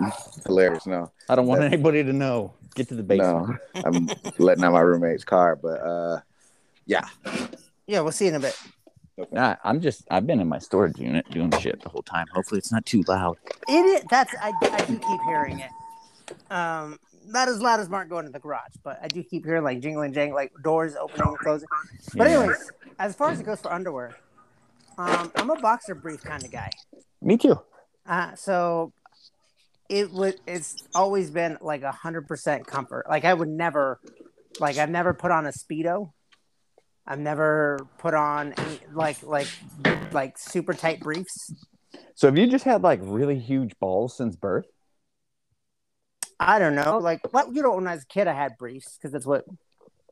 Hilarious. 0.46 0.86
No, 0.86 1.12
I 1.28 1.36
don't 1.36 1.46
want 1.46 1.60
That's- 1.60 1.72
anybody 1.74 2.02
to 2.02 2.12
know. 2.12 2.54
Get 2.74 2.88
to 2.88 2.94
the 2.94 3.02
basement. 3.02 3.58
no, 3.74 3.82
I'm 3.84 4.08
letting 4.38 4.64
out 4.64 4.72
my 4.72 4.80
roommate's 4.80 5.24
car, 5.24 5.56
but 5.56 5.78
uh, 5.82 6.20
yeah. 6.86 7.02
yeah, 7.86 8.00
we'll 8.00 8.12
see 8.12 8.26
in 8.28 8.34
a 8.34 8.40
bit. 8.40 8.58
Nah, 9.30 9.56
I'm 9.62 9.80
just. 9.80 10.04
I've 10.10 10.26
been 10.26 10.40
in 10.40 10.48
my 10.48 10.58
storage 10.58 10.98
unit 10.98 11.28
doing 11.30 11.50
shit 11.52 11.80
the 11.82 11.88
whole 11.88 12.02
time. 12.02 12.26
Hopefully, 12.32 12.58
it's 12.58 12.72
not 12.72 12.86
too 12.86 13.02
loud. 13.06 13.36
It 13.68 13.72
is. 13.84 14.04
That's 14.10 14.34
I, 14.40 14.52
I 14.62 14.84
do 14.86 14.98
keep 14.98 15.20
hearing 15.26 15.60
it. 15.60 15.70
Um, 16.50 16.98
not 17.26 17.48
as 17.48 17.60
loud 17.60 17.80
as 17.80 17.88
Mark 17.88 18.08
going 18.08 18.24
to 18.26 18.32
the 18.32 18.40
garage, 18.40 18.72
but 18.82 18.98
I 19.02 19.08
do 19.08 19.22
keep 19.22 19.44
hearing 19.44 19.64
like 19.64 19.80
jingling, 19.80 20.12
jangling, 20.12 20.34
like 20.34 20.52
doors 20.62 20.94
opening 20.96 21.28
and 21.28 21.38
closing. 21.38 21.68
But 22.16 22.26
Yeah. 22.26 22.38
anyways, 22.38 22.72
as 22.98 23.14
far 23.14 23.30
as 23.30 23.40
it 23.40 23.44
goes 23.44 23.60
for 23.60 23.72
underwear, 23.72 24.16
um, 24.98 25.30
I'm 25.36 25.50
a 25.50 25.60
boxer 25.60 25.94
brief 25.94 26.22
kind 26.24 26.44
of 26.44 26.50
guy. 26.50 26.70
Me 27.20 27.36
too. 27.36 27.58
Uh, 28.06 28.34
so 28.34 28.92
it 29.88 30.10
would. 30.12 30.36
It's 30.46 30.82
always 30.94 31.30
been 31.30 31.58
like 31.60 31.82
a 31.82 31.92
hundred 31.92 32.26
percent 32.26 32.66
comfort. 32.66 33.06
Like 33.08 33.24
I 33.24 33.32
would 33.34 33.48
never, 33.48 34.00
like 34.58 34.78
I've 34.78 34.90
never 34.90 35.14
put 35.14 35.30
on 35.30 35.46
a 35.46 35.52
speedo. 35.52 36.12
I've 37.06 37.18
never 37.18 37.78
put 37.98 38.14
on 38.14 38.52
any, 38.52 38.78
like 38.92 39.22
like 39.22 39.48
like 40.12 40.38
super 40.38 40.74
tight 40.74 41.00
briefs. 41.00 41.52
So 42.14 42.28
have 42.28 42.38
you 42.38 42.46
just 42.46 42.64
had 42.64 42.82
like 42.82 43.00
really 43.02 43.38
huge 43.38 43.78
balls 43.80 44.16
since 44.16 44.36
birth? 44.36 44.66
I 46.38 46.58
don't 46.58 46.74
know. 46.74 46.96
Oh. 46.96 46.98
Like 46.98 47.20
what 47.32 47.54
you 47.54 47.62
know, 47.62 47.74
when 47.74 47.86
I 47.86 47.94
was 47.94 48.04
a 48.04 48.06
kid, 48.06 48.26
I 48.28 48.32
had 48.32 48.56
briefs 48.58 48.96
because 48.96 49.12
that's 49.12 49.26
what 49.26 49.44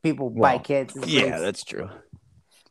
people 0.03 0.29
buy 0.29 0.57
kids. 0.57 0.95
Yeah, 1.05 1.21
briefs. 1.21 1.41
that's 1.41 1.63
true. 1.63 1.89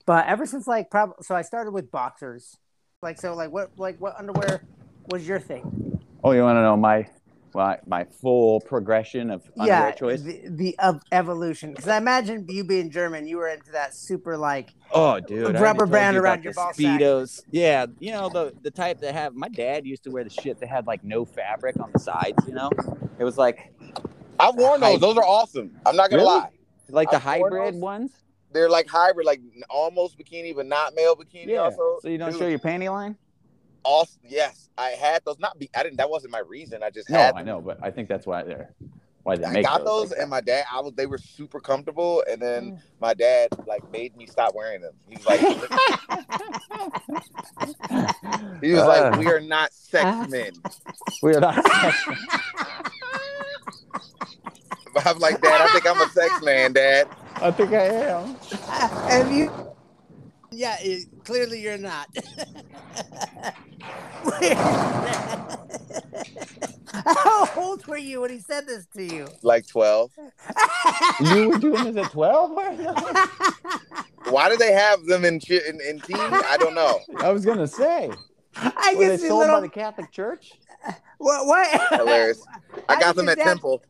But 0.06 0.26
ever 0.26 0.46
since 0.46 0.66
like 0.66 0.90
probably, 0.90 1.16
so 1.22 1.35
I 1.35 1.42
started 1.42 1.72
with 1.72 1.90
boxers. 1.90 2.56
Like 3.02 3.18
so, 3.18 3.35
like 3.35 3.50
what 3.50 3.70
like 3.78 4.00
what 4.00 4.18
underwear 4.18 4.64
was 5.11 5.26
your 5.26 5.40
thing? 5.40 6.00
Oh, 6.22 6.33
you 6.33 6.42
want 6.42 6.56
to 6.56 6.62
know 6.62 6.76
my 6.76 7.09
my 7.54 7.78
my 7.86 8.04
full 8.04 8.60
progression 8.60 9.30
of 9.30 9.42
yeah, 9.56 9.90
choice? 9.92 10.22
the, 10.22 10.42
the 10.48 10.78
of 10.78 11.00
evolution. 11.12 11.70
Because 11.70 11.88
I 11.88 11.96
imagine 11.96 12.46
you 12.48 12.64
being 12.64 12.90
German, 12.90 13.26
you 13.26 13.36
were 13.38 13.48
into 13.48 13.72
that 13.72 13.94
super 13.94 14.36
like 14.36 14.74
Oh, 14.92 15.20
dude, 15.20 15.58
rubber 15.60 15.86
band 15.86 16.14
you 16.16 16.22
around 16.22 16.42
your 16.44 16.52
the 16.52 16.56
ball 16.56 16.72
sack. 16.72 16.76
speedos. 17.00 17.42
Yeah, 17.50 17.86
you 17.98 18.12
know 18.12 18.28
the 18.28 18.52
the 18.62 18.70
type 18.70 19.00
that 19.00 19.14
have. 19.14 19.34
My 19.34 19.48
dad 19.48 19.86
used 19.86 20.04
to 20.04 20.10
wear 20.10 20.24
the 20.24 20.30
shit 20.30 20.58
that 20.60 20.68
had 20.68 20.86
like 20.86 21.04
no 21.04 21.24
fabric 21.24 21.78
on 21.80 21.90
the 21.92 21.98
sides. 21.98 22.36
You 22.46 22.54
know, 22.54 22.70
it 23.18 23.24
was 23.24 23.38
like 23.38 23.72
I've 24.38 24.54
worn 24.56 24.80
those. 24.80 25.00
Those 25.00 25.16
are 25.16 25.24
awesome. 25.26 25.70
I'm 25.86 25.96
not 25.96 26.10
gonna 26.10 26.22
Really? 26.22 26.38
lie. 26.40 26.50
like 26.88 27.10
the 27.10 27.16
I've 27.16 27.40
worn 27.40 27.52
hybrid 27.52 27.74
those. 27.74 27.80
ones. 27.80 28.10
They're 28.52 28.68
like 28.68 28.88
hybrid, 28.88 29.26
like 29.26 29.40
almost 29.68 30.18
bikini, 30.18 30.54
but 30.56 30.66
not 30.66 30.94
male 30.96 31.14
bikini. 31.14 31.46
Yeah. 31.46 31.58
Also, 31.58 31.98
So 32.02 32.08
you 32.08 32.18
don't 32.18 32.30
Dude, 32.32 32.38
show 32.40 32.48
your 32.48 32.58
panty 32.58 32.90
line. 32.90 33.16
Also, 33.83 34.19
yes, 34.29 34.69
I 34.77 34.90
had 34.90 35.23
those. 35.25 35.38
Not 35.38 35.59
be. 35.59 35.71
I 35.75 35.83
didn't. 35.83 35.97
That 35.97 36.11
wasn't 36.11 36.33
my 36.33 36.40
reason. 36.40 36.83
I 36.83 36.90
just 36.90 37.09
No, 37.11 37.19
had. 37.19 37.35
I 37.35 37.43
know, 37.43 37.61
but 37.61 37.79
I 37.83 37.90
think 37.90 38.09
that's 38.09 38.27
why 38.27 38.43
they're 38.43 38.73
why 39.23 39.37
they 39.37 39.45
I 39.45 39.53
make 39.53 39.64
got 39.64 39.85
those. 39.85 39.87
those, 39.87 40.11
like 40.11 40.21
and 40.21 40.31
my 40.31 40.40
dad. 40.40 40.64
I 40.73 40.81
was. 40.81 40.93
They 40.95 41.07
were 41.07 41.19
super 41.19 41.61
comfortable, 41.61 42.23
and 42.31 42.40
then 42.40 42.81
my 43.01 43.14
dad 43.14 43.49
like 43.66 43.90
made 43.90 44.16
me 44.16 44.27
stop 44.27 44.55
wearing 44.55 44.81
them. 44.83 44.93
He 45.09 45.16
was 45.16 45.27
like, 45.27 45.40
he 48.62 48.73
was 48.73 48.83
Uh, 48.83 48.87
like, 48.88 49.19
we 49.19 49.27
are 49.29 49.40
not 49.40 49.73
sex 49.73 50.29
men. 50.31 50.53
we 51.23 51.35
are 51.35 51.40
not. 51.40 51.64
I'm 55.07 55.19
like, 55.21 55.40
Dad, 55.40 55.61
I 55.61 55.69
think 55.73 55.87
I'm 55.88 56.01
a 56.01 56.09
sex 56.11 56.43
man, 56.43 56.73
Dad. 56.73 57.07
I 57.37 57.51
think 57.53 57.73
I 57.73 57.85
am. 57.87 58.37
Have 59.09 59.31
you. 59.33 59.69
Yeah, 60.52 60.76
it, 60.80 61.08
clearly 61.24 61.60
you're 61.60 61.78
not. 61.78 62.08
How 66.92 67.48
old 67.56 67.86
were 67.86 67.96
you 67.96 68.20
when 68.22 68.30
he 68.30 68.40
said 68.40 68.66
this 68.66 68.86
to 68.96 69.02
you? 69.02 69.28
Like 69.42 69.66
twelve. 69.66 70.10
you 71.20 71.50
were 71.50 71.58
doing 71.58 71.94
this 71.94 72.04
at 72.04 72.10
12? 72.12 72.50
Why 74.28 74.48
do 74.48 74.56
they 74.56 74.72
have 74.72 75.04
them 75.06 75.24
in 75.24 75.40
chi- 75.40 75.60
in, 75.68 75.80
in 75.80 76.00
teen? 76.00 76.16
I 76.18 76.56
don't 76.58 76.74
know. 76.74 76.98
I 77.20 77.30
was 77.30 77.44
going 77.44 77.58
to 77.58 77.68
say. 77.68 78.10
I 78.56 78.94
Were 78.96 79.04
they 79.04 79.08
guess 79.10 79.22
you 79.22 79.28
sold 79.28 79.40
little. 79.40 79.56
by 79.56 79.60
the 79.60 79.68
Catholic 79.68 80.10
Church? 80.10 80.52
what? 81.18 81.46
what? 81.46 82.00
Hilarious. 82.00 82.42
I 82.88 82.98
got 83.00 83.14
them 83.16 83.28
at 83.28 83.38
dad- 83.38 83.44
Temple. 83.44 83.82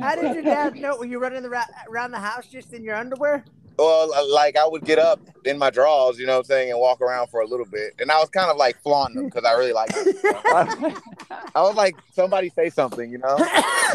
How 0.00 0.16
did 0.16 0.34
your 0.34 0.42
dad 0.42 0.74
know? 0.76 0.96
Were 0.96 1.04
you 1.06 1.18
running 1.20 1.42
the 1.42 1.50
ra- 1.50 1.64
around 1.88 2.10
the 2.10 2.18
house 2.18 2.46
just 2.48 2.72
in 2.72 2.82
your 2.82 2.96
underwear? 2.96 3.44
Well, 3.78 4.12
uh, 4.12 4.26
like 4.32 4.56
I 4.56 4.66
would 4.66 4.84
get 4.84 4.98
up 4.98 5.20
in 5.44 5.56
my 5.56 5.70
drawers, 5.70 6.18
you 6.18 6.26
know 6.26 6.32
what 6.32 6.38
I'm 6.40 6.44
saying, 6.44 6.70
and 6.70 6.80
walk 6.80 7.00
around 7.00 7.28
for 7.28 7.40
a 7.40 7.46
little 7.46 7.66
bit. 7.66 7.94
And 8.00 8.10
I 8.10 8.18
was 8.18 8.28
kind 8.28 8.50
of 8.50 8.56
like 8.56 8.80
flaunting 8.82 9.16
them 9.16 9.26
because 9.26 9.44
I 9.44 9.52
really 9.52 9.72
liked 9.72 9.94
them. 9.94 10.06
you 10.06 10.32
know? 10.32 10.40
I 11.54 11.62
was 11.62 11.76
like, 11.76 11.94
somebody 12.12 12.50
say 12.50 12.70
something, 12.70 13.10
you 13.10 13.18
know? 13.18 13.36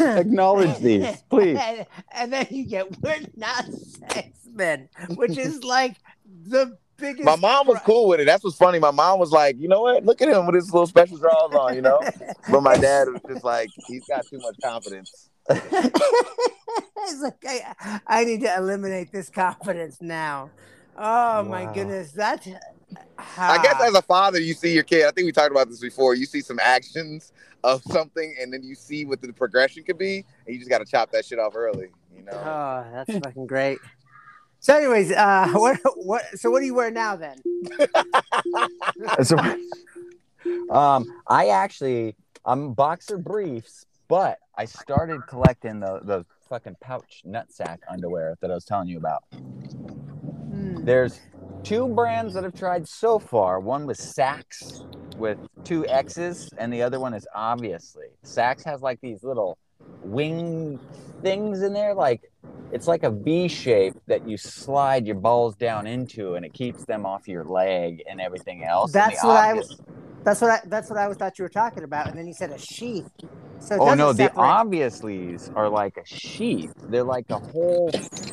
Acknowledge 0.00 0.78
these, 0.78 1.22
please. 1.28 1.58
and, 1.60 1.86
and 2.12 2.32
then 2.32 2.46
you 2.50 2.64
get 2.64 2.98
we're 3.02 3.20
not 3.36 3.66
sex 3.66 4.48
men, 4.50 4.88
which 5.16 5.36
is 5.36 5.62
like 5.62 5.96
the 6.46 6.78
biggest. 6.96 7.24
My 7.24 7.36
mom 7.36 7.66
was 7.66 7.78
cool 7.84 8.08
with 8.08 8.20
it. 8.20 8.24
That's 8.24 8.42
what's 8.42 8.56
funny. 8.56 8.78
My 8.78 8.90
mom 8.90 9.18
was 9.18 9.32
like, 9.32 9.56
you 9.58 9.68
know 9.68 9.82
what? 9.82 10.04
Look 10.04 10.22
at 10.22 10.28
him 10.28 10.46
with 10.46 10.54
his 10.54 10.72
little 10.72 10.86
special 10.86 11.18
drawers 11.18 11.54
on, 11.54 11.74
you 11.74 11.82
know? 11.82 12.00
But 12.50 12.62
my 12.62 12.76
dad 12.76 13.08
was 13.08 13.20
just 13.28 13.44
like, 13.44 13.68
he's 13.86 14.04
got 14.06 14.26
too 14.26 14.38
much 14.38 14.56
confidence. 14.62 15.28
it's 15.50 17.22
like 17.22 17.44
I, 17.46 18.00
I 18.06 18.24
need 18.24 18.40
to 18.42 18.56
eliminate 18.56 19.12
this 19.12 19.28
confidence 19.28 20.00
now. 20.00 20.50
Oh 20.96 21.42
my 21.42 21.72
goodness, 21.72 22.12
that's. 22.12 22.48
I 23.36 23.62
guess 23.62 23.82
as 23.82 23.94
a 23.94 24.02
father, 24.02 24.40
you 24.40 24.54
see 24.54 24.72
your 24.72 24.84
kid. 24.84 25.06
I 25.06 25.10
think 25.10 25.26
we 25.26 25.32
talked 25.32 25.50
about 25.50 25.68
this 25.68 25.80
before. 25.80 26.14
You 26.14 26.26
see 26.26 26.40
some 26.40 26.58
actions 26.62 27.32
of 27.64 27.82
something, 27.82 28.36
and 28.40 28.52
then 28.52 28.62
you 28.62 28.74
see 28.74 29.04
what 29.04 29.20
the 29.20 29.32
progression 29.32 29.82
could 29.82 29.98
be, 29.98 30.24
and 30.46 30.54
you 30.54 30.58
just 30.58 30.70
got 30.70 30.78
to 30.78 30.84
chop 30.84 31.10
that 31.12 31.24
shit 31.24 31.38
off 31.38 31.56
early, 31.56 31.88
you 32.14 32.22
know? 32.22 32.32
Oh, 32.32 32.86
that's 32.92 33.18
fucking 33.18 33.46
great. 33.46 33.78
So, 34.60 34.76
anyways, 34.76 35.12
uh, 35.12 35.48
what 35.52 35.78
what? 35.96 36.22
So, 36.36 36.50
what 36.50 36.60
do 36.60 36.66
you 36.66 36.74
wear 36.74 36.90
now 36.90 37.16
then? 37.16 37.36
so, 39.22 39.36
um, 40.70 41.04
I 41.26 41.48
actually 41.48 42.16
I'm 42.44 42.74
boxer 42.74 43.18
briefs, 43.18 43.86
but 44.08 44.38
I 44.56 44.64
started 44.64 45.26
collecting 45.26 45.80
the 45.80 46.00
the 46.02 46.24
fucking 46.48 46.76
pouch 46.80 47.22
nutsack 47.26 47.78
underwear 47.90 48.36
that 48.40 48.50
I 48.50 48.54
was 48.54 48.64
telling 48.64 48.88
you 48.88 48.98
about. 48.98 49.24
Hmm. 49.32 50.84
There's 50.84 51.20
two 51.62 51.88
brands 51.88 52.34
that 52.34 52.44
I've 52.44 52.54
tried 52.54 52.86
so 52.86 53.18
far. 53.18 53.60
One 53.60 53.86
was 53.86 53.98
Saxx 53.98 54.84
with 55.16 55.38
two 55.64 55.86
X's, 55.86 56.50
and 56.58 56.72
the 56.72 56.82
other 56.82 57.00
one 57.00 57.14
is 57.14 57.26
obviously 57.34 58.06
Saxx 58.24 58.64
has 58.64 58.82
like 58.82 59.00
these 59.00 59.22
little 59.24 59.58
wing 60.02 60.78
things 61.22 61.62
in 61.62 61.72
there, 61.72 61.94
like 61.94 62.30
it's 62.72 62.86
like 62.86 63.02
a 63.04 63.10
V 63.10 63.48
shape 63.48 63.94
that 64.06 64.28
you 64.28 64.36
slide 64.36 65.06
your 65.06 65.16
balls 65.16 65.56
down 65.56 65.86
into, 65.86 66.34
and 66.34 66.44
it 66.44 66.52
keeps 66.52 66.84
them 66.84 67.06
off 67.06 67.26
your 67.28 67.44
leg 67.44 68.02
and 68.08 68.20
everything 68.20 68.64
else. 68.64 68.92
That's 68.92 69.22
what 69.24 69.36
I 69.36 69.50
obvious- 69.50 69.80
That's 70.24 70.40
what 70.40 70.50
I. 70.50 70.60
That's 70.66 70.88
what 70.90 70.98
I 70.98 71.06
was 71.08 71.16
thought 71.16 71.38
you 71.38 71.42
were 71.44 71.48
talking 71.50 71.84
about, 71.84 72.08
and 72.08 72.18
then 72.18 72.26
you 72.26 72.32
said 72.34 72.50
a 72.50 72.58
sheath. 72.58 73.08
So 73.60 73.76
Oh 73.76 73.84
doesn't 73.86 73.98
no, 73.98 74.12
the 74.12 74.24
separate- 74.24 74.42
obviously's 74.42 75.50
are 75.54 75.68
like 75.68 75.96
a 75.96 76.04
sheath. 76.06 76.72
They're 76.88 77.04
like 77.04 77.26
a 77.30 77.38
whole. 77.38 77.90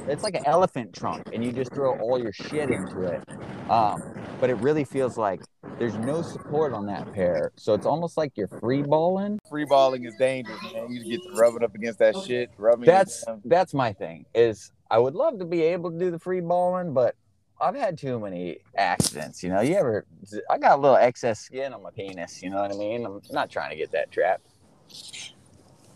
It's 0.07 0.23
like 0.23 0.35
an 0.35 0.45
elephant 0.45 0.93
trunk, 0.93 1.29
and 1.33 1.43
you 1.43 1.51
just 1.51 1.73
throw 1.73 1.97
all 1.99 2.17
your 2.21 2.33
shit 2.33 2.69
into 2.69 3.01
it. 3.03 3.21
Um, 3.69 4.01
but 4.39 4.49
it 4.49 4.55
really 4.55 4.83
feels 4.83 5.17
like 5.17 5.41
there's 5.79 5.93
no 5.95 6.21
support 6.21 6.73
on 6.73 6.85
that 6.87 7.11
pair, 7.13 7.51
so 7.55 7.73
it's 7.73 7.85
almost 7.85 8.17
like 8.17 8.33
you're 8.35 8.47
free 8.59 8.81
balling. 8.81 9.39
Free 9.49 9.65
balling 9.65 10.05
is 10.05 10.13
dangerous, 10.17 10.59
man. 10.73 10.91
You 10.91 11.03
get 11.03 11.21
to 11.23 11.39
rubbing 11.39 11.63
up 11.63 11.75
against 11.75 11.99
that 11.99 12.17
shit, 12.17 12.49
rubbing. 12.57 12.85
That's 12.85 13.23
that's 13.45 13.73
my 13.73 13.93
thing. 13.93 14.25
Is 14.33 14.71
I 14.89 14.97
would 14.97 15.15
love 15.15 15.39
to 15.39 15.45
be 15.45 15.61
able 15.61 15.91
to 15.91 15.97
do 15.97 16.11
the 16.11 16.19
free 16.19 16.41
balling, 16.41 16.93
but 16.93 17.15
I've 17.61 17.75
had 17.75 17.97
too 17.97 18.19
many 18.19 18.57
accidents. 18.75 19.43
You 19.43 19.49
know, 19.49 19.61
you 19.61 19.75
ever? 19.75 20.05
I 20.49 20.57
got 20.57 20.77
a 20.79 20.81
little 20.81 20.97
excess 20.97 21.39
skin 21.39 21.73
on 21.73 21.83
my 21.83 21.91
penis. 21.91 22.41
You 22.41 22.49
know 22.49 22.61
what 22.61 22.71
I 22.71 22.75
mean? 22.75 23.05
I'm 23.05 23.21
not 23.31 23.49
trying 23.51 23.69
to 23.69 23.75
get 23.75 23.91
that 23.91 24.11
trapped. 24.11 24.47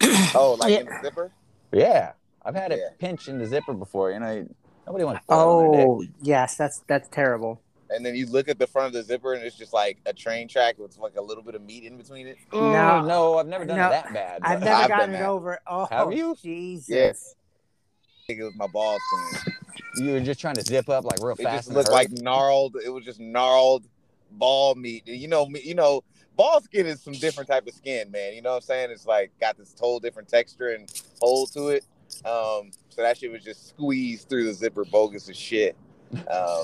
Oh, 0.38 0.58
like 0.60 0.72
Yeah. 0.72 0.80
in 0.80 0.86
the 0.86 1.00
zipper? 1.02 1.32
Yeah, 1.72 2.12
I've 2.44 2.56
had 2.56 2.72
it 2.72 2.80
Yeah. 2.80 2.90
pinch 3.00 3.28
in 3.28 3.40
the 3.40 3.48
zipper 3.48 3.74
before. 3.74 4.12
You 4.12 4.20
know, 4.20 4.48
nobody 4.86 5.04
wants. 5.06 5.22
to 5.22 5.28
feel 5.28 5.38
on 5.38 5.72
their 5.72 5.88
oh, 5.88 6.02
dick. 6.02 6.10
Oh 6.12 6.16
yes, 6.22 6.56
that's 6.58 6.82
that's 6.88 7.08
terrible. 7.10 7.62
And 7.90 8.06
then 8.06 8.16
you 8.16 8.26
look 8.28 8.50
at 8.50 8.60
the 8.60 8.68
front 8.68 8.88
of 8.88 8.94
the 8.94 9.04
zipper, 9.04 9.34
and 9.34 9.44
it's 9.44 9.56
just 9.56 9.72
like 9.74 9.98
a 10.06 10.14
train 10.14 10.48
track 10.48 10.78
with 10.78 10.98
like 10.98 11.16
a 11.16 11.22
little 11.22 11.44
bit 11.44 11.56
of 11.56 11.62
meat 11.64 11.84
in 11.86 11.98
between 11.98 12.28
it. 12.28 12.38
Oh, 12.52 12.72
No. 12.72 13.02
no, 13.02 13.38
I've 13.38 13.48
never 13.48 13.66
done 13.66 13.78
No, 13.78 13.88
it 13.88 13.92
that 13.92 14.14
bad. 14.14 14.42
I've 14.44 14.60
never 14.60 14.72
I've 14.76 14.90
gotten 14.90 15.16
it 15.16 15.20
that. 15.20 15.28
over. 15.30 15.60
Oh, 15.68 15.86
Have 15.86 16.12
you? 16.12 16.36
Jesus. 16.42 16.90
Yes. 16.90 17.36
I 18.04 18.22
think 18.28 18.40
it 18.40 18.44
was 18.44 18.56
my 18.56 18.68
balls. 18.68 19.02
Skin. 19.96 20.06
You 20.08 20.14
were 20.14 20.20
just 20.22 20.40
trying 20.40 20.56
to 20.56 20.62
zip 20.62 20.90
up 20.90 21.06
like 21.06 21.20
real 21.22 21.36
It 21.40 21.44
fast. 21.44 21.68
just 21.68 21.76
looked 21.76 21.92
like 21.92 22.12
gnarled. 22.12 22.78
It 22.84 22.90
was 22.90 23.04
just 23.06 23.20
gnarled 23.20 23.88
ball 24.32 24.76
meat. 24.76 25.08
You 25.08 25.28
know, 25.28 25.46
me- 25.48 25.62
you 25.64 25.76
know, 25.76 26.04
ball 26.36 26.62
skin 26.62 26.86
is 26.86 27.02
some 27.02 27.14
different 27.14 27.50
type 27.50 27.68
of 27.68 27.74
skin, 27.74 28.12
man. 28.12 28.34
You 28.34 28.42
know 28.42 28.50
what 28.52 28.56
I'm 28.58 28.62
saying? 28.62 28.92
It's 28.92 29.06
like 29.06 29.32
got 29.40 29.58
this 29.58 29.76
whole 29.80 30.00
different 30.00 30.28
texture 30.30 30.70
and 30.70 30.92
hold 31.22 31.52
to 31.54 31.70
it. 31.70 31.86
Um, 32.26 32.72
so 32.90 33.02
that 33.02 33.18
shit 33.18 33.32
was 33.32 33.44
just 33.44 33.68
squeezed 33.70 34.30
through 34.30 34.46
the 34.46 34.54
zipper, 34.54 34.86
bogus 34.86 35.30
as 35.30 35.38
shit. 35.38 35.76
Um, 36.30 36.64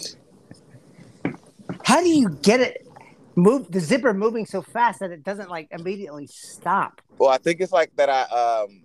How 1.83 2.01
do 2.01 2.09
you 2.09 2.29
get 2.41 2.59
it? 2.59 2.87
Move 3.35 3.71
the 3.71 3.79
zipper 3.79 4.13
moving 4.13 4.45
so 4.45 4.61
fast 4.61 4.99
that 4.99 5.11
it 5.11 5.23
doesn't 5.23 5.49
like 5.49 5.69
immediately 5.71 6.27
stop. 6.27 7.01
well, 7.17 7.29
I 7.29 7.37
think 7.37 7.61
it's 7.61 7.71
like 7.71 7.95
that. 7.95 8.09
I 8.09 8.21
um, 8.23 8.81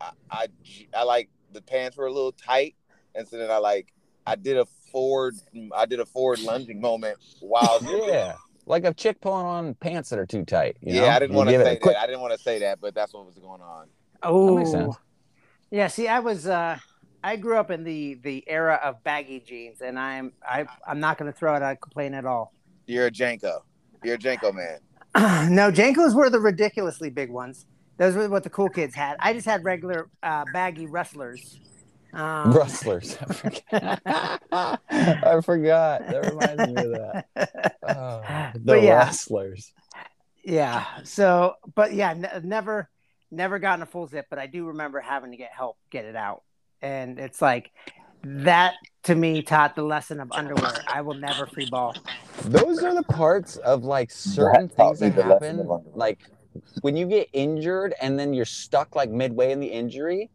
I, 0.00 0.10
I 0.30 0.46
I 0.94 1.02
like 1.04 1.28
the 1.52 1.62
pants 1.62 1.96
were 1.96 2.06
a 2.06 2.12
little 2.12 2.32
tight, 2.32 2.74
and 3.16 3.26
so 3.26 3.38
then 3.38 3.50
I 3.50 3.58
like 3.58 3.92
I 4.26 4.36
did 4.36 4.56
a 4.56 4.66
forward 4.92 5.34
I 5.74 5.86
did 5.86 6.00
a 6.00 6.06
forward 6.06 6.40
lunging 6.40 6.80
moment 6.80 7.18
while 7.40 7.80
yeah, 7.82 8.34
like 8.66 8.84
a 8.84 8.94
chick 8.94 9.20
pulling 9.20 9.46
on 9.46 9.74
pants 9.74 10.10
that 10.10 10.18
are 10.18 10.26
too 10.26 10.44
tight. 10.44 10.76
you 10.80 10.94
yeah, 10.94 11.02
know? 11.02 11.08
I 11.08 11.18
didn't 11.18 11.36
want 11.36 11.48
to 11.48 11.56
say 11.56 11.64
that. 11.64 11.80
quick- 11.80 11.96
I 11.96 12.06
didn't 12.06 12.20
want 12.20 12.34
to 12.34 12.40
say 12.40 12.58
that, 12.60 12.80
but 12.80 12.94
that's 12.94 13.14
what 13.14 13.26
was 13.26 13.38
going 13.38 13.60
on. 13.60 13.88
Oh, 14.22 14.56
makes 14.56 14.70
sense. 14.70 14.96
yeah. 15.70 15.86
See, 15.88 16.08
I 16.08 16.20
was 16.20 16.46
uh, 16.46 16.78
I 17.22 17.36
grew 17.36 17.56
up 17.56 17.70
in 17.70 17.84
the 17.84 18.14
the 18.14 18.44
era 18.46 18.80
of 18.82 19.02
baggy 19.04 19.40
jeans, 19.40 19.80
and 19.80 19.98
I'm 19.98 20.32
I 20.46 20.66
I'm 20.86 21.00
not 21.00 21.18
going 21.18 21.30
to 21.32 21.36
throw 21.36 21.54
it 21.54 21.62
out 21.62 21.80
complain 21.80 22.14
at 22.14 22.24
all. 22.24 22.52
You're 22.86 23.06
a 23.06 23.10
JNCO. 23.10 23.60
You're 24.04 24.14
a 24.14 24.18
JNCO 24.18 24.54
man. 24.54 24.78
no, 25.54 25.70
JNCOs 25.70 26.14
were 26.14 26.30
the 26.30 26.40
ridiculously 26.40 27.10
big 27.10 27.30
ones. 27.30 27.66
Those 27.98 28.14
were 28.14 28.28
what 28.28 28.42
the 28.44 28.50
cool 28.50 28.68
kids 28.68 28.94
had. 28.94 29.16
I 29.20 29.32
just 29.32 29.46
had 29.46 29.64
regular 29.64 30.08
uh, 30.22 30.44
baggy 30.52 30.86
rustlers. 30.86 31.58
Um, 32.16 32.50
Rustlers. 32.52 33.16
I 33.22 33.34
forgot. 33.34 34.02
I 34.90 35.40
forgot. 35.42 36.08
That 36.08 36.32
reminds 36.32 36.66
me 36.66 36.82
of 36.82 36.90
that. 36.92 37.26
Oh, 37.82 38.22
the 38.54 38.60
But 38.64 38.82
yeah. 38.82 38.96
Rustlers. 38.96 39.72
Yeah. 40.42 40.84
So, 41.04 41.56
but 41.74 41.92
yeah, 41.92 42.10
n- 42.12 42.42
never, 42.44 42.88
never 43.30 43.58
gotten 43.58 43.82
a 43.82 43.86
full 43.86 44.06
zip, 44.06 44.26
but 44.30 44.38
I 44.38 44.46
do 44.46 44.68
remember 44.68 45.00
having 45.00 45.32
to 45.32 45.36
get 45.36 45.52
help 45.52 45.76
get 45.90 46.06
it 46.06 46.16
out, 46.16 46.42
and 46.80 47.18
it's 47.18 47.42
like 47.42 47.70
that 48.24 48.74
to 49.02 49.14
me 49.14 49.42
taught 49.42 49.76
the 49.76 49.82
lesson 49.82 50.20
of 50.20 50.32
underwear. 50.32 50.72
I 50.88 51.02
will 51.02 51.14
never 51.14 51.46
free 51.46 51.68
ball. 51.68 51.94
Those 52.44 52.82
are 52.82 52.94
the 52.94 53.02
parts 53.02 53.56
of 53.58 53.84
like 53.84 54.10
certain 54.10 54.68
That 54.68 54.76
things 54.76 55.00
that 55.00 55.12
happen. 55.14 55.68
Like 55.94 56.20
when 56.80 56.96
you 56.96 57.06
get 57.06 57.28
injured 57.32 57.94
and 58.00 58.18
then 58.18 58.32
you're 58.32 58.44
stuck 58.44 58.96
like 58.96 59.10
midway 59.10 59.52
in 59.52 59.60
the 59.60 59.66
injury, 59.66 60.30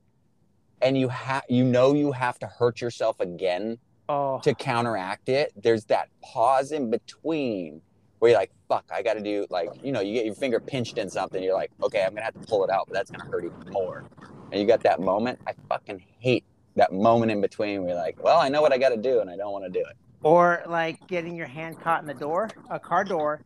and 0.81 0.97
you 0.97 1.09
have 1.09 1.43
you 1.49 1.63
know 1.63 1.93
you 1.93 2.11
have 2.11 2.37
to 2.39 2.47
hurt 2.47 2.81
yourself 2.81 3.19
again 3.19 3.77
Oh, 4.09 4.39
to 4.43 4.53
counteract 4.53 5.29
it. 5.29 5.53
There's 5.55 5.85
that 5.85 6.09
pause 6.21 6.73
in 6.73 6.89
between 6.91 7.81
where 8.19 8.31
you're 8.31 8.39
like, 8.39 8.51
fuck, 8.67 8.83
I 8.93 9.01
got 9.01 9.13
to 9.13 9.21
do 9.21 9.47
like, 9.49 9.69
you 9.81 9.93
know, 9.93 10.01
you 10.01 10.13
get 10.13 10.25
your 10.25 10.35
finger 10.35 10.59
pinched 10.59 10.97
in 10.97 11.09
something. 11.09 11.41
You're 11.41 11.53
like, 11.53 11.71
okay, 11.81 12.03
I'm 12.03 12.09
gonna 12.13 12.25
have 12.25 12.33
to 12.33 12.45
pull 12.47 12.63
it 12.65 12.69
out, 12.69 12.87
but 12.87 12.93
that's 12.93 13.09
gonna 13.09 13.29
hurt 13.31 13.45
even 13.45 13.71
more. 13.71 14.03
And 14.51 14.59
you 14.59 14.67
got 14.67 14.83
that 14.83 14.99
moment. 14.99 15.39
I 15.47 15.53
fucking 15.69 16.03
hate 16.19 16.43
that 16.75 16.91
moment 16.91 17.31
in 17.31 17.39
between 17.41 17.81
where 17.83 17.91
you're 17.91 17.97
like, 17.99 18.21
well, 18.21 18.39
I 18.39 18.49
know 18.49 18.61
what 18.61 18.73
I 18.73 18.77
got 18.77 18.89
to 18.89 18.97
do, 18.97 19.21
and 19.21 19.29
I 19.29 19.37
don't 19.37 19.51
want 19.53 19.63
to 19.65 19.71
do 19.71 19.79
it. 19.79 19.95
or 20.23 20.63
like 20.67 21.07
getting 21.07 21.35
your 21.35 21.47
hand 21.47 21.79
caught 21.79 22.01
in 22.01 22.07
the 22.07 22.13
door, 22.13 22.49
a 22.69 22.79
car 22.79 23.03
door, 23.05 23.41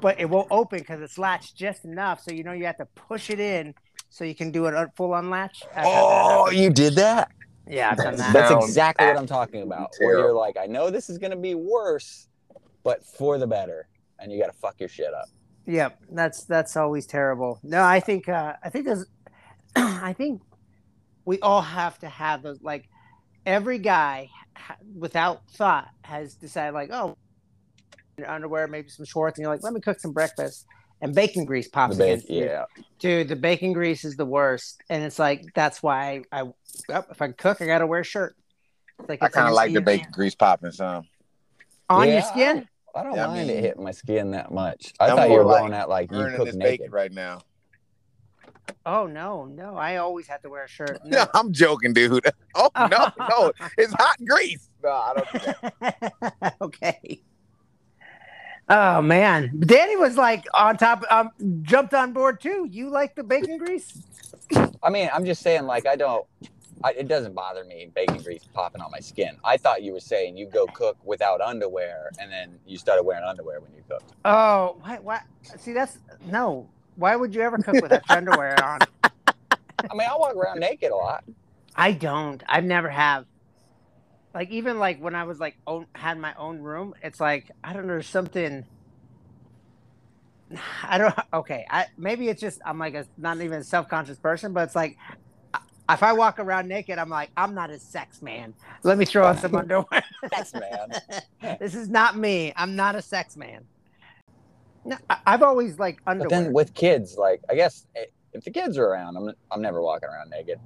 but 0.00 0.20
it 0.20 0.28
won't 0.28 0.48
open 0.50 0.78
because 0.78 1.00
it's 1.00 1.16
latched 1.18 1.56
just 1.56 1.84
enough, 1.86 2.20
so 2.20 2.32
you 2.32 2.44
know 2.44 2.52
you 2.52 2.66
have 2.66 2.76
to 2.76 2.86
push 2.86 3.30
it 3.30 3.40
in 3.40 3.74
so 4.12 4.24
you 4.24 4.34
can 4.34 4.50
do 4.50 4.66
a 4.66 4.88
full 4.94 5.14
unlatch. 5.14 5.62
I've 5.70 5.76
had 5.76 5.84
that 5.86 6.42
Oh, 6.46 6.50
you 6.50 6.68
did 6.68 6.94
that? 6.96 7.32
yeah, 7.66 7.90
I've 7.90 7.96
done 7.96 8.16
that. 8.16 8.32
That's 8.34 8.66
exactly 8.66 9.06
what 9.06 9.16
I'm 9.16 9.26
talking 9.26 9.62
about. 9.62 9.94
Where 9.98 10.18
you're 10.18 10.34
like, 10.34 10.58
I 10.58 10.66
know 10.66 10.90
this 10.90 11.08
is 11.08 11.16
gonna 11.16 11.34
be 11.34 11.54
worse, 11.54 12.28
but 12.84 13.02
for 13.04 13.38
the 13.38 13.46
better, 13.46 13.88
and 14.18 14.30
you 14.30 14.38
got 14.38 14.48
to 14.52 14.58
fuck 14.58 14.78
your 14.78 14.90
shit 14.90 15.14
up. 15.14 15.24
Yep, 15.66 15.98
that's 16.10 16.44
that's 16.44 16.76
always 16.76 17.06
terrible. 17.06 17.58
No, 17.62 17.82
I 17.82 18.00
think 18.00 18.28
uh, 18.28 18.54
I 18.62 18.68
think 18.68 18.84
there's, 18.84 19.06
I 19.76 20.12
think 20.12 20.42
we 21.24 21.40
all 21.40 21.62
have 21.62 21.98
to 22.00 22.08
have 22.08 22.42
those. 22.42 22.60
Like 22.60 22.88
every 23.46 23.78
guy, 23.78 24.28
without 24.94 25.48
thought, 25.52 25.88
has 26.02 26.34
decided 26.34 26.74
like, 26.74 26.90
oh, 26.92 27.16
your 28.18 28.28
underwear, 28.30 28.68
maybe 28.68 28.90
some 28.90 29.06
shorts, 29.06 29.38
and 29.38 29.44
you're 29.44 29.52
like, 29.52 29.62
let 29.62 29.72
me 29.72 29.80
cook 29.80 30.00
some 30.00 30.12
breakfast, 30.12 30.66
and 31.02 31.14
bacon 31.14 31.44
grease 31.44 31.66
The 31.66 31.72
pops 31.72 31.96
ba- 31.98 32.04
against 32.04 32.30
you. 32.30 32.44
yeah. 32.44 32.64
Dude, 32.98 33.28
the 33.28 33.36
bacon 33.36 33.72
grease 33.74 34.04
is 34.04 34.16
the 34.16 34.24
worst, 34.24 34.82
and 34.88 35.02
it's 35.04 35.18
like 35.18 35.44
that's 35.54 35.82
why 35.82 36.22
I, 36.32 36.40
I 36.42 36.52
yep, 36.88 37.08
if 37.10 37.20
I 37.20 37.32
cook, 37.32 37.60
I 37.60 37.66
gotta 37.66 37.86
wear 37.86 38.00
a 38.00 38.04
shirt. 38.04 38.34
It's 39.00 39.08
like 39.08 39.22
I 39.22 39.28
kind 39.28 39.48
of 39.48 39.54
like 39.54 39.70
the 39.70 39.76
skin. 39.76 39.84
bacon 39.84 40.10
grease 40.12 40.34
popping 40.34 40.70
some. 40.72 41.04
on 41.90 42.08
your 42.08 42.22
skin. 42.22 42.66
I 42.94 43.02
don't 43.02 43.14
Yeah, 43.16 43.24
I 43.24 43.26
mind 43.28 43.48
mean, 43.48 43.56
it 43.58 43.62
hitting 43.64 43.82
my 43.82 43.90
skin 43.90 44.30
that 44.32 44.52
much. 44.52 44.92
I 45.00 45.08
I'm 45.10 45.16
thought 45.16 45.30
you 45.30 45.36
were 45.38 45.44
like 45.44 45.60
going 45.62 45.72
at 45.74 45.88
like 45.88 46.12
you 46.12 46.18
Earning 46.18 46.36
cook 46.36 46.46
this 46.46 46.54
naked. 46.54 46.78
bacon 46.80 46.92
right 46.92 47.12
now. 47.12 47.40
Oh 48.86 49.06
no, 49.06 49.44
no, 49.46 49.76
I 49.76 49.96
always 49.96 50.26
have 50.28 50.40
to 50.42 50.50
wear 50.50 50.64
a 50.64 50.68
shirt. 50.68 50.98
No, 51.04 51.18
No. 51.24 51.26
I'm 51.34 51.52
joking, 51.52 51.92
dude. 51.92 52.24
Oh 52.54 52.68
no, 52.76 53.10
no, 53.18 53.50
it's 53.78 53.92
hot 53.94 54.16
grease. 54.26 54.68
No, 54.84 54.90
I 54.90 55.14
don't. 55.14 55.32
Do 55.32 55.38
that. 55.80 56.54
okay. 56.60 57.22
Oh 58.68 59.02
man, 59.02 59.52
Danny 59.60 59.96
was 59.96 60.16
like 60.16 60.46
on 60.54 60.76
top, 60.76 61.04
um, 61.10 61.30
jumped 61.62 61.94
on 61.94 62.12
board 62.12 62.40
too. 62.40 62.66
You 62.70 62.90
like 62.90 63.14
the 63.14 63.24
bacon 63.24 63.58
grease? 63.58 64.02
I 64.82 64.90
mean, 64.90 65.10
I'm 65.12 65.24
just 65.24 65.42
saying, 65.42 65.64
like, 65.64 65.86
I 65.86 65.96
don't. 65.96 66.26
I, 66.84 66.92
it 66.92 67.06
doesn't 67.06 67.34
bother 67.34 67.64
me 67.64 67.90
bacon 67.94 68.18
grease 68.18 68.42
popping 68.54 68.80
on 68.80 68.90
my 68.90 68.98
skin. 68.98 69.36
I 69.44 69.56
thought 69.56 69.82
you 69.82 69.92
were 69.92 70.00
saying 70.00 70.36
you 70.36 70.46
go 70.46 70.66
cook 70.66 70.96
without 71.04 71.40
underwear, 71.40 72.10
and 72.18 72.30
then 72.30 72.58
you 72.66 72.76
started 72.76 73.04
wearing 73.04 73.24
underwear 73.24 73.60
when 73.60 73.72
you 73.72 73.82
cooked. 73.88 74.12
Oh, 74.24 74.76
why? 74.80 74.98
Why? 74.98 75.20
See, 75.58 75.72
that's 75.72 75.98
no. 76.26 76.68
Why 76.96 77.16
would 77.16 77.34
you 77.34 77.40
ever 77.42 77.58
cook 77.58 77.80
without 77.80 78.02
underwear 78.10 78.62
on? 78.64 78.80
I 79.04 79.94
mean, 79.94 80.08
I 80.08 80.16
walk 80.16 80.34
around 80.34 80.60
naked 80.60 80.90
a 80.90 80.96
lot. 80.96 81.24
I 81.74 81.92
don't. 81.92 82.42
I've 82.48 82.64
never 82.64 82.88
have. 82.88 83.26
Like 84.34 84.50
even 84.50 84.78
like 84.78 85.00
when 85.00 85.14
I 85.14 85.24
was 85.24 85.38
like 85.38 85.56
own, 85.66 85.86
had 85.94 86.18
my 86.18 86.34
own 86.34 86.60
room, 86.60 86.94
it's 87.02 87.20
like 87.20 87.50
I 87.62 87.72
don't 87.72 87.86
know 87.86 87.94
there's 87.94 88.06
something. 88.08 88.64
I 90.82 90.98
don't. 90.98 91.14
Okay, 91.34 91.64
I 91.70 91.86
maybe 91.96 92.28
it's 92.28 92.42
just 92.42 92.60
I'm 92.64 92.78
like 92.78 92.94
a 92.94 93.06
not 93.16 93.40
even 93.40 93.60
a 93.60 93.64
self 93.64 93.88
conscious 93.88 94.18
person, 94.18 94.52
but 94.52 94.64
it's 94.64 94.76
like 94.76 94.98
if 95.90 96.02
I 96.02 96.12
walk 96.12 96.38
around 96.38 96.68
naked, 96.68 96.98
I'm 96.98 97.08
like 97.08 97.30
I'm 97.36 97.54
not 97.54 97.70
a 97.70 97.78
sex 97.78 98.22
man. 98.22 98.54
Let 98.82 98.98
me 98.98 99.04
throw 99.04 99.26
on 99.26 99.38
some 99.38 99.54
underwear. 99.54 100.02
Sex 100.34 100.52
man. 100.54 101.56
this 101.58 101.74
is 101.74 101.88
not 101.88 102.16
me. 102.16 102.52
I'm 102.56 102.76
not 102.76 102.94
a 102.96 103.02
sex 103.02 103.36
man. 103.36 103.64
No, 104.84 104.96
I- 105.08 105.18
I've 105.26 105.42
always 105.42 105.78
like 105.78 106.00
underwear. 106.06 106.28
But 106.28 106.44
then 106.44 106.52
with 106.52 106.74
kids, 106.74 107.16
like, 107.16 107.40
I 107.50 107.54
guess 107.54 107.86
eh, 107.96 108.04
if 108.32 108.44
the 108.44 108.50
kids 108.50 108.78
are 108.78 108.84
around, 108.86 109.16
I'm 109.16 109.32
I'm 109.50 109.62
never 109.62 109.80
walking 109.82 110.08
around 110.08 110.30
naked. 110.30 110.58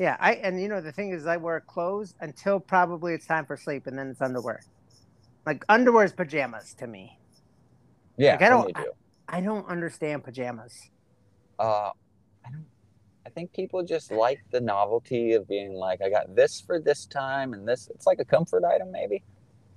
Yeah, 0.00 0.16
I 0.18 0.32
and 0.36 0.58
you 0.58 0.68
know 0.68 0.80
the 0.80 0.92
thing 0.92 1.10
is 1.10 1.26
I 1.26 1.36
wear 1.36 1.60
clothes 1.60 2.14
until 2.20 2.58
probably 2.58 3.12
it's 3.12 3.26
time 3.26 3.44
for 3.44 3.54
sleep 3.58 3.86
and 3.86 3.98
then 3.98 4.08
it's 4.08 4.22
underwear. 4.22 4.62
Like 5.44 5.62
underwear 5.68 6.06
is 6.06 6.12
pajamas 6.14 6.72
to 6.78 6.86
me. 6.86 7.18
Yeah, 8.16 8.32
Like, 8.32 8.42
I 8.42 8.48
don't- 8.48 8.66
me 8.68 8.72
too. 8.72 8.92
I 9.28 9.40
don't 9.42 9.68
understand 9.68 10.24
pajamas. 10.24 10.88
Uh, 11.58 11.90
I 12.46 12.50
don't. 12.50 12.64
I 13.26 13.28
think 13.28 13.52
people 13.52 13.82
just 13.82 14.10
like 14.10 14.40
the 14.50 14.60
novelty 14.62 15.34
of 15.34 15.46
being 15.46 15.74
like, 15.74 16.00
I 16.00 16.08
got 16.08 16.34
this 16.34 16.62
for 16.62 16.80
this 16.80 17.04
time, 17.04 17.52
and 17.52 17.68
this. 17.68 17.90
It's 17.94 18.06
like 18.06 18.20
a 18.20 18.24
comfort 18.24 18.64
item, 18.64 18.90
maybe. 18.90 19.22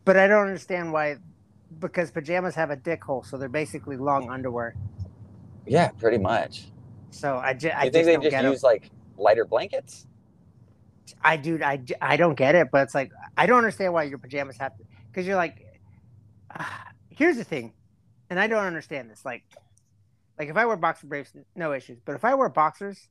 But 0.06 0.16
I 0.16 0.28
don't 0.28 0.48
understand 0.48 0.94
why 0.94 1.18
because 1.80 2.12
pajamas 2.12 2.56
have 2.56 2.70
a 2.70 2.78
dick 2.78 3.04
hole, 3.04 3.24
so 3.24 3.38
they're 3.38 3.50
basically 3.50 3.98
long 3.98 4.30
underwear. 4.30 4.74
Yeah, 5.68 5.90
pretty 5.90 6.18
much. 6.18 6.68
So 7.12 7.36
I, 7.38 7.54
ju- 7.54 7.72
I 7.76 7.84
you 7.84 7.92
think 7.92 8.06
they 8.06 8.30
just 8.30 8.44
use 8.44 8.64
like 8.64 8.90
lighter 9.18 9.44
blankets? 9.46 10.08
I 11.22 11.38
do 11.38 11.60
I, 11.64 11.82
I 12.02 12.18
don't 12.18 12.36
get 12.36 12.56
it, 12.56 12.68
but 12.72 12.84
it's 12.84 12.96
like 12.96 13.12
I 13.38 13.46
don't 13.46 13.58
understand 13.58 13.94
why 13.94 14.04
your 14.04 14.18
pajamas 14.18 14.58
have 14.58 14.76
to 14.78 14.84
because 15.08 15.26
you're 15.28 15.36
like 15.36 15.58
here's 17.10 17.38
the 17.38 17.44
thing, 17.44 17.74
and 18.30 18.40
I 18.40 18.48
don't 18.48 18.66
understand 18.66 19.10
this. 19.10 19.24
Like 19.26 19.44
like 20.38 20.50
if 20.50 20.58
I 20.58 20.66
wear 20.66 20.76
boxer 20.78 21.08
briefs, 21.08 21.32
no 21.56 21.74
issues. 21.74 22.00
But 22.04 22.16
if 22.16 22.26
I 22.26 22.34
wear 22.36 22.50
boxers, 22.50 23.08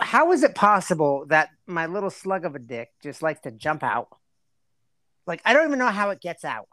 how 0.00 0.32
is 0.32 0.42
it 0.42 0.54
possible 0.54 1.24
that 1.28 1.48
my 1.66 1.86
little 1.86 2.10
slug 2.10 2.44
of 2.44 2.54
a 2.54 2.58
dick 2.58 2.90
just 3.02 3.22
likes 3.22 3.40
to 3.42 3.50
jump 3.50 3.82
out? 3.82 4.08
Like 5.26 5.40
I 5.44 5.52
don't 5.52 5.66
even 5.66 5.78
know 5.78 5.88
how 5.88 6.10
it 6.10 6.20
gets 6.20 6.44
out 6.44 6.68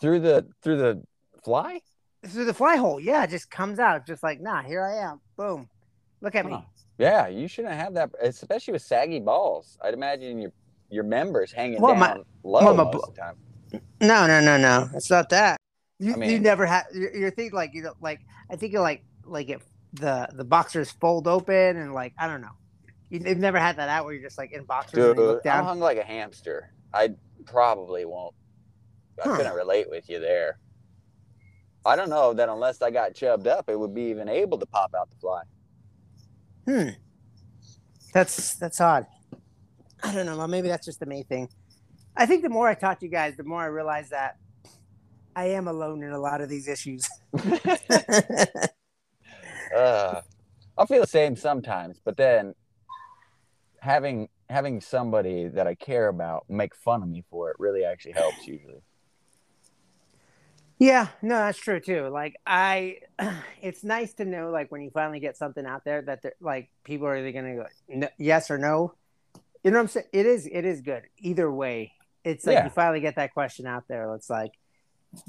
through 0.00 0.20
the 0.20 0.46
through 0.62 0.78
the 0.78 1.02
fly. 1.44 1.80
through 2.26 2.44
the 2.46 2.54
fly 2.54 2.76
hole. 2.76 2.98
Yeah, 2.98 3.24
it 3.24 3.30
just 3.30 3.50
comes 3.50 3.78
out, 3.78 4.06
just 4.06 4.22
like 4.22 4.40
nah. 4.40 4.62
Here 4.62 4.82
I 4.84 5.10
am. 5.10 5.20
Boom. 5.36 5.68
Look 6.20 6.34
at 6.34 6.44
Huh. 6.44 6.50
me. 6.50 6.66
Yeah, 6.98 7.28
you 7.28 7.46
shouldn't 7.48 7.74
have 7.74 7.94
that, 7.94 8.10
especially 8.22 8.72
with 8.72 8.82
saggy 8.82 9.20
balls. 9.20 9.78
I'd 9.82 9.94
imagine 9.94 10.38
your 10.38 10.52
your 10.88 11.04
members 11.04 11.52
hanging 11.52 11.80
Well, 11.80 11.92
down 11.92 12.00
my- 12.00 12.14
low 12.44 12.64
well, 12.64 12.74
my 12.74 12.84
most 12.84 13.08
of 13.08 13.14
the 13.14 13.20
time. 13.20 13.36
No, 14.00 14.26
no, 14.26 14.40
no, 14.40 14.56
no. 14.56 14.88
It's 14.94 15.10
not 15.10 15.28
that. 15.30 15.58
You, 15.98 16.14
I 16.14 16.24
you 16.26 16.38
never 16.38 16.64
had. 16.64 16.84
You're, 16.94 17.14
you're 17.16 17.30
thinking 17.30 17.54
like 17.56 17.72
you 17.74 17.82
know, 17.82 17.94
like 18.00 18.20
I 18.50 18.56
think 18.56 18.72
like 18.74 19.02
like 19.24 19.48
if 19.48 19.62
the 19.94 20.28
the 20.32 20.44
boxers 20.44 20.90
fold 20.92 21.26
open 21.26 21.76
and 21.76 21.92
like 21.92 22.14
I 22.18 22.26
don't 22.28 22.40
know. 22.40 22.52
You, 23.10 23.20
you've 23.24 23.38
never 23.38 23.58
had 23.58 23.76
that 23.76 23.88
out 23.88 24.04
where 24.04 24.14
you're 24.14 24.22
just 24.22 24.38
like 24.38 24.52
in 24.52 24.64
boxers 24.64 25.04
and 25.04 25.16
you 25.18 25.24
look 25.24 25.42
Dude, 25.42 25.52
I'm 25.52 25.64
hung 25.64 25.80
like 25.80 25.98
a 25.98 26.04
hamster. 26.04 26.72
I 26.94 27.10
probably 27.44 28.04
won't. 28.04 28.34
I 29.24 29.28
Huh. 29.28 29.36
couldn't 29.36 29.54
relate 29.54 29.88
with 29.90 30.08
you 30.08 30.18
there. 30.20 30.58
I 31.84 31.94
don't 31.96 32.10
know 32.10 32.32
that 32.34 32.48
unless 32.48 32.82
I 32.82 32.90
got 32.90 33.14
chubbed 33.14 33.46
up, 33.46 33.68
it 33.70 33.78
would 33.78 33.94
be 33.94 34.02
even 34.04 34.28
able 34.28 34.58
to 34.58 34.66
pop 34.66 34.92
out 34.94 35.08
the 35.10 35.16
fly. 35.16 35.42
Hmm. 36.66 36.88
That's 38.12 38.54
that's 38.56 38.80
odd. 38.80 39.06
I 40.02 40.12
don't 40.12 40.26
know. 40.26 40.36
Well, 40.36 40.48
maybe 40.48 40.68
that's 40.68 40.84
just 40.86 41.00
the 41.00 41.06
main 41.06 41.24
thing. 41.24 41.48
I 42.16 42.26
think 42.26 42.42
the 42.42 42.48
more 42.48 42.68
I 42.68 42.74
talk 42.74 43.00
to 43.00 43.06
you 43.06 43.12
guys, 43.12 43.36
the 43.36 43.44
more 43.44 43.62
I 43.62 43.66
realize 43.66 44.08
that 44.10 44.36
I 45.34 45.46
am 45.48 45.68
alone 45.68 46.02
in 46.02 46.12
a 46.12 46.18
lot 46.18 46.40
of 46.40 46.48
these 46.48 46.66
issues. 46.66 47.08
uh, 49.76 50.22
I'll 50.78 50.86
feel 50.86 51.02
the 51.02 51.06
same 51.06 51.36
sometimes, 51.36 52.00
but 52.04 52.16
then 52.16 52.54
having 53.80 54.28
having 54.48 54.80
somebody 54.80 55.48
that 55.48 55.66
I 55.66 55.74
care 55.74 56.08
about 56.08 56.46
make 56.48 56.74
fun 56.74 57.02
of 57.02 57.08
me 57.08 57.24
for 57.30 57.50
it 57.50 57.56
really 57.58 57.84
actually 57.84 58.12
helps 58.12 58.46
usually. 58.46 58.82
Yeah, 60.78 61.08
no, 61.22 61.36
that's 61.36 61.58
true 61.58 61.80
too. 61.80 62.08
Like 62.08 62.36
I, 62.46 62.98
it's 63.62 63.82
nice 63.82 64.12
to 64.14 64.24
know 64.24 64.50
like 64.50 64.70
when 64.70 64.82
you 64.82 64.90
finally 64.90 65.20
get 65.20 65.36
something 65.36 65.64
out 65.64 65.84
there 65.84 66.02
that 66.02 66.22
they're 66.22 66.34
like 66.40 66.68
people 66.84 67.06
are 67.06 67.16
either 67.16 67.32
gonna 67.32 67.54
go 67.56 67.66
"N- 67.90 68.08
yes 68.18 68.50
or 68.50 68.58
no. 68.58 68.92
You 69.64 69.70
know 69.70 69.78
what 69.78 69.82
I'm 69.84 69.88
saying? 69.88 70.06
It 70.12 70.26
is 70.26 70.46
it 70.50 70.64
is 70.64 70.82
good 70.82 71.04
either 71.18 71.50
way. 71.50 71.92
It's 72.24 72.44
like 72.46 72.54
Yeah. 72.54 72.64
you 72.64 72.70
finally 72.70 73.00
get 73.00 73.16
that 73.16 73.32
question 73.32 73.66
out 73.66 73.84
there. 73.88 74.14
It's 74.14 74.28
like, 74.28 74.52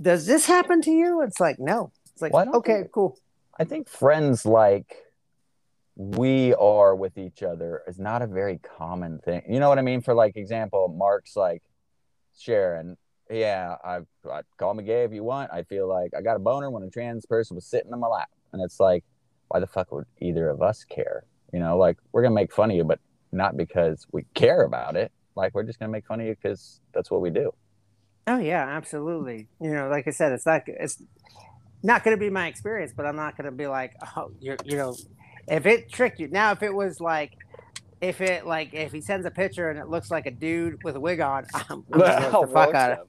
does 0.02 0.26
this 0.26 0.46
happen 0.46 0.82
to 0.82 0.92
you? 0.92 1.22
It's 1.22 1.40
like 1.40 1.60
no. 1.60 1.92
It's 2.12 2.22
like 2.22 2.34
Well, 2.34 2.56
okay, 2.58 2.82
think- 2.82 2.92
cool. 2.92 3.18
I 3.60 3.64
think 3.64 3.88
friends 3.90 4.46
like 4.46 4.96
we 5.96 6.54
are 6.56 6.96
with 6.96 7.18
each 7.18 7.42
other 7.42 7.82
is 7.88 7.98
not 7.98 8.22
a 8.22 8.28
very 8.28 8.60
common 8.78 9.18
thing. 9.20 9.42
You 9.50 9.60
know 9.60 9.70
what 9.70 9.80
I 9.80 9.82
mean? 9.82 10.02
For 10.02 10.14
like 10.14 10.36
example, 10.36 10.90
Mark's 10.90 11.36
like 11.38 11.64
Sharon. 12.38 12.98
Yeah, 13.30 13.76
I, 13.84 14.00
I 14.30 14.42
call 14.58 14.74
me 14.74 14.84
gay 14.84 15.04
if 15.04 15.12
you 15.12 15.24
want. 15.24 15.52
I 15.52 15.64
feel 15.64 15.88
like 15.88 16.12
I 16.18 16.22
got 16.22 16.36
a 16.36 16.40
boner 16.40 16.70
when 16.70 16.84
a 16.84 16.90
trans 16.90 17.26
person 17.26 17.56
was 17.56 17.66
sitting 17.66 17.92
in 17.92 18.00
my 18.00 18.08
lap, 18.08 18.30
and 18.54 18.62
it's 18.62 18.80
like, 18.80 19.04
why 19.50 19.60
the 19.60 19.68
fuck 19.68 19.92
would 19.92 20.06
either 20.22 20.50
of 20.50 20.62
us 20.62 20.84
care? 20.84 21.24
You 21.54 21.60
know, 21.60 21.78
like 21.78 21.98
we're 22.12 22.24
gonna 22.24 22.36
make 22.36 22.54
fun 22.54 22.72
of 22.72 22.78
you, 22.78 22.84
but 22.84 23.00
not 23.32 23.58
because 23.58 24.06
we 24.12 24.24
care 24.34 24.64
about 24.64 24.96
it. 24.96 25.12
Like 25.36 25.54
we're 25.54 25.64
just 25.64 25.80
gonna 25.80 25.92
make 25.92 26.06
fun 26.06 26.22
of 26.22 26.28
you 26.28 26.36
because 26.36 26.82
that's 26.94 27.12
what 27.12 27.22
we 27.22 27.30
do. 27.30 27.52
Oh 28.28 28.38
yeah, 28.38 28.66
absolutely. 28.68 29.48
You 29.62 29.72
know, 29.72 29.88
like 29.88 30.08
I 30.08 30.12
said, 30.12 30.34
it's 30.34 30.46
not 30.46 30.64
it's 30.68 31.02
not 31.82 32.04
going 32.04 32.16
to 32.16 32.20
be 32.20 32.30
my 32.30 32.48
experience, 32.48 32.94
but 32.96 33.06
I'm 33.06 33.16
not 33.16 33.38
going 33.38 33.46
to 33.46 33.52
be 33.52 33.68
like, 33.68 33.94
oh, 34.16 34.32
you're 34.40 34.58
you 34.66 34.76
know, 34.78 34.96
if 35.48 35.66
it 35.66 35.92
tricked 35.92 36.20
you. 36.20 36.28
Now, 36.28 36.52
if 36.52 36.62
it 36.62 36.74
was 36.74 37.00
like, 37.00 37.34
if 38.02 38.20
it 38.20 38.46
like, 38.46 38.74
if 38.74 38.92
he 38.92 39.02
sends 39.02 39.26
a 39.26 39.32
picture 39.32 39.70
and 39.70 39.80
it 39.80 39.88
looks 39.88 40.12
like 40.12 40.26
a 40.26 40.32
dude 40.32 40.84
with 40.84 40.96
a 40.98 41.00
wig 41.00 41.22
on, 41.22 41.46
I'm, 41.54 41.64
I'm 41.70 42.00
gonna 42.00 42.30
roast 42.34 42.48
the 42.50 42.54
fuck 42.54 42.76
out 42.76 42.92
of. 42.92 43.08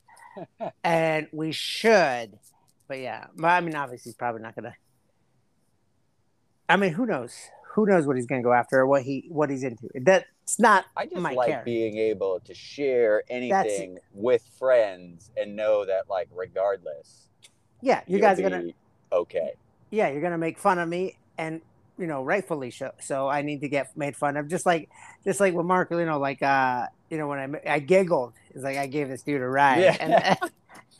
And 0.84 1.28
we 1.32 1.52
should, 1.52 2.38
but 2.86 2.98
yeah, 3.00 3.26
but 3.36 3.48
I 3.48 3.60
mean, 3.60 3.74
obviously, 3.74 4.10
he's 4.10 4.16
probably 4.16 4.42
not 4.42 4.54
to. 4.56 4.74
I 6.68 6.76
mean, 6.76 6.92
who 6.92 7.06
knows? 7.06 7.34
Who 7.74 7.86
knows 7.86 8.06
what 8.06 8.16
he's 8.16 8.26
going 8.26 8.42
to 8.42 8.44
go 8.44 8.52
after 8.52 8.80
or 8.80 8.86
what 8.86 9.02
he 9.02 9.26
what 9.28 9.50
he's 9.50 9.62
into? 9.62 9.88
That's 9.94 10.58
not 10.58 10.86
I 10.96 11.06
just 11.06 11.20
like 11.20 11.64
being 11.64 11.96
able 11.96 12.40
to 12.40 12.54
share 12.54 13.22
anything 13.28 13.98
with 14.12 14.42
friends 14.58 15.30
and 15.36 15.54
know 15.54 15.84
that, 15.84 16.08
like, 16.08 16.28
regardless, 16.34 17.28
Yeah, 17.80 18.02
you 18.06 18.18
guys 18.18 18.40
are 18.40 18.42
gonna 18.48 18.70
okay. 19.12 19.52
yeah, 19.90 20.08
you're 20.08 20.22
gonna 20.22 20.38
make 20.38 20.58
fun 20.58 20.78
of 20.78 20.88
me, 20.88 21.18
and 21.36 21.60
you 21.98 22.06
know, 22.06 22.22
rightfully 22.22 22.70
so. 22.70 22.92
So 23.00 23.28
I 23.28 23.42
need 23.42 23.60
to 23.60 23.68
get 23.68 23.96
made 23.96 24.16
fun 24.16 24.36
of, 24.36 24.48
just 24.48 24.64
like, 24.66 24.88
just 25.24 25.40
like 25.40 25.52
with 25.54 25.66
Mark, 25.66 25.90
you 25.90 26.04
know, 26.04 26.18
like, 26.18 26.42
uh, 26.42 26.86
you 27.10 27.18
know, 27.18 27.26
when 27.26 27.60
I 27.66 27.74
I 27.74 27.78
giggled, 27.80 28.32
it's 28.58 28.64
like 28.64 28.76
I 28.76 28.86
gave 28.86 29.08
this 29.08 29.22
dude 29.22 29.40
a 29.40 29.48
ride, 29.48 29.80
Yeah. 29.80 30.36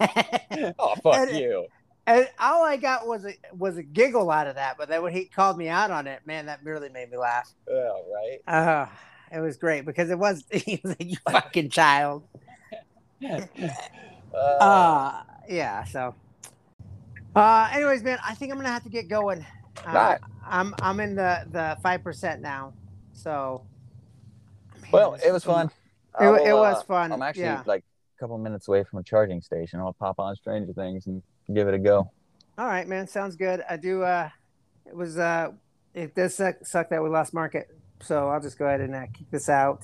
and, 0.01 0.75
oh 0.79 0.95
fuck 1.03 1.15
And- 1.29 1.37
you! 1.39 1.67
and 2.07 2.27
all 2.41 2.65
I 2.65 2.77
got 2.79 3.07
was 3.07 3.27
a 3.27 3.35
was 3.53 3.77
a 3.77 3.83
giggle 3.83 4.31
out 4.31 4.47
of 4.47 4.55
that. 4.55 4.77
But 4.79 4.89
then 4.89 5.03
when 5.03 5.13
he 5.13 5.27
called 5.27 5.59
me 5.59 5.69
out 5.69 5.91
on 5.91 6.07
it, 6.07 6.21
man, 6.25 6.47
that 6.47 6.61
really 6.65 6.89
made 6.89 7.11
me 7.11 7.19
laugh. 7.19 7.53
Oh 7.71 8.05
right. 8.15 8.39
Uh, 8.47 8.87
it 9.31 9.41
was 9.41 9.57
great 9.59 9.85
because 9.85 10.09
it 10.11 10.19
was 10.19 10.45
he 10.51 10.81
was 10.83 10.97
like, 10.99 11.11
you 11.11 11.17
fucking 11.31 11.71
child. 11.71 12.23
Uh, 14.35 14.37
Uh, 14.37 15.23
yeah. 15.49 15.85
So, 15.85 16.15
Uh, 17.35 17.69
anyways, 17.73 18.03
man, 18.03 18.19
I 18.25 18.35
think 18.35 18.53
I'm 18.53 18.59
gonna 18.59 18.69
have 18.71 18.85
to 18.85 18.89
get 18.91 19.09
going. 19.09 19.45
Uh, 19.85 19.89
Alright. 19.89 20.21
I'm 20.47 20.75
I'm 20.81 21.01
in 21.01 21.15
the 21.15 21.47
the 21.51 21.77
five 21.83 22.03
percent 22.05 22.41
now, 22.43 22.73
so. 23.13 23.63
Well, 24.93 25.15
it 25.15 25.33
was 25.33 25.45
fun. 25.45 25.71
It, 26.21 26.27
wa- 26.27 26.37
it 26.37 26.53
was 26.53 26.79
uh, 26.79 26.85
fun. 26.85 27.13
I'm 27.13 27.23
actually 27.23 27.45
yeah. 27.45 27.63
like 27.67 27.85
a 28.17 28.21
couple 28.21 28.39
minutes 28.39 28.69
away 28.69 28.85
from 28.85 28.99
a 28.99 29.03
charging 29.03 29.41
station. 29.41 29.81
I'll 29.81 29.93
pop 29.93 30.19
on 30.19 30.35
Stranger 30.37 30.73
Things 30.73 31.07
and 31.07 31.23
give 31.55 31.69
it 31.69 31.75
a 31.75 31.79
go. 31.79 32.11
All 32.59 32.67
right, 32.67 32.89
man. 32.89 33.07
Sounds 33.07 33.37
good. 33.37 33.63
I 33.69 33.77
do. 33.77 34.03
Uh, 34.03 34.29
it 34.87 34.97
was. 34.97 35.19
Uh, 35.19 35.53
it 35.95 36.15
does 36.15 36.35
suck, 36.35 36.65
suck 36.65 36.91
that 36.91 37.03
we 37.03 37.09
lost 37.09 37.35
market. 37.35 37.69
So 38.01 38.29
I'll 38.29 38.41
just 38.41 38.59
go 38.59 38.67
ahead 38.67 38.81
and 38.81 38.95
uh, 38.95 39.07
kick 39.13 39.31
this 39.31 39.49
out. 39.49 39.83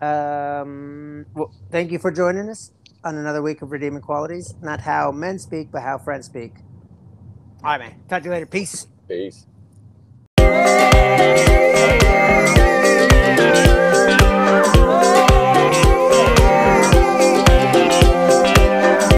Um, 0.00 1.26
well, 1.34 1.52
thank 1.70 1.90
you 1.90 1.98
for 1.98 2.10
joining 2.10 2.48
us 2.48 2.72
on 3.04 3.16
another 3.16 3.42
week 3.42 3.62
of 3.62 3.72
Redeeming 3.72 4.02
Qualities. 4.02 4.54
Not 4.60 4.80
how 4.80 5.10
men 5.10 5.38
speak, 5.38 5.70
but 5.70 5.82
how 5.82 5.98
friends 5.98 6.26
speak. 6.26 6.52
All 7.62 7.70
right, 7.70 7.80
man. 7.80 8.02
Talk 8.08 8.22
to 8.22 8.28
you 8.28 8.32
later. 8.32 8.46
Peace. 8.46 8.86
Peace. 9.08 9.46